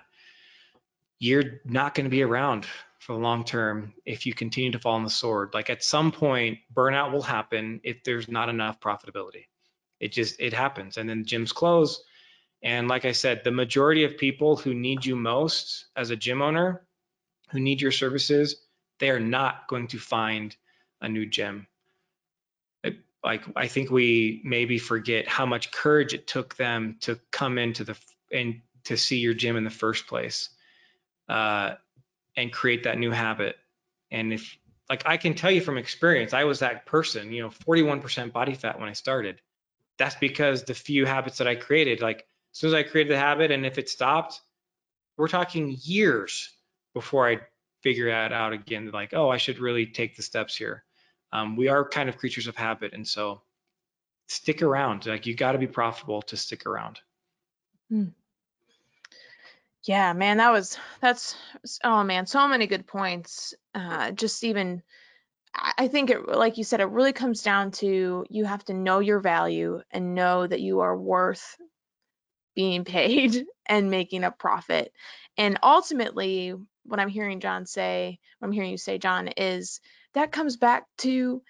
you're 1.20 1.62
not 1.66 1.96
going 1.96 2.06
to 2.06 2.12
be 2.12 2.24
around 2.24 2.68
for 3.08 3.14
the 3.14 3.20
long 3.20 3.44
term 3.44 3.94
if 4.06 4.26
you 4.26 4.34
continue 4.34 4.72
to 4.72 4.80
fall 4.80 4.96
on 4.96 5.04
the 5.04 5.10
sword. 5.10 5.54
Like 5.54 5.70
at 5.70 5.84
some 5.84 6.12
point, 6.12 6.60
burnout 6.74 7.12
will 7.12 7.24
happen 7.24 7.82
if 7.84 8.04
there's 8.04 8.28
not 8.28 8.50
enough 8.50 8.80
profitability. 8.80 9.46
It 10.00 10.12
just 10.12 10.40
it 10.40 10.54
happens, 10.54 10.98
and 10.98 11.10
then 11.10 11.26
gyms 11.26 11.54
close. 11.54 12.04
And 12.62 12.88
like 12.88 13.06
I 13.06 13.14
said, 13.14 13.44
the 13.44 13.52
majority 13.52 14.04
of 14.04 14.18
people 14.18 14.58
who 14.58 14.74
need 14.74 15.06
you 15.06 15.16
most 15.16 15.86
as 15.96 16.10
a 16.12 16.16
gym 16.16 16.42
owner, 16.42 16.86
who 17.50 17.60
need 17.60 17.82
your 17.82 17.92
services, 17.92 18.58
they 19.00 19.10
are 19.10 19.20
not 19.20 19.68
going 19.68 19.88
to 19.88 20.00
find 20.00 20.56
a 21.02 21.08
new 21.08 21.26
gym 21.26 21.68
like 23.24 23.44
I 23.56 23.68
think 23.68 23.92
we 23.92 24.42
maybe 24.44 24.78
forget 24.80 25.28
how 25.28 25.46
much 25.46 25.72
courage 25.72 26.14
it 26.14 26.28
took 26.28 26.56
them 26.56 26.98
to 27.02 27.20
come 27.32 27.58
into 27.58 27.84
the 27.84 27.98
and 28.32 28.62
to 28.86 28.96
see 28.96 29.18
your 29.18 29.34
gym 29.34 29.58
in 29.58 29.64
the 29.66 29.70
first 29.70 30.08
place, 30.08 30.50
uh, 31.28 31.74
and 32.38 32.54
create 32.54 32.84
that 32.84 32.98
new 32.98 33.12
habit. 33.12 33.58
And 34.10 34.32
if 34.32 34.58
like 34.90 35.04
I 35.06 35.18
can 35.18 35.34
tell 35.34 35.52
you 35.52 35.60
from 35.60 35.78
experience, 35.78 36.34
I 36.34 36.46
was 36.46 36.60
that 36.60 36.86
person. 36.86 37.34
You 37.34 37.44
know, 37.44 37.50
41% 37.50 38.32
body 38.32 38.54
fat 38.54 38.80
when 38.80 38.88
I 38.88 38.94
started. 38.94 39.42
That's 39.98 40.16
because 40.16 40.64
the 40.64 40.74
few 40.74 41.06
habits 41.06 41.40
that 41.40 41.48
I 41.48 41.56
created, 41.56 42.00
like 42.00 42.20
as 42.20 42.60
soon 42.60 42.70
as 42.70 42.74
I 42.76 42.84
created 42.84 43.12
the 43.12 43.20
habit, 43.20 43.52
and 43.52 43.66
if 43.66 43.78
it 43.78 43.90
stopped, 43.90 44.40
we're 45.18 45.28
talking 45.28 45.76
years 45.82 46.50
before 46.94 47.28
I 47.28 47.42
figure 47.82 48.10
that 48.12 48.32
out 48.32 48.54
again. 48.54 48.92
Like, 48.94 49.14
oh, 49.14 49.30
I 49.30 49.38
should 49.38 49.60
really 49.60 49.88
take 49.88 50.16
the 50.16 50.24
steps 50.24 50.56
here 50.56 50.86
um, 51.32 51.56
we 51.56 51.68
are 51.68 51.88
kind 51.88 52.10
of 52.10 52.18
creatures 52.18 52.48
of 52.48 52.56
habit 52.56 52.94
and 52.94 53.08
so 53.08 53.42
stick 54.28 54.62
around 54.62 55.06
like 55.06 55.26
you 55.26 55.36
got 55.36 55.54
to 55.54 55.58
be 55.58 55.68
profitable 55.68 56.22
to 56.22 56.38
stick 56.38 56.66
around 56.66 57.00
hmm. 57.90 58.06
Yeah 59.88 60.14
man 60.14 60.38
that 60.38 60.52
was 60.52 60.78
that's 61.02 61.36
oh 61.84 62.04
man 62.04 62.26
so 62.26 62.48
many 62.48 62.68
good 62.68 62.86
points 62.86 63.54
uh, 63.74 64.12
just 64.12 64.44
even 64.44 64.84
I 65.58 65.88
think 65.88 66.10
it, 66.10 66.28
like 66.28 66.58
you 66.58 66.64
said, 66.64 66.82
it 66.82 66.90
really 66.90 67.14
comes 67.14 67.42
down 67.42 67.72
to 67.72 68.26
you 68.30 68.46
have 68.46 68.64
to 68.66 68.74
know 68.74 69.00
your 69.00 69.20
value 69.20 69.82
and 69.92 70.14
know 70.14 70.46
that 70.46 70.62
you 70.62 70.82
are 70.82 70.96
worth 70.96 71.58
being 72.56 72.86
paid 72.86 73.46
and 73.66 73.90
making 73.90 74.24
a 74.24 74.32
profit. 74.32 74.92
And 75.38 75.60
ultimately, 75.64 76.54
what 76.84 77.00
I'm 77.00 77.10
hearing 77.10 77.40
John 77.40 77.66
say, 77.66 78.20
what 78.40 78.48
I'm 78.48 78.52
hearing 78.52 78.72
you 78.72 78.78
say, 78.78 78.98
John, 78.98 79.30
is 79.30 79.80
that 80.14 80.32
comes 80.32 80.58
back 80.58 80.86
to 81.00 81.42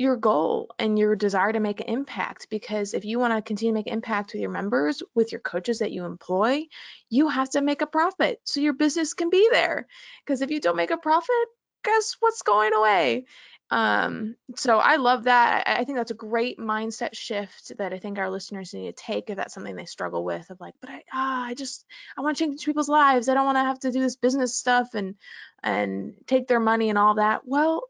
your 0.00 0.16
goal 0.16 0.70
and 0.78 0.98
your 0.98 1.14
desire 1.14 1.52
to 1.52 1.60
make 1.60 1.80
an 1.80 1.88
impact 1.88 2.48
because 2.48 2.94
if 2.94 3.04
you 3.04 3.18
want 3.18 3.34
to 3.34 3.42
continue 3.42 3.70
to 3.70 3.78
make 3.78 3.86
impact 3.86 4.32
with 4.32 4.40
your 4.40 4.50
members 4.50 5.02
with 5.14 5.30
your 5.30 5.42
coaches 5.42 5.80
that 5.80 5.92
you 5.92 6.06
employ 6.06 6.64
you 7.10 7.28
have 7.28 7.50
to 7.50 7.60
make 7.60 7.82
a 7.82 7.86
profit 7.86 8.40
so 8.44 8.60
your 8.60 8.72
business 8.72 9.12
can 9.12 9.28
be 9.28 9.46
there 9.52 9.86
because 10.24 10.40
if 10.40 10.50
you 10.50 10.58
don't 10.58 10.76
make 10.76 10.90
a 10.90 10.96
profit 10.96 11.46
guess 11.84 12.16
what's 12.18 12.40
going 12.40 12.72
away 12.72 13.26
um, 13.72 14.34
so 14.56 14.78
I 14.78 14.96
love 14.96 15.24
that. 15.24 15.68
I, 15.68 15.80
I 15.80 15.84
think 15.84 15.96
that's 15.96 16.10
a 16.10 16.14
great 16.14 16.58
mindset 16.58 17.14
shift 17.14 17.70
that 17.78 17.92
I 17.92 18.00
think 18.00 18.18
our 18.18 18.28
listeners 18.28 18.74
need 18.74 18.86
to 18.86 18.92
take 18.92 19.30
if 19.30 19.36
that's 19.36 19.54
something 19.54 19.76
they 19.76 19.84
struggle 19.84 20.24
with 20.24 20.50
of 20.50 20.60
like, 20.60 20.74
but 20.80 20.90
I 20.90 21.02
ah, 21.12 21.44
I 21.44 21.54
just 21.54 21.84
I 22.18 22.22
want 22.22 22.36
to 22.36 22.44
change 22.44 22.64
people's 22.64 22.88
lives. 22.88 23.28
I 23.28 23.34
don't 23.34 23.44
want 23.44 23.58
to 23.58 23.62
have 23.62 23.78
to 23.80 23.92
do 23.92 24.00
this 24.00 24.16
business 24.16 24.56
stuff 24.56 24.94
and 24.94 25.14
and 25.62 26.14
take 26.26 26.48
their 26.48 26.58
money 26.58 26.88
and 26.88 26.98
all 26.98 27.14
that. 27.14 27.42
Well, 27.44 27.84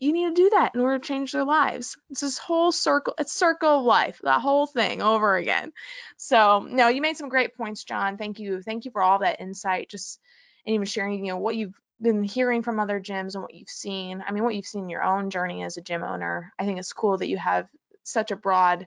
you 0.00 0.12
need 0.12 0.28
to 0.28 0.42
do 0.42 0.50
that 0.50 0.74
in 0.74 0.80
order 0.80 0.98
to 0.98 1.06
change 1.06 1.32
their 1.32 1.44
lives. 1.44 1.96
It's 2.10 2.20
this 2.20 2.38
whole 2.38 2.72
circle, 2.72 3.14
it's 3.18 3.32
circle 3.32 3.80
of 3.80 3.84
life, 3.84 4.20
that 4.22 4.40
whole 4.40 4.66
thing 4.66 5.02
over 5.02 5.36
again. 5.36 5.72
So 6.16 6.66
no, 6.68 6.88
you 6.88 7.02
made 7.02 7.16
some 7.16 7.28
great 7.28 7.56
points, 7.56 7.84
John. 7.84 8.16
Thank 8.16 8.38
you. 8.38 8.62
Thank 8.62 8.84
you 8.84 8.90
for 8.90 9.02
all 9.02 9.18
that 9.20 9.40
insight. 9.40 9.90
Just 9.90 10.18
and 10.66 10.74
even 10.74 10.86
sharing, 10.86 11.24
you 11.24 11.32
know, 11.32 11.38
what 11.38 11.56
you've 11.56 11.78
been 12.00 12.22
hearing 12.22 12.62
from 12.62 12.80
other 12.80 13.00
gyms 13.00 13.34
and 13.34 13.42
what 13.42 13.54
you've 13.54 13.68
seen. 13.68 14.24
I 14.26 14.32
mean, 14.32 14.42
what 14.42 14.54
you've 14.54 14.66
seen 14.66 14.84
in 14.84 14.90
your 14.90 15.02
own 15.02 15.30
journey 15.30 15.62
as 15.62 15.76
a 15.76 15.82
gym 15.82 16.02
owner. 16.02 16.52
I 16.58 16.64
think 16.64 16.78
it's 16.78 16.92
cool 16.92 17.18
that 17.18 17.28
you 17.28 17.38
have 17.38 17.68
such 18.04 18.30
a 18.30 18.36
broad 18.36 18.86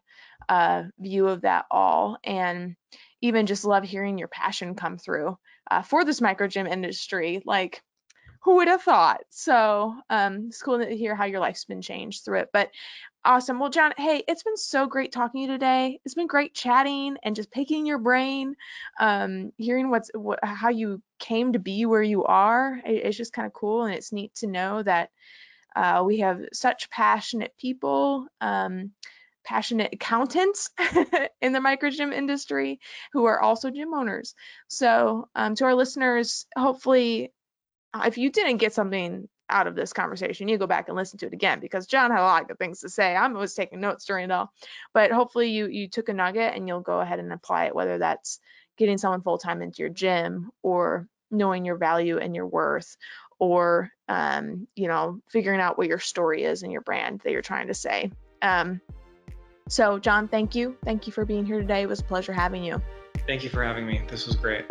uh, 0.49 0.83
view 0.99 1.27
of 1.27 1.41
that 1.41 1.65
all. 1.69 2.17
And 2.23 2.75
even 3.21 3.45
just 3.45 3.65
love 3.65 3.83
hearing 3.83 4.17
your 4.17 4.27
passion 4.27 4.75
come 4.75 4.97
through 4.97 5.37
uh, 5.69 5.83
for 5.83 6.03
this 6.03 6.21
micro 6.21 6.47
gym 6.47 6.67
industry. 6.67 7.41
Like, 7.45 7.81
who 8.43 8.55
would 8.55 8.67
have 8.67 8.81
thought? 8.81 9.21
So 9.29 9.95
um, 10.09 10.45
it's 10.47 10.61
cool 10.61 10.79
to 10.79 10.95
hear 10.95 11.15
how 11.15 11.25
your 11.25 11.39
life's 11.39 11.65
been 11.65 11.81
changed 11.81 12.25
through 12.25 12.39
it. 12.39 12.49
But 12.51 12.69
awesome. 13.23 13.59
Well, 13.59 13.69
John, 13.69 13.93
hey, 13.97 14.23
it's 14.27 14.43
been 14.43 14.57
so 14.57 14.85
great 14.85 15.11
talking 15.11 15.39
to 15.39 15.51
you 15.51 15.57
today. 15.57 15.99
It's 16.03 16.15
been 16.15 16.27
great 16.27 16.53
chatting 16.53 17.17
and 17.23 17.35
just 17.35 17.51
picking 17.51 17.85
your 17.85 17.99
brain, 17.99 18.55
um, 18.99 19.51
hearing 19.57 19.89
what's 19.89 20.11
what, 20.13 20.39
how 20.43 20.69
you 20.69 21.01
came 21.19 21.53
to 21.53 21.59
be 21.59 21.85
where 21.85 22.03
you 22.03 22.25
are. 22.25 22.79
It, 22.85 23.05
it's 23.05 23.17
just 23.17 23.33
kind 23.33 23.45
of 23.45 23.53
cool, 23.53 23.85
and 23.85 23.93
it's 23.95 24.11
neat 24.11 24.35
to 24.35 24.47
know 24.47 24.83
that 24.83 25.09
uh, 25.75 26.03
we 26.05 26.19
have 26.19 26.41
such 26.53 26.89
passionate 26.89 27.53
people. 27.57 28.27
Um, 28.41 28.91
passionate 29.45 29.93
accountants 29.93 30.69
in 31.41 31.51
the 31.51 31.59
micro 31.59 31.89
gym 31.89 32.13
industry 32.13 32.79
who 33.11 33.25
are 33.25 33.41
also 33.41 33.69
gym 33.69 33.93
owners. 33.93 34.35
So, 34.69 35.27
um, 35.35 35.55
to 35.55 35.65
our 35.65 35.75
listeners, 35.75 36.45
hopefully 36.57 37.33
if 38.05 38.17
you 38.17 38.31
didn't 38.31 38.57
get 38.57 38.73
something 38.73 39.27
out 39.49 39.67
of 39.67 39.75
this 39.75 39.93
conversation, 39.93 40.47
you 40.47 40.57
go 40.57 40.67
back 40.67 40.87
and 40.87 40.97
listen 40.97 41.19
to 41.19 41.27
it 41.27 41.33
again 41.33 41.59
because 41.59 41.85
John 41.85 42.11
had 42.11 42.21
a 42.21 42.23
lot 42.23 42.41
of 42.41 42.47
good 42.47 42.59
things 42.59 42.79
to 42.81 42.89
say. 42.89 43.15
I 43.15 43.27
was 43.27 43.53
taking 43.53 43.81
notes 43.81 44.05
during 44.05 44.25
it 44.25 44.31
all, 44.31 44.51
but 44.93 45.11
hopefully 45.11 45.51
you 45.51 45.67
you 45.67 45.89
took 45.89 46.09
a 46.09 46.13
nugget 46.13 46.55
and 46.55 46.67
you'll 46.67 46.81
go 46.81 46.99
ahead 46.99 47.19
and 47.19 47.31
apply 47.31 47.65
it, 47.65 47.75
whether 47.75 47.97
that's 47.97 48.39
getting 48.77 48.97
someone 48.97 49.21
full 49.21 49.37
time 49.37 49.61
into 49.61 49.79
your 49.79 49.89
gym 49.89 50.49
or 50.61 51.07
knowing 51.29 51.65
your 51.65 51.77
value 51.77 52.17
and 52.17 52.35
your 52.35 52.47
worth 52.47 52.97
or 53.39 53.91
um, 54.07 54.67
you 54.75 54.87
know, 54.87 55.19
figuring 55.29 55.59
out 55.59 55.77
what 55.77 55.87
your 55.87 55.99
story 55.99 56.43
is 56.43 56.63
and 56.63 56.71
your 56.71 56.81
brand 56.81 57.21
that 57.23 57.31
you're 57.31 57.41
trying 57.41 57.67
to 57.67 57.73
say. 57.73 58.11
Um, 58.41 58.81
so, 59.67 59.99
John, 59.99 60.27
thank 60.27 60.55
you. 60.55 60.77
Thank 60.83 61.07
you 61.07 61.13
for 61.13 61.25
being 61.25 61.45
here 61.45 61.59
today. 61.59 61.81
It 61.81 61.89
was 61.89 62.01
a 62.01 62.03
pleasure 62.03 62.33
having 62.33 62.63
you. 62.63 62.81
Thank 63.27 63.43
you 63.43 63.49
for 63.49 63.63
having 63.63 63.85
me. 63.85 64.01
This 64.07 64.27
was 64.27 64.35
great. 64.35 64.65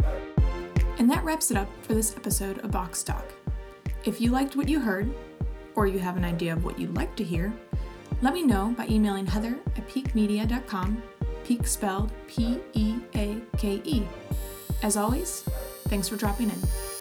And 0.98 1.10
that 1.10 1.24
wraps 1.24 1.50
it 1.50 1.56
up 1.56 1.68
for 1.82 1.94
this 1.94 2.16
episode 2.16 2.58
of 2.58 2.70
Box 2.70 3.02
Talk. 3.02 3.24
If 4.04 4.20
you 4.20 4.30
liked 4.30 4.56
what 4.56 4.68
you 4.68 4.80
heard, 4.80 5.12
or 5.74 5.86
you 5.86 5.98
have 5.98 6.16
an 6.16 6.24
idea 6.24 6.52
of 6.52 6.64
what 6.64 6.78
you'd 6.78 6.94
like 6.94 7.16
to 7.16 7.24
hear, 7.24 7.52
let 8.20 8.34
me 8.34 8.42
know 8.42 8.74
by 8.76 8.86
emailing 8.86 9.26
heather 9.26 9.58
at 9.76 9.88
peakemedia.com, 9.88 11.02
Peake 11.44 11.66
spelled 11.66 12.12
P 12.28 12.60
E 12.72 12.96
A 13.16 13.40
K 13.56 13.80
E. 13.84 14.02
As 14.82 14.96
always, 14.96 15.42
thanks 15.88 16.08
for 16.08 16.16
dropping 16.16 16.50
in. 16.50 16.91